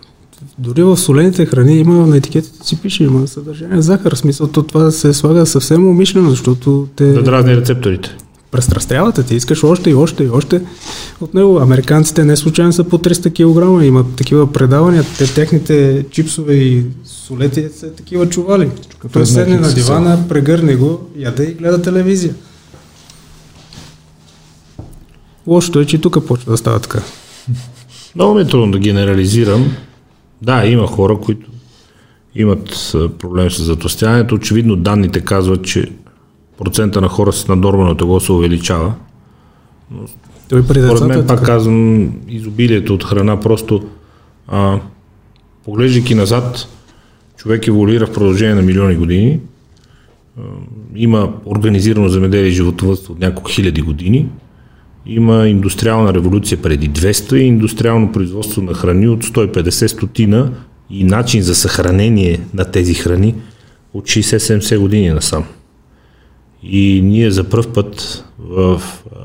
[0.60, 4.16] Дори в солените храни има на етикетите си пише, има съдържание захар.
[4.16, 7.06] В смисъл, то това се слага съвсем умишлено, защото те...
[7.06, 8.18] Да дразни рецепторите.
[8.52, 10.62] Престрастявате, ти искаш още и още и още
[11.22, 11.60] от него.
[11.60, 17.68] Американците не случайно са по 300 кг, имат такива предавания, те техните чипсове и солети
[17.76, 18.70] са такива чували.
[19.00, 22.34] Като е седне на дивана, прегърне го, яде и гледа телевизия.
[25.48, 27.02] Лошото е, че тук почва да става така.
[28.16, 29.72] Много ми е трудно да генерализирам.
[30.42, 31.48] Да, има хора, които
[32.36, 34.36] имат проблем с затластяването.
[34.36, 35.92] Очевидно данните казват, че
[36.58, 38.94] процента на хора с надорвано тегло се увеличава.
[39.92, 40.00] Но,
[40.50, 43.84] Той при според мен, е пак казвам, изобилието от храна просто
[44.48, 44.80] а,
[45.66, 46.68] поглеждайки назад,
[47.38, 49.40] човек еволюира в продължение на милиони години.
[50.38, 50.42] А,
[50.96, 54.28] има организирано земеделие и животовътство от няколко хиляди години
[55.08, 60.52] има индустриална революция преди 200 и индустриално производство на храни от 150 стотина
[60.90, 63.36] и начин за съхранение на тези храни
[63.94, 65.44] от 60-70 години насам.
[66.64, 68.82] И ние за първ път в
[69.12, 69.20] а,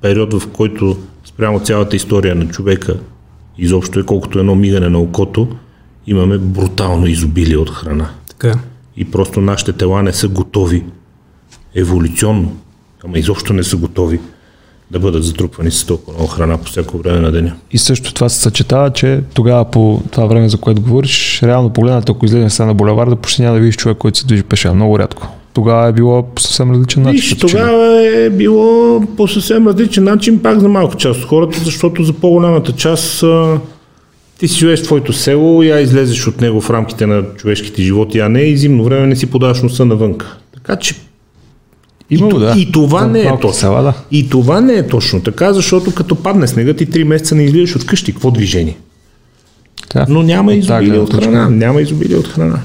[0.00, 2.96] период, в който спрямо цялата история на човека,
[3.58, 5.48] изобщо е колкото едно мигане на окото,
[6.06, 8.10] имаме брутално изобилие от храна.
[8.28, 8.58] Така.
[8.96, 10.84] И просто нашите тела не са готови
[11.74, 12.56] еволюционно,
[13.04, 14.20] ама изобщо не са готови
[14.90, 17.52] да бъдат затрупвани с толкова много храна по всяко време на деня.
[17.72, 22.12] И също това се съчетава, че тогава по това време, за което говориш, реално погледнато,
[22.12, 24.74] ако излезем сега на булеварда, почти няма да видиш човек, който се движи пеша.
[24.74, 25.28] Много рядко.
[25.52, 27.20] Тогава е било по съвсем различен начин.
[27.20, 32.04] Виж, тогава е било по съвсем различен начин, пак за малка част от хората, защото
[32.04, 33.24] за по-голямата част
[34.38, 38.28] ти си живееш твоето село, я излезеш от него в рамките на човешките животи, а
[38.28, 40.36] не и зимно време не си подаваш носа навънка.
[40.54, 40.94] Така че
[42.10, 42.54] Имало, и, да.
[42.56, 43.52] и това За не е точно.
[43.52, 43.94] Села, да.
[44.10, 47.76] И това не е точно така, защото като падне снегът и 3 месеца не излизаш
[47.76, 48.78] от къщи, какво движение?
[49.94, 50.06] Да.
[50.08, 51.48] Но няма изобилие от храна.
[51.48, 52.60] Няма изобилие от храна.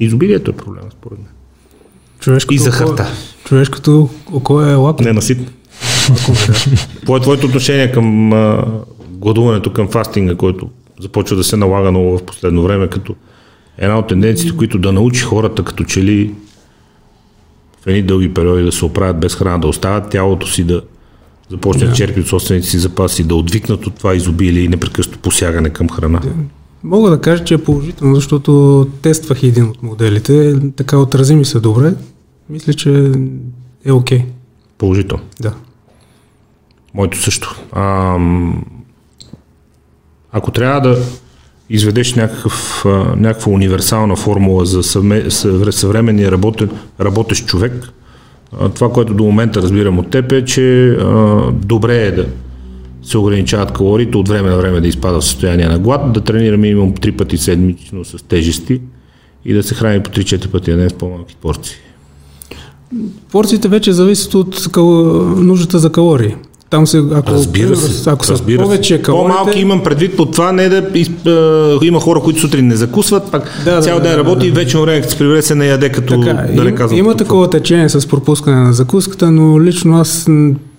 [0.00, 1.28] Изобилието е проблема, според мен.
[2.20, 3.06] Човешкото и захарта.
[3.44, 5.02] Човешкото око е лако.
[5.02, 5.38] Не насит.
[6.94, 8.64] Какво е твоето отношение към а,
[9.10, 10.68] гладуването, към фастинга, който
[11.00, 13.14] започва да се налага много в последно време, като
[13.78, 16.34] една от тенденциите, които да научи хората като че ли
[17.88, 20.82] едни дълги периоди да се оправят без храна, да оставят тялото си да
[21.50, 25.70] започне да черпи от собствените си запаси, да отвикнат от това изобилие и непрекъснато посягане
[25.70, 26.18] към храна?
[26.18, 26.30] Да.
[26.84, 31.60] Мога да кажа, че е положително, защото тествах един от моделите, така отрази ми се
[31.60, 31.94] добре.
[32.50, 33.12] Мисля, че
[33.84, 34.18] е окей.
[34.18, 34.24] Okay.
[34.78, 35.24] Положително?
[35.40, 35.54] Да.
[36.94, 37.60] Моето също.
[37.72, 38.16] А,
[40.32, 41.02] ако трябва да
[41.70, 42.84] изведеш някакъв,
[43.16, 44.82] някаква универсална формула за
[45.70, 46.70] съвременния работен,
[47.00, 47.92] работещ човек,
[48.74, 50.96] това, което до момента разбирам от теб е, че
[51.52, 52.26] добре е да
[53.02, 56.56] се ограничават калориите, от време на време да изпада в състояние на глад, да тренира
[56.56, 58.80] минимум 3 пъти седмично с тежести
[59.44, 61.76] и да се храни по 3-4 пъти на ден с по-малки порции.
[63.32, 64.68] Порциите вече зависят от
[65.36, 66.34] нуждата за калории.
[66.70, 69.02] Там се, ако, разбира се, ако са разбира повече се.
[69.02, 69.36] калорите...
[69.38, 70.76] По-малки имам предвид по това, не да
[71.26, 74.46] а, има хора, които сутрин не закусват, пак да, цял да, ден да, работи да,
[74.46, 76.98] и вече време, като се прибере се не яде, като така, да не казвам.
[76.98, 80.26] Има такова течение с пропускане на закуската, но лично аз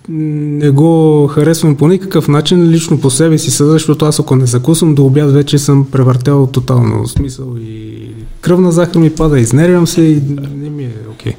[0.09, 4.95] не го харесвам по никакъв начин, лично по себе си защото аз ако не закусвам
[4.95, 8.09] до обяд, вече съм превъртял тотално смисъл и
[8.41, 10.21] кръвна захар ми пада, изнервям се и
[10.55, 11.31] не ми е окей.
[11.31, 11.35] Okay.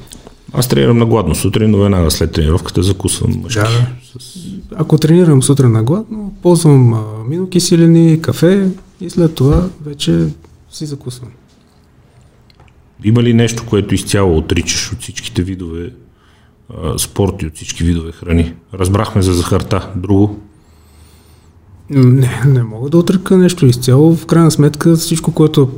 [0.53, 3.59] Аз тренирам на гладно сутрин, но веднага след тренировката закусвам мъжки.
[3.59, 3.87] Да,
[4.19, 4.39] с...
[4.75, 8.69] Ако тренирам сутрин на гладно, ползвам аминокиселини, кафе
[9.01, 10.27] и след това вече
[10.71, 11.29] си закусвам.
[13.03, 15.93] Има ли нещо, което изцяло отричаш от всичките видове
[16.77, 18.53] а, спорт и от всички видове храни?
[18.73, 19.89] Разбрахме за захарта.
[19.95, 20.39] Друго?
[21.89, 24.15] Не, не мога да отръка нещо изцяло.
[24.15, 25.69] В крайна сметка всичко, което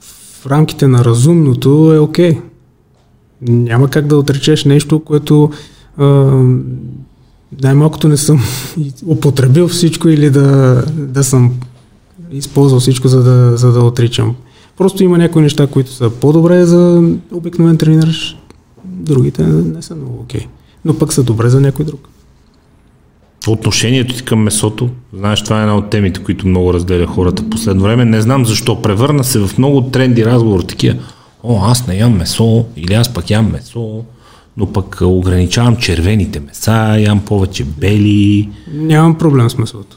[0.00, 2.32] в рамките на разумното е окей.
[2.32, 2.40] Okay.
[3.48, 5.50] Няма как да отречеш нещо, което
[5.96, 6.04] а,
[7.62, 8.40] най-малкото не съм
[9.06, 11.52] употребил всичко или да, да съм
[12.32, 14.34] използвал всичко, за да, за да отричам.
[14.76, 18.36] Просто има някои неща, които са по-добре за обикновен тренираш,
[18.84, 20.46] другите не са много окей.
[20.84, 22.08] Но пък са добре за някой друг.
[23.48, 27.82] Отношението ти към месото, знаеш, това е една от темите, които много разделя хората последно
[27.82, 28.04] време.
[28.04, 30.96] Не знам защо, превърна се в много тренди разговор, такива
[31.46, 34.04] о, аз не ям месо, или аз пък ям месо,
[34.56, 38.50] но пък ограничавам червените меса, ям повече бели.
[38.72, 39.96] Нямам проблем с месото.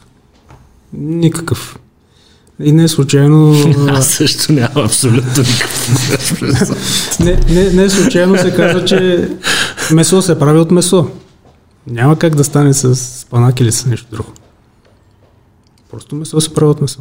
[0.93, 1.80] Никакъв.
[2.63, 3.55] И не е случайно...
[3.89, 5.89] Аз също нямам абсолютно никакъв
[7.19, 9.30] не, не, не случайно се казва, че
[9.91, 11.09] месо се прави от месо.
[11.88, 14.30] Няма как да стане с панак или с нещо друго.
[15.91, 16.99] Просто месо се прави от месо.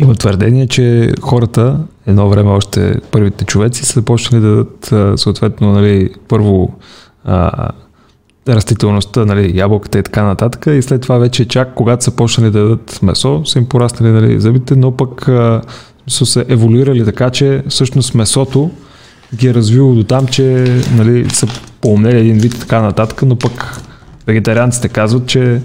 [0.00, 6.10] Има твърдение, че хората едно време още първите човеци са почнали да дадат съответно нали,
[6.28, 6.74] първо
[7.24, 7.68] а,
[8.48, 10.66] растителността, нали, ябълката и така нататък.
[10.66, 14.40] И след това вече чак когато са почнали да дадат месо, са им пораснали нали,
[14.40, 15.62] зъбите, но пък а,
[16.08, 18.70] са се еволюирали така, че всъщност месото
[19.34, 21.46] ги е развило до там, че нали, са
[21.80, 23.80] поумнели един вид и така нататък, но пък
[24.26, 25.60] вегетарианците казват, че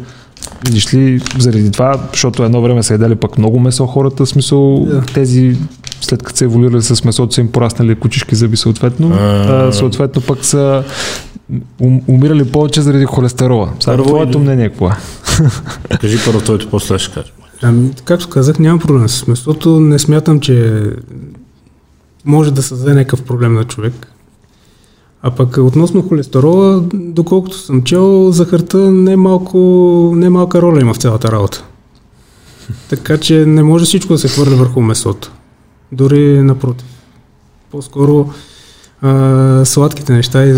[0.66, 5.02] Видиш ли, заради това, защото едно време са едели пък много месо хората, смисъл да.
[5.02, 5.58] тези
[6.02, 10.46] след като се еволюирали с месото са им пораснали кучишки зъби съответно, а, съответно пък
[10.46, 10.84] са
[12.08, 13.70] умирали повече заради холестерола.
[13.80, 14.96] Сега твоето мнение какво е?
[16.02, 17.32] Кажи първо твоето, после ще кажа.
[17.62, 19.80] Ами, както казах, нямам проблем с месото.
[19.80, 20.84] Не смятам, че
[22.26, 24.15] може да създаде някакъв проблем на човек.
[25.22, 29.58] А пък относно холестерола, доколкото съм чел, захарта не, малко,
[30.16, 31.64] не малка роля има в цялата работа.
[32.90, 35.32] Така че не може всичко да се хвърли върху месото.
[35.92, 36.88] Дори напротив.
[37.72, 38.30] По-скоро
[39.02, 40.54] а, сладките неща и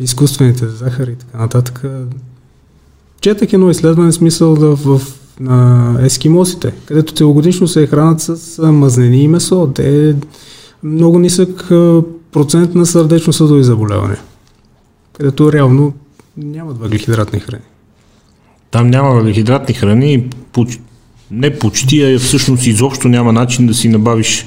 [0.00, 1.84] изкуствените захари и така нататък.
[3.20, 5.00] Четах едно изследване смисъл да в,
[5.40, 9.72] на ескимосите, където целогодишно се хранят с мазнини и месо.
[9.74, 10.14] Те е
[10.82, 11.70] много нисък
[12.34, 14.18] процент на сърдечно-съдови заболявания,
[15.12, 15.92] където реално
[16.36, 17.62] нямат въглехидратни храни.
[18.70, 20.28] Там няма въглехидратни храни,
[21.30, 24.46] не почти, а всъщност изобщо няма начин да си набавиш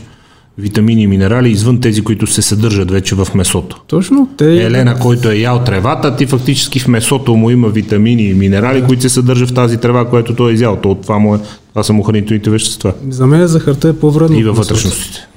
[0.58, 3.82] витамини и минерали извън тези, които се съдържат вече в месото.
[3.88, 4.30] Точно.
[4.38, 4.64] Те...
[4.66, 8.88] Елена, който е ял тревата, ти фактически в месото му има витамини и минерали, да.
[8.88, 10.76] които се съдържат в тази трева, която той е изял.
[10.76, 11.40] То, това, му е,
[11.70, 12.94] това са му хранителните вещества.
[13.10, 14.40] За мен захарта е по-вредно.
[14.40, 15.28] И във вътрешностите.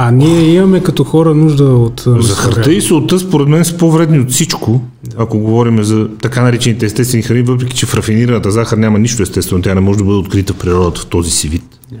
[0.00, 2.02] А ние имаме като хора нужда от...
[2.06, 5.16] Захарта и солта според мен са по-вредни от всичко, да.
[5.18, 9.62] ако говорим за така наречените естествени храни, въпреки че в рафинираната захар няма нищо естествено,
[9.62, 11.62] тя не може да бъде открита в природата в този си вид.
[11.92, 11.98] Да.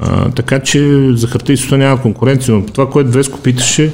[0.00, 3.92] А, така че захарта и солта няма конкуренция, но това, което Веско питаше,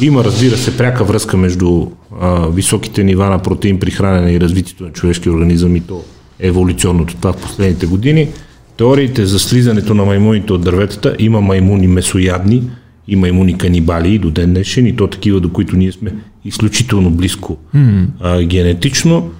[0.00, 1.86] има, разбира се, пряка връзка между
[2.20, 6.02] а, високите нива на протеин при хранене и развитието на човешкия организъм и то
[6.40, 8.28] еволюционното това в последните години–
[8.78, 12.62] теориите за слизането на маймуните от дърветата, има маймуни месоядни
[13.08, 16.14] Има имуни канибали и до ден днешен, и то такива, до които ние сме
[16.44, 18.06] изключително близко mm.
[18.20, 19.30] а, генетично.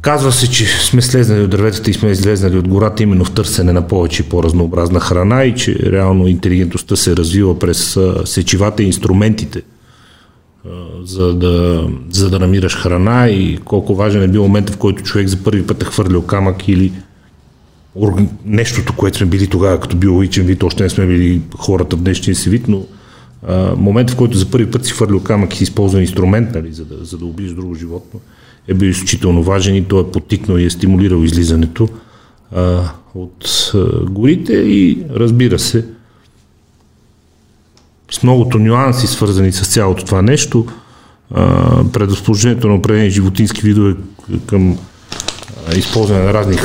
[0.00, 3.72] Казва се, че сме слезнали от дърветата и сме излезнали от гората именно в търсене
[3.72, 9.62] на повече и по-разнообразна храна и че реално интелигентността се развива през сечивата и инструментите,
[11.04, 15.28] за да, за да намираш храна и колко важен е бил момента, в който човек
[15.28, 16.92] за първи път е хвърлил камък или
[18.44, 22.34] нещото, което сме били тогава като биологичен вид, още не сме били хората в днешния
[22.34, 22.86] си вид, но
[23.46, 26.72] а, момент, в който за първи път си хвърлил камък и си използван инструмент, нали,
[26.72, 28.20] за, да, за да убиеш друго животно,
[28.68, 31.88] е бил изключително важен и той е потикнал и е стимулирал излизането
[32.54, 35.86] а, от а, горите и разбира се,
[38.10, 40.66] с многото нюанси, свързани с цялото това нещо,
[41.30, 43.94] а, предразположението на определени животински видове
[44.46, 44.78] към
[45.66, 46.56] а, използване на разни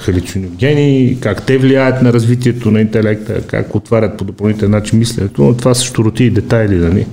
[0.00, 5.56] халюциногени, как те влияят на развитието на интелекта, как отварят по допълнителен начин мисленето, но
[5.56, 6.76] това са щуроти и детайли.
[6.76, 7.06] Нали?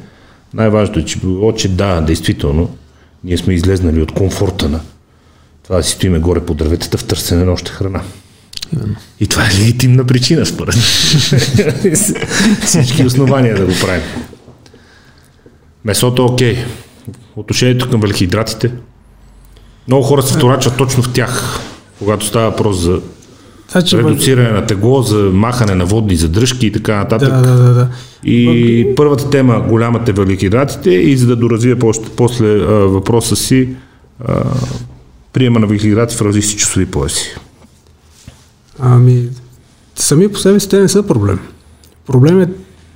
[0.53, 2.75] Най-важното е, че било, че да, действително,
[3.23, 4.79] ние сме излезнали от комфорта на
[5.63, 8.01] това да си стоиме горе по дърветата в търсене на още храна.
[8.73, 8.95] Именно.
[9.19, 10.75] И това е легитимна причина, според
[12.65, 14.03] Всички основания да го правим.
[15.85, 16.57] Месото окей.
[17.35, 18.71] Отношението към въглехидратите.
[19.87, 21.59] Много хора се вторачат точно в тях,
[21.99, 23.01] когато става въпрос за
[23.71, 27.29] Значи, редуциране на тегло, за махане на водни задръжки и така нататък.
[27.29, 27.89] Да, да, да, да.
[28.23, 28.95] И Бък...
[28.95, 33.69] първата тема, голямата е въглехидратите и за да доразвия после, после а, въпроса си,
[34.25, 34.43] а,
[35.33, 37.35] приема на въглехидрати в различни часови пояси.
[38.79, 39.29] Ами,
[39.95, 41.39] сами по себе си те не са проблем.
[42.07, 42.49] Проблем е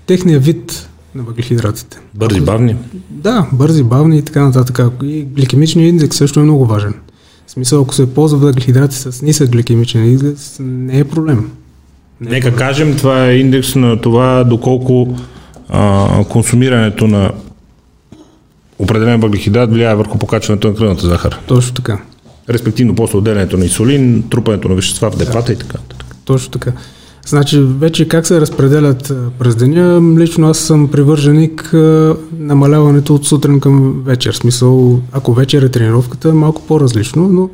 [0.06, 2.00] техния вид на въглехидратите.
[2.14, 2.76] Бързи, бавни?
[3.10, 4.80] Да, бързи, бавни и така нататък.
[5.04, 6.94] И гликемичният индекс също е много важен.
[7.52, 11.52] В смисъл, ако се ползва въглехидрати с нисък гликемичен индекс, не е проблем.
[12.22, 12.68] Не е Нека проблем.
[12.68, 15.16] кажем, това е индекс на това доколко
[15.70, 17.32] а, консумирането на
[18.80, 21.40] определен въглехидрат влияе върху покачването на кръвната захар.
[21.48, 22.02] Точно така.
[22.50, 25.54] Респективно после отделянето на инсулин, трупането на вещества в депата да.
[25.54, 25.78] и така.
[26.26, 26.72] Точно така.
[27.26, 31.70] Значи вече как се разпределят през деня, лично аз съм привърженик
[32.38, 34.34] намаляването от сутрин към вечер.
[34.34, 37.50] Смисъл, ако вечер е тренировката, е малко по-различно, но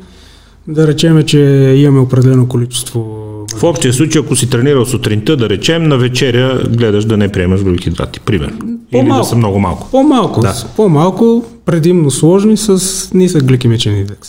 [0.68, 1.38] да речем, че
[1.76, 3.24] имаме определено количество.
[3.56, 7.60] В общия случай, ако си тренирал сутринта, да речем, на вечеря гледаш да не приемаш
[7.60, 8.58] въглехидрати, примерно.
[8.92, 9.88] По-малко, Или да са много малко.
[9.90, 10.54] По-малко, да.
[10.76, 12.80] по-малко, предимно сложни с
[13.14, 14.28] нисък гликемичен индекс.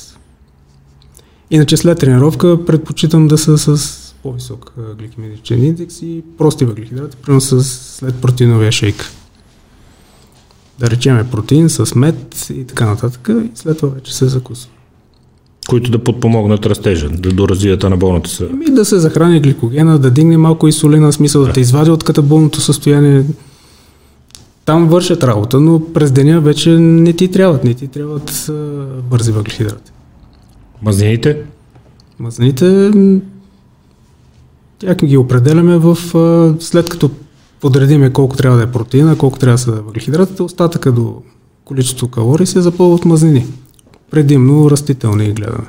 [1.52, 7.64] Иначе след тренировка предпочитам да са с по-висок гликемичен индекс и прости въглехидрати, примерно с,
[7.64, 9.12] след протеиновия шейк.
[10.80, 14.72] Да речем протеин с мед и така нататък и след това вече се закусва.
[15.70, 18.50] Които да подпомогнат растежа, да доразвият анаболната се.
[18.54, 22.04] Ами да се захрани гликогена, да дигне малко инсулина, смисъл да, да те извади от
[22.04, 23.24] катаболното състояние.
[24.66, 28.52] Там вършат работа, но през деня вече не ти трябват, не ти трябват
[29.10, 29.92] бързи въглехидрати.
[30.82, 31.42] Мазнините?
[32.20, 32.92] Мазнините
[34.80, 35.98] тях ги определяме в,
[36.60, 37.12] след като
[37.62, 41.22] подредиме колко трябва да е протеина, колко трябва да са въглехидратите, остатъка до
[41.66, 43.46] количество калории се запълва от мазнини.
[44.12, 45.68] Предимно растителни гледаме.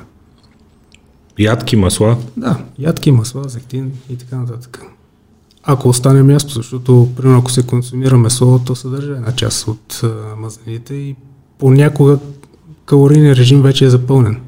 [1.39, 2.17] Ядки масла?
[2.37, 4.81] Да, ядки масла, зехтин и така нататък.
[5.63, 10.01] Ако остане място, защото, примерно, ако се консумира месо, то съдържа една част от
[10.37, 11.15] мазнините и
[11.59, 12.19] понякога
[12.85, 14.39] калорийният режим вече е запълнен.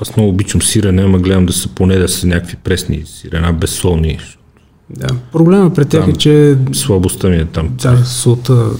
[0.00, 4.18] Аз много обичам сирене, ама гледам да са поне да са някакви пресни сирена, безсолни.
[4.90, 6.56] Да, проблема при тях е, че...
[6.72, 7.70] Слабостта ми е там.
[7.82, 8.70] Да, солта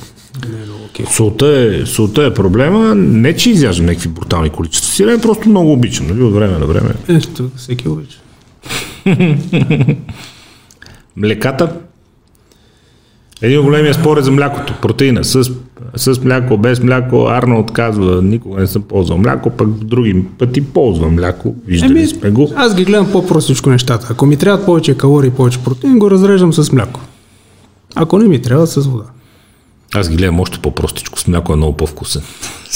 [0.48, 1.06] не е много окей.
[1.06, 6.06] Солта е, солта е проблема, не че изяждам някакви брутални количества сирене, просто много обичам,
[6.06, 6.90] нали, от време на време.
[7.08, 8.18] Ето, всеки обича.
[11.16, 11.76] Млеката?
[13.42, 15.50] Един големия спор е за млякото, протеина, с,
[15.96, 17.26] с мляко, без мляко.
[17.28, 22.30] Арно отказва, никога не съм ползвал мляко, пък други пъти ползвам мляко, виждали Еми, сме
[22.30, 22.52] го.
[22.56, 24.06] Аз ги гледам по-простичко нещата.
[24.10, 27.00] Ако ми трябват повече калории, повече протеин, го разреждам с мляко.
[27.94, 29.04] Ако не ми трябва, с вода.
[29.94, 32.22] Аз ги гледам още по-простичко, с мляко е много по-вкусен.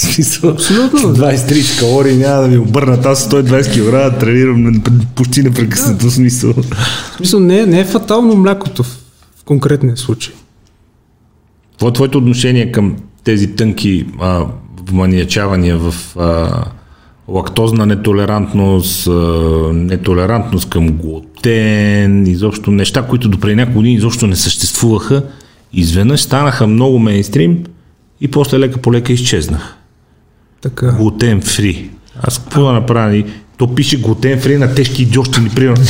[0.43, 0.99] Абсолютно.
[0.99, 3.05] 20-30 калории няма да ми обърнат.
[3.05, 4.83] Аз 120 кг тренирам
[5.15, 6.53] почти непрекъснато смисъл.
[7.17, 8.97] Смисъл не, не е фатално млякото в
[9.45, 10.33] конкретния случай.
[11.75, 14.45] Какво е твоето отношение към тези тънки а,
[14.89, 16.63] вманиячавания в а,
[17.27, 19.11] лактозна нетолерантност, а,
[19.73, 25.23] нетолерантност към глутен, изобщо неща, които допреди няколко години изобщо не съществуваха,
[25.73, 27.63] изведнъж станаха много мейнстрим
[28.21, 29.77] и после лека по лека изчезнах.
[30.61, 30.91] Така.
[30.91, 31.89] Глутен фри.
[32.21, 33.23] Аз какво да направя?
[33.57, 35.85] То пише глутен фри на тежки идиощини, примерно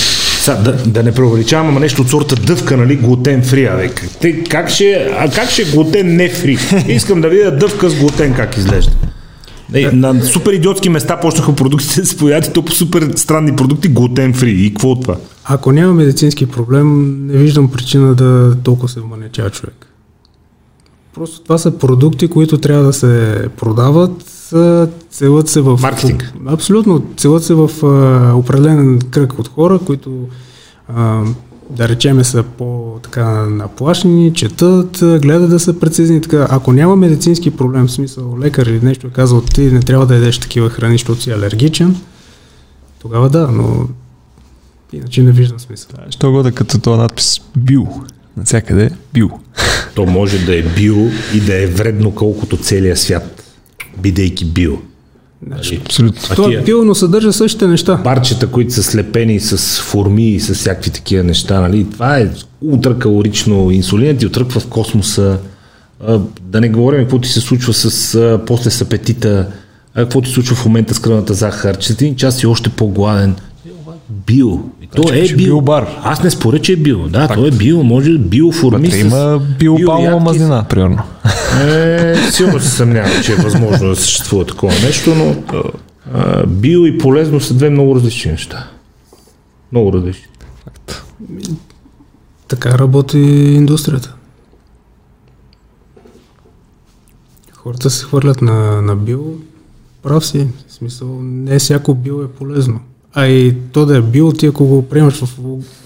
[0.46, 4.10] Са, да, да не преувеличавам, ама нещо от сорта дъвка, нали, глутен фри, а, как,
[4.22, 6.58] те, как, ще, а как ще е глутен не фри?
[6.88, 8.92] Искам да видя дъвка с глутен как изглежда.
[9.74, 13.56] Е, на супер идиотски места почнаха продуктите да се появят и то по супер странни
[13.56, 14.52] продукти глутен фри.
[14.52, 15.18] И какво от това?
[15.46, 19.88] Ако няма медицински проблем, не виждам причина да толкова се вманечава човек.
[21.16, 24.12] Просто това са продукти, които трябва да се продават,
[25.10, 25.80] целят се в...
[25.82, 26.34] Маркетинг.
[26.48, 27.06] Абсолютно.
[27.18, 30.28] Целят се в а, определен кръг от хора, които
[30.96, 31.24] а,
[31.70, 36.22] да речеме са по-така наплашени, четат, гледат да са прецизни.
[36.22, 36.48] Така.
[36.50, 40.16] Ако няма медицински проблем, в смисъл лекар или нещо е казал, ти не трябва да
[40.16, 41.96] ядеш такива храни, защото си алергичен,
[43.00, 43.88] тогава да, но
[44.94, 45.90] иначе не виждам смисъл.
[46.10, 47.86] Що го да като това надпис био?
[48.38, 49.30] Навсякъде био.
[49.96, 53.45] То може да е био и да е вредно колкото целия свят,
[53.98, 54.74] бидейки био.
[55.48, 56.36] Значи, Абсолютно.
[56.36, 57.96] то тия- е но съдържа същите неща.
[57.96, 61.88] Барчета, които са слепени с форми и с всякакви такива неща, нали?
[61.92, 62.30] Това е
[62.62, 63.72] ултракалорично.
[63.72, 65.38] Инсулинът ти отръква в космоса.
[66.08, 69.48] А, да не говорим какво ти се случва с, а, после с апетита,
[69.94, 72.70] а, какво ти се случва в момента с кръвната захар, че един час си още
[72.70, 73.36] по-гладен.
[74.10, 74.60] Био.
[74.82, 75.46] И то е че био.
[75.46, 75.88] биобар.
[76.04, 77.08] Аз не споря, че е био.
[77.10, 77.84] Да, то е био.
[77.84, 80.24] Може биоформи Вътре с има биопалмова биоядки.
[80.24, 81.00] мазнина, примерно.
[81.62, 85.36] Е, силно се съмнявам, че е възможно да съществува такова нещо, но
[86.14, 88.68] а, био и полезно са две много различни неща.
[89.72, 90.26] Много различни.
[92.48, 94.16] Така работи индустрията.
[97.54, 99.24] Хората се хвърлят на, на био,
[100.04, 100.48] прав си.
[100.68, 102.80] В смисъл, не всяко био е полезно.
[103.18, 105.30] А и то да е био, ти ако го приемаш в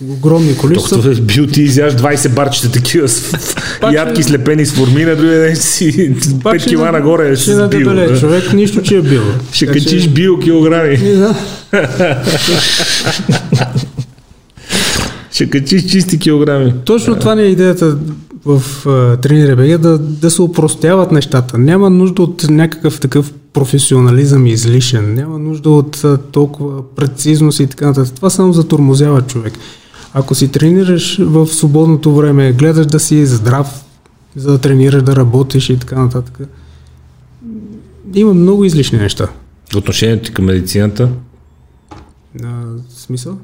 [0.03, 3.34] огромни количества, Докато е бил ти изяж 20 барчета такива с
[3.93, 7.45] ядки ще- слепени с форми, на другия ден си 5 ще кила на- нагоре ще
[7.45, 7.57] с био.
[7.57, 8.19] надебелее да.
[8.19, 9.22] човек, нищо, че е био.
[9.51, 10.93] Ще Така качиш био килограми.
[10.95, 11.35] И да.
[15.31, 16.73] Ще качиш чисти килограми.
[16.85, 17.97] Точно това не е идеята
[18.45, 21.57] в uh, Тренир БГ, да, да се упростяват нещата.
[21.57, 28.15] Няма нужда от някакъв такъв професионализъм излишен, няма нужда от толкова прецизност и така нататък.
[28.15, 29.53] Това само затормозява човек.
[30.13, 33.84] Ако си тренираш в свободното време, гледаш да си здрав,
[34.35, 36.39] за да тренираш, да работиш и така нататък,
[38.13, 39.27] има много излишни неща.
[39.76, 41.09] Отношението ти към медицината?
[42.43, 43.38] А, смисъл?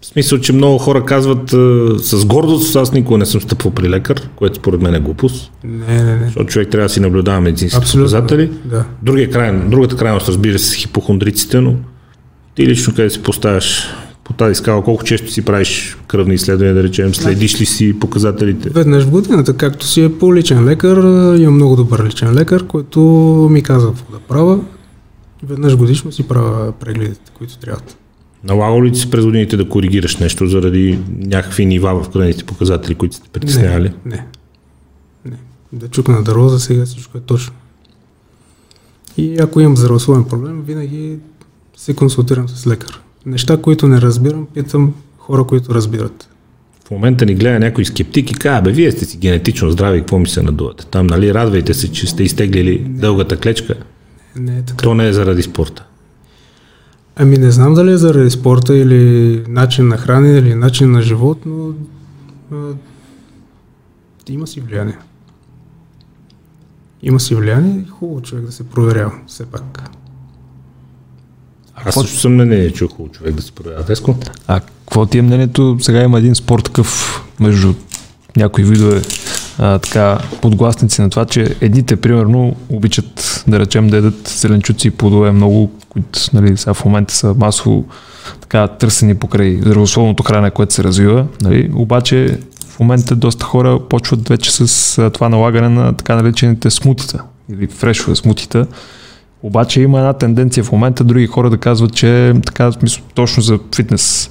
[0.00, 3.90] В смисъл, че много хора казват а, с гордост, аз никога не съм стъпвал при
[3.90, 5.52] лекар, което според мен е глупост.
[5.64, 6.24] Не, не, не.
[6.24, 8.04] Защото човек трябва да си наблюдава медицинските Абсолютно.
[8.04, 8.50] показатели.
[8.64, 8.84] Да.
[9.02, 11.74] Другия край, другата крайност, разбира се, хипохондриците, но
[12.54, 13.88] ти лично къде си поставяш
[14.24, 18.70] по тази скала, колко често си правиш кръвни изследвания, да речем, следиш ли си показателите?
[18.70, 20.96] Веднъж в годината, както си е по личен лекар,
[21.38, 23.00] имам много добър личен лекар, който
[23.50, 24.60] ми казва какво да правя.
[25.42, 27.96] Веднъж годишно си правя прегледите, които трябват.
[28.44, 32.94] Налагало ли ти се през годините да коригираш нещо заради някакви нива в кръвните показатели,
[32.94, 33.92] които сте притеснявали?
[34.04, 34.26] Не, не.
[35.24, 35.36] не.
[35.72, 37.54] Да чукна дърво, за сега всичко е точно.
[39.16, 41.16] И ако имам здравословен проблем, винаги
[41.76, 43.00] се консултирам с лекар.
[43.26, 46.28] Неща, които не разбирам, питам хора, които разбират.
[46.84, 50.18] В момента ни гледа някой скептик и казва, бе, вие сте си генетично здрави, какво
[50.18, 50.86] ми се надувате?
[50.86, 53.74] Там, нали, радвайте се, че сте изтеглили дългата клечка.
[54.36, 54.82] Не е така.
[54.82, 55.84] То не е заради спорта.
[57.20, 61.38] Ами не знам дали е заради спорта или начин на хранене или начин на живот,
[61.46, 61.72] но
[62.52, 62.56] а,
[64.28, 64.98] има си влияние.
[67.02, 69.90] Има си влияние и хубаво човек да се проверява, все пак.
[71.74, 73.82] Аз също съм мнение, че е хубаво човек да се проявява.
[73.82, 74.16] Веско?
[74.46, 75.76] А какво ти е мнението?
[75.80, 77.74] Сега има един спорт такъв между
[78.36, 79.02] някои видове
[79.58, 84.90] а, така, подгласници на това, че едните, примерно, обичат, да речем, да ядат зеленчуци и
[84.90, 87.84] плодове много, които нали, сега в момента са масово
[88.40, 91.26] така търсени покрай здравословното хранене, което се развива.
[91.42, 91.70] Нали?
[91.74, 97.22] Обаче в момента доста хора почват вече с а, това налагане на така наречените смутита
[97.52, 98.66] или фрешове смутита.
[99.42, 103.58] Обаче има една тенденция в момента други хора да казват, че така смисъл, точно за
[103.76, 104.30] фитнес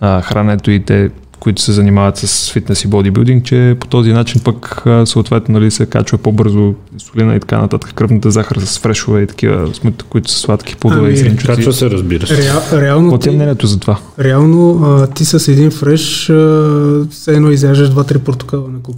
[0.00, 1.10] а, храненето и те,
[1.40, 5.86] които се занимават с фитнес и бодибилдинг, че по този начин пък съответно нали, се
[5.86, 10.38] качва по-бързо инсулина и така нататък, кръвната захар с фрешове и такива смути, които са
[10.38, 11.46] сладки плодове Ами, и зеленчуци.
[11.46, 12.36] Качва се, разбира се.
[12.36, 13.98] Реал, реално, Какво ти е мнението за това?
[14.18, 18.96] реално а, ти с един фреш а, все едно изяждаш 2-3 портокала на куп.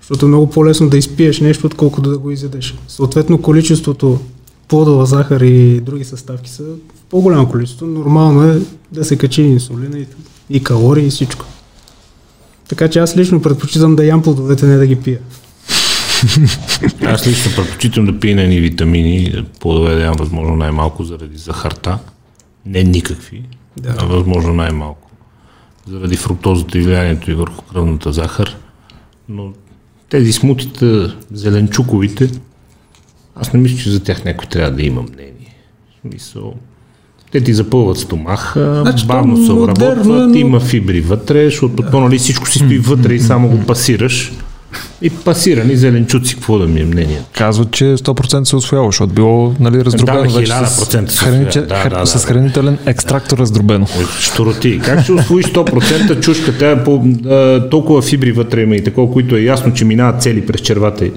[0.00, 2.74] Защото е много по-лесно да изпиеш нещо, отколкото да го изядеш.
[2.88, 4.18] Съответно, количеството
[4.68, 7.86] плодова захар и други съставки са в по-голямо количество.
[7.86, 8.60] Нормално е
[8.92, 10.06] да се качи инсулина и,
[10.50, 11.44] и калории и всичко.
[12.68, 15.18] Така че аз лично предпочитам да ям плодовете, не да ги пия.
[17.04, 21.98] Аз лично предпочитам да пия ни витамини, плодове да ям възможно най-малко заради захарта.
[22.66, 23.42] Не никакви,
[23.76, 23.94] Да.
[23.98, 25.10] а възможно най-малко.
[25.86, 28.56] заради фруктозата и влиянието и върху кръвната захар.
[29.28, 29.52] Но
[30.08, 32.30] тези смутите, зеленчуковите,
[33.34, 35.54] аз не мисля, че за тях някой трябва да има мнение.
[35.90, 36.54] В смисъл,
[37.32, 42.18] те ти запълват стомаха, Значи, бавно се обработват, но- има фибри вътре, защото то, нали,
[42.18, 44.32] всичко си стои вътре и само го пасираш.
[45.02, 47.22] И пасирани зеленчуци, какво да ми е мнение?
[47.32, 51.60] Казват, че 100% се освоява, защото било нали, раздробено Да, вече 1000% с, се храниче.
[51.60, 51.88] Да, хр...
[51.88, 53.86] да, да, с хранителен екстрактор раздробено.
[54.20, 54.80] Штороти.
[54.84, 56.58] Как ще освоиш 100% чушка?
[56.58, 60.22] Тя е по, а, толкова фибри вътре има и такова, които е ясно, че минават
[60.22, 61.12] цели през червата и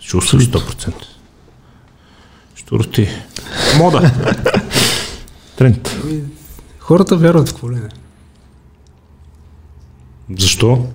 [0.00, 0.92] ще освоиш 100%.
[2.54, 3.08] Штороти.
[3.78, 4.10] Мода.
[5.58, 5.96] Тренд.
[6.78, 7.88] Хората вярват в какво ли не.
[10.38, 10.86] Защо?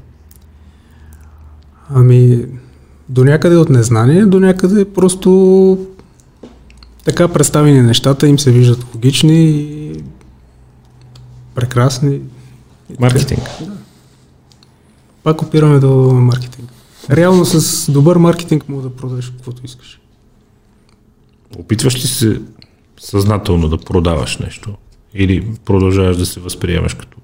[1.90, 2.46] Ами,
[3.10, 5.88] до някъде от незнание, до някъде просто
[7.04, 10.04] така представени нещата им се виждат логични и
[11.56, 12.22] прекрасни.
[13.00, 13.50] Маркетинг.
[15.24, 16.70] Пак опираме до маркетинг.
[17.10, 20.02] Реално с добър маркетинг мога да продадеш каквото искаш.
[21.58, 22.42] Опитваш ли се
[23.04, 24.70] съзнателно да продаваш нещо?
[25.16, 27.18] Или продължаваш да се възприемаш като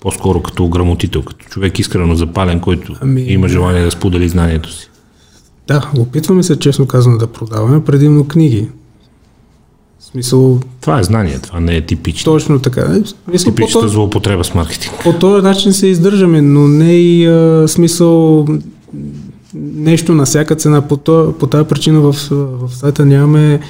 [0.00, 4.90] по-скоро като ограмотител, като човек искрено запален, който Ами- има желание да сподели знанието си?
[5.68, 8.68] Да, опитваме се, честно казано, да продаваме предимно книги.
[9.98, 12.32] В смисъл, Това е знание, това не е типично.
[12.32, 12.80] точно така.
[12.80, 14.94] Е, в смисъл, по, Типичната злоупотреба с маркетинг.
[15.02, 18.46] по този начин се издържаме, но не и а, смисъл
[19.54, 20.88] нещо на всяка цена.
[20.88, 23.60] По, то, по тази причина в, в сайта нямаме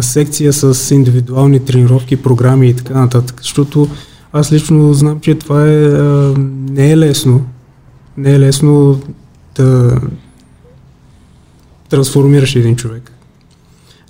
[0.00, 3.88] секция с индивидуални тренировки, програми и така нататък, защото
[4.32, 6.34] аз лично знам, че това е, а,
[6.70, 7.46] не е лесно.
[8.16, 9.00] Не е лесно
[9.56, 10.00] да
[11.88, 13.12] трансформираш един човек.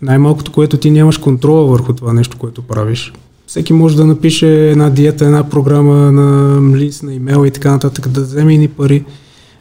[0.02, 3.12] Най-малкото, което ти нямаш контрола върху това нещо, което правиш.
[3.46, 8.08] Всеки може да напише една диета, една програма на лист, на имейл и така нататък,
[8.08, 9.04] да вземе ни пари,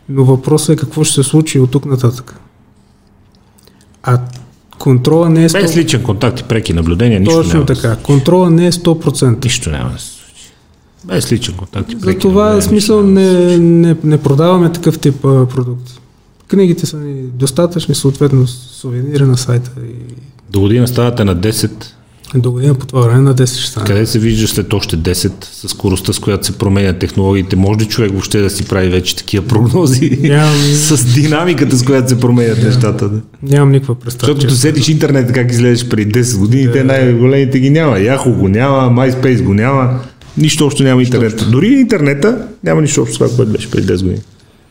[0.10, 2.40] но въпросът е какво ще се случи от тук нататък.
[4.04, 4.20] А
[4.82, 5.62] контрола не е 100%.
[5.62, 7.66] Без личен контакт и преки наблюдения, нищо Точно няма.
[7.66, 7.96] така.
[7.96, 9.16] Контрола не е 100%.
[9.16, 10.52] се- Нищо няма да се случи.
[11.06, 15.46] Без личен контакт и преки Затова наблюдения, смисъл не, не, не продаваме такъв тип а,
[15.46, 15.94] продукти.
[16.48, 20.14] Книгите са ни достатъчни, съответно сувенири на сайта и
[20.50, 21.72] До година ставате на 10.
[22.40, 23.86] До година по това време на 10 ще стане.
[23.86, 27.56] Къде се виждаш след още 10 с скоростта, с която се променят технологиите?
[27.56, 30.20] Може ли човек въобще да си прави вече такива прогнози?
[30.22, 33.10] Нямам, с динамиката, с която се променят нещата.
[33.10, 33.22] Да.
[33.44, 34.34] нямам никаква представа.
[34.34, 38.00] Защото седиш интернет как изглеждаш преди 10 години, те най-големите ги няма.
[38.00, 40.00] Яхо го няма, MySpace го няма.
[40.38, 41.46] Нищо общо няма интернет.
[41.52, 44.22] Дори интернета няма нищо общо с това, което беше преди 10 години.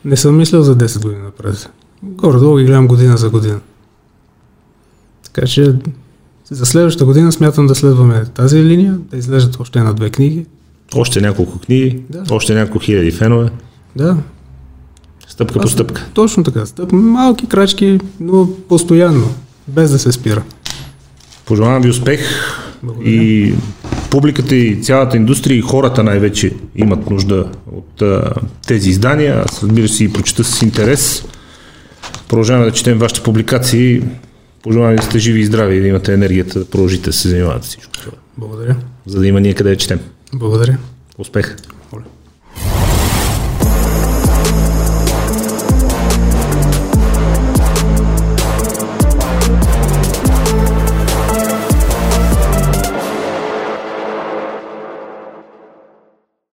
[0.04, 1.70] Не съм мислил за 10 години напред.
[2.02, 3.60] Горе-долу ги гледам година за година.
[5.32, 5.74] Така че
[6.50, 10.46] за следващата година смятам да следваме тази линия, да излежат още една-две книги.
[10.94, 12.22] Още няколко книги, Да.
[12.30, 13.50] още няколко хиляди фенове.
[13.96, 14.16] Да,
[15.28, 16.06] Стъпка по Аз- стъпка.
[16.14, 16.66] точно така.
[16.66, 19.34] Стъп, малки крачки, но постоянно,
[19.68, 20.42] без да се спира.
[21.44, 22.20] Пожелавам ви успех
[22.82, 23.10] Благодаря.
[23.10, 23.54] и
[24.10, 28.32] публиката и цялата индустрия и хората най-вече имат нужда от а,
[28.66, 29.44] тези издания.
[29.46, 31.24] Аз разбира се и прочета с интерес.
[32.28, 34.02] Продължаваме да четем вашите публикации.
[34.62, 37.66] Пожелавам да сте живи и здрави и да имате енергията да продължите да се занимавате
[37.66, 38.12] всичко това.
[38.38, 38.76] Благодаря.
[39.06, 40.00] За да има ние къде да четем.
[40.34, 40.78] Благодаря.
[41.18, 41.56] Успех!